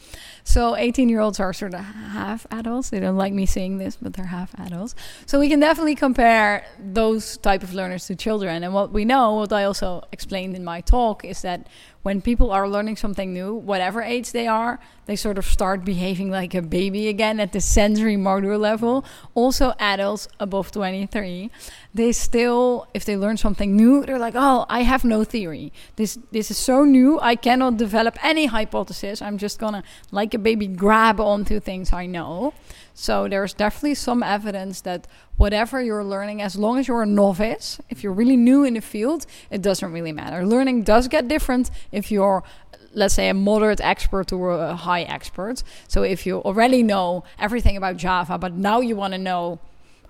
[0.44, 2.90] So 18 year olds are sort of half adults.
[2.90, 4.96] They don't like me saying this, but they're half adults.
[5.28, 8.64] So we can definitely compare those type of learners to children.
[8.64, 11.68] And what we know, what I also explained in my talk, is that
[12.04, 16.32] when people are learning something new, whatever age they are, they sort of start behaving
[16.32, 19.06] like a baby again at the sensory motor level.
[19.36, 21.52] Also, adults above 23,
[21.94, 25.72] they still, if they learn something new, they're like, "Oh, I have no theory.
[25.96, 27.20] This this is so new.
[27.20, 29.22] I cannot develop any hypothesis.
[29.22, 32.54] I'm just gonna, like a baby, grab onto things I know."
[32.94, 35.08] So there's definitely some evidence that
[35.38, 38.82] whatever you're learning, as long as you're a novice, if you're really new in the
[38.82, 40.46] field, it doesn't really matter.
[40.46, 42.44] Learning does get different if you're,
[42.94, 45.64] let's say, a moderate expert or a high expert.
[45.88, 49.60] So if you already know everything about Java, but now you want to know,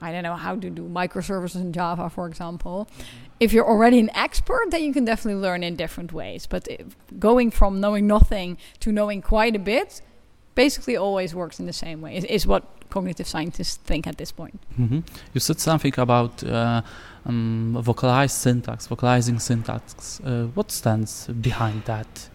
[0.01, 2.87] I don't know, how to do microservices in Java, for example.
[2.91, 3.03] Mm-hmm.
[3.39, 6.45] If you're already an expert, then you can definitely learn in different ways.
[6.45, 10.01] But if going from knowing nothing to knowing quite a bit
[10.55, 14.31] basically always works in the same way, is, is what cognitive scientists think at this
[14.31, 14.59] point.
[14.79, 15.03] mhm.
[15.33, 16.81] You said something about uh,
[17.25, 20.19] um, vocalized syntax, vocalizing syntax.
[20.19, 22.29] Uh, what stands behind that?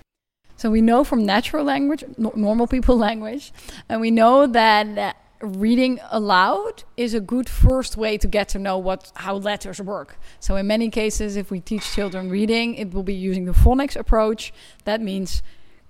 [0.57, 3.53] So we know from natural language, no- normal people language,
[3.89, 8.59] and we know that uh, reading aloud is a good first way to get to
[8.59, 10.19] know what how letters work.
[10.41, 13.97] So in many cases, if we teach children reading, it will be using the phonics
[13.97, 14.53] approach.
[14.85, 15.43] That means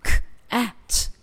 [0.03, 0.11] k,
[0.51, 0.73] a,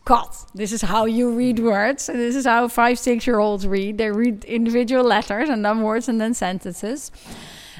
[0.06, 0.46] kat.
[0.54, 2.10] This is how you read words.
[2.10, 3.98] And this is how five, six year olds read.
[3.98, 7.12] They read individual letters and then words and then sentences.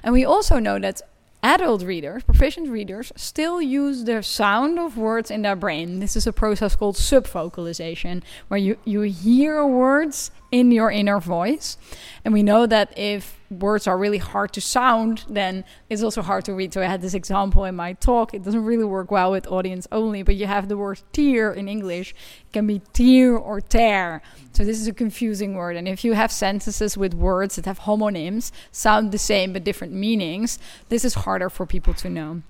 [0.04, 1.02] And we also know that
[1.44, 6.00] adult readers, proficient readers, still use the sound of words in their brain.
[6.00, 11.78] This is a process called subvocalization, where you, you hear words in your inner voice.
[12.24, 16.46] And we know that if words are really hard to sound, then it's also hard
[16.46, 16.72] to read.
[16.72, 18.36] So I had this example in my talk.
[18.36, 21.68] It doesn't really work well with audience only, but you have the word tear in
[21.68, 22.12] English.
[22.12, 24.22] It can be tear or tear.
[24.52, 25.76] So this is a confusing word.
[25.76, 29.94] And if you have sentences with words that have homonyms, sound the same but different
[29.94, 30.60] meanings,
[30.90, 32.44] this is harder for people to know.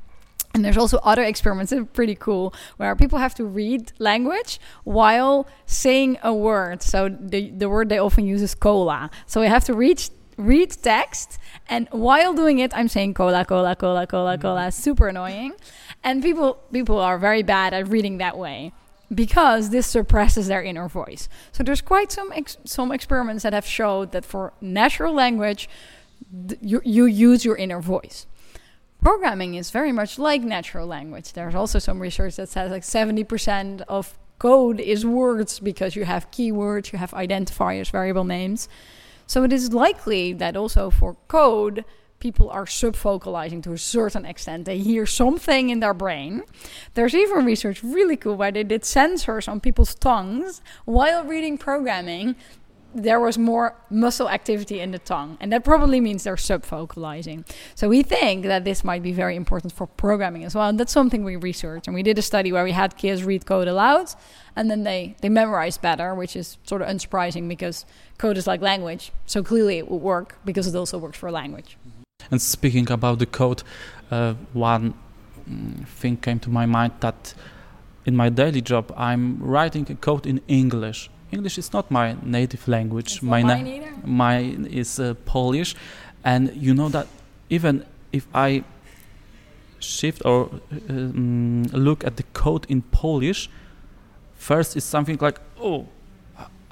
[0.53, 4.59] And there's also other experiments that are pretty cool where people have to read language
[4.83, 6.83] while saying a word.
[6.83, 9.09] So the, the word they often use is cola.
[9.25, 10.01] So we have to read
[10.35, 11.37] read text
[11.69, 14.41] and while doing it I'm saying cola cola cola cola mm-hmm.
[14.41, 15.53] cola super annoying.
[16.03, 18.73] And people people are very bad at reading that way
[19.13, 21.29] because this suppresses their inner voice.
[21.51, 25.69] So there's quite some ex- some experiments that have showed that for natural language
[26.61, 28.25] you, you use your inner voice
[29.03, 31.33] programming is very much like natural language.
[31.33, 36.31] There's also some research that says like 70% of code is words because you have
[36.31, 38.69] keywords, you have identifiers, variable names.
[39.27, 41.83] So it is likely that also for code,
[42.19, 44.63] people are subvocalizing to a certain extent.
[44.63, 46.43] They hear something in their brain.
[46.93, 52.37] There's even research really cool where they did sensors on people's tongues while reading programming
[52.93, 57.45] there was more muscle activity in the tongue, and that probably means they're subvocalizing.
[57.75, 60.69] So we think that this might be very important for programming as well.
[60.69, 63.45] And that's something we researched, and we did a study where we had kids read
[63.45, 64.13] code aloud,
[64.55, 67.85] and then they they memorized better, which is sort of unsurprising because
[68.17, 69.11] code is like language.
[69.25, 71.77] So clearly it would work because it also works for language.
[72.31, 73.63] And speaking about the code,
[74.11, 74.93] uh, one
[75.49, 77.33] mm, thing came to my mind that
[78.05, 81.09] in my daily job I'm writing a code in English.
[81.33, 83.13] English is not my native language.
[83.15, 85.75] It's my not na- mine mine is uh, Polish,
[86.23, 87.07] and you know that
[87.49, 88.63] even if I
[89.79, 93.49] shift or uh, um, look at the code in Polish,
[94.35, 95.87] first it's something like, oh,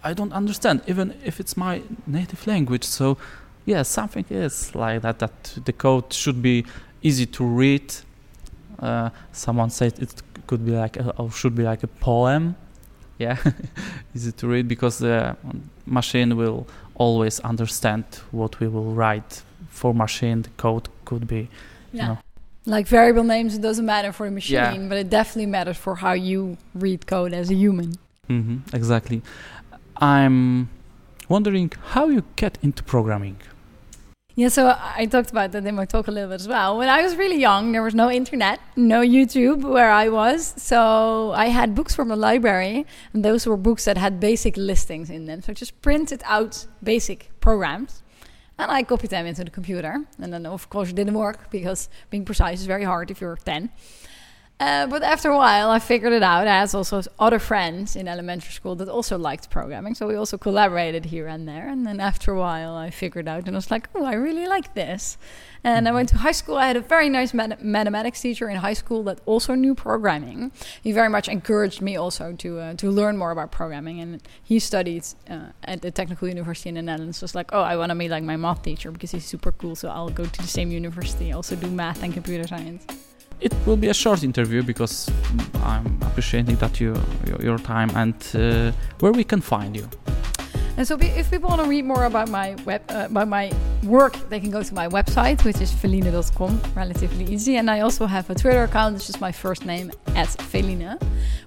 [0.04, 2.84] I don't understand, even if it's my native language.
[2.84, 3.18] So,
[3.66, 5.20] yeah, something is like that.
[5.20, 6.66] That the code should be
[7.02, 7.94] easy to read.
[8.80, 12.56] Uh, someone said it could be like a, or should be like a poem.
[13.22, 13.38] Yeah,
[14.16, 15.36] easy to read because the
[15.86, 16.66] machine will
[16.96, 19.44] always understand what we will write.
[19.70, 21.42] For machine, the code could be,
[21.94, 22.02] Yeah.
[22.04, 22.18] you know,
[22.76, 24.88] Like variable names, it doesn't matter for the machine, Yeah.
[24.90, 27.90] but it definitely matters for how you read code as a human.
[28.30, 29.22] mm-hmm, exactly.
[29.98, 30.68] I'm
[31.30, 33.38] wondering how you get into programming.
[34.36, 36.78] Yeah, so I talked about that in my talk a little bit as well.
[36.78, 40.54] When I was really young, there was no internet, no YouTube where I was.
[40.56, 45.10] So I had books from the library, and those were books that had basic listings
[45.10, 45.42] in them.
[45.42, 48.04] So I just printed out basic programs
[48.58, 50.06] and I copied them into the computer.
[50.20, 53.38] And then, of course, it didn't work because being precise is very hard if you're
[53.38, 53.70] 10.
[54.62, 56.48] Uh, but after a while, I figured it out.
[56.48, 60.38] I had also other friends in elementary school that also liked programming, so we also
[60.38, 61.68] collaborated here and there.
[61.68, 64.46] And then after a while, I figured out, and I was like, "Oh, I really
[64.46, 65.18] like this."
[65.64, 66.58] And I went to high school.
[66.58, 70.52] I had a very nice math- mathematics teacher in high school that also knew programming.
[70.84, 74.00] He very much encouraged me also to uh, to learn more about programming.
[74.00, 77.18] And he studied uh, at the Technical University in the Netherlands.
[77.18, 79.52] So it's like, oh, I want to be like my math teacher because he's super
[79.54, 79.76] cool.
[79.76, 82.86] So I'll go to the same university, also do math and computer science.
[83.42, 85.10] It will be a short interview because
[85.64, 86.96] I'm appreciating that you
[87.28, 89.88] your, your time and uh, where we can find you.
[90.78, 93.52] And so, if people want to read more about my web, uh, about my
[93.84, 97.58] work, they can go to my website, which is feline.com, relatively easy.
[97.58, 100.98] And I also have a Twitter account, which is my first name at Feline,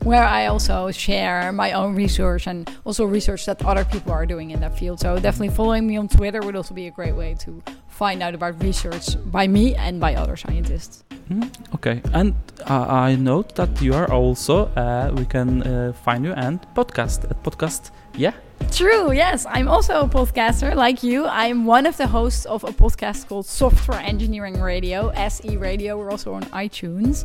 [0.02, 4.50] where I also share my own research and also research that other people are doing
[4.50, 5.00] in that field.
[5.00, 7.62] So definitely following me on Twitter would also be a great way to
[7.94, 11.04] find out about research by me and by other scientists.
[11.30, 11.48] Mhm.
[11.74, 12.34] Okay, and
[12.68, 17.24] uh, I note that you are also uh, we can uh, find you and podcast
[17.30, 17.90] at podcast.
[18.16, 18.32] Yeah,
[18.74, 19.46] True, yes.
[19.48, 21.26] I'm also a podcaster like you.
[21.26, 25.96] I'm one of the hosts of a podcast called Software Engineering Radio, SE Radio.
[25.96, 27.24] We're also on iTunes.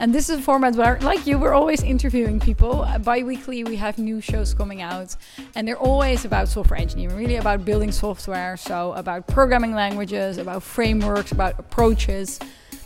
[0.00, 2.82] And this is a format where, like you, we're always interviewing people.
[2.82, 5.14] Uh, Bi weekly, we have new shows coming out,
[5.54, 8.56] and they're always about software engineering, really about building software.
[8.56, 12.40] So, about programming languages, about frameworks, about approaches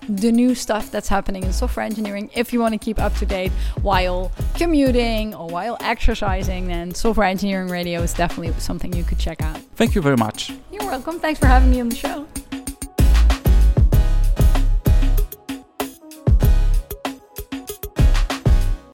[0.08, 2.30] the new stuff that's happening in software engineering.
[2.34, 3.52] If you want to keep up to date
[3.82, 9.42] while commuting or while exercising, then Software Engineering Radio is definitely something you could check
[9.42, 9.58] out.
[9.76, 10.52] thank you very much.
[10.72, 11.18] You're welcome.
[11.18, 12.26] Thanks for having me on the show.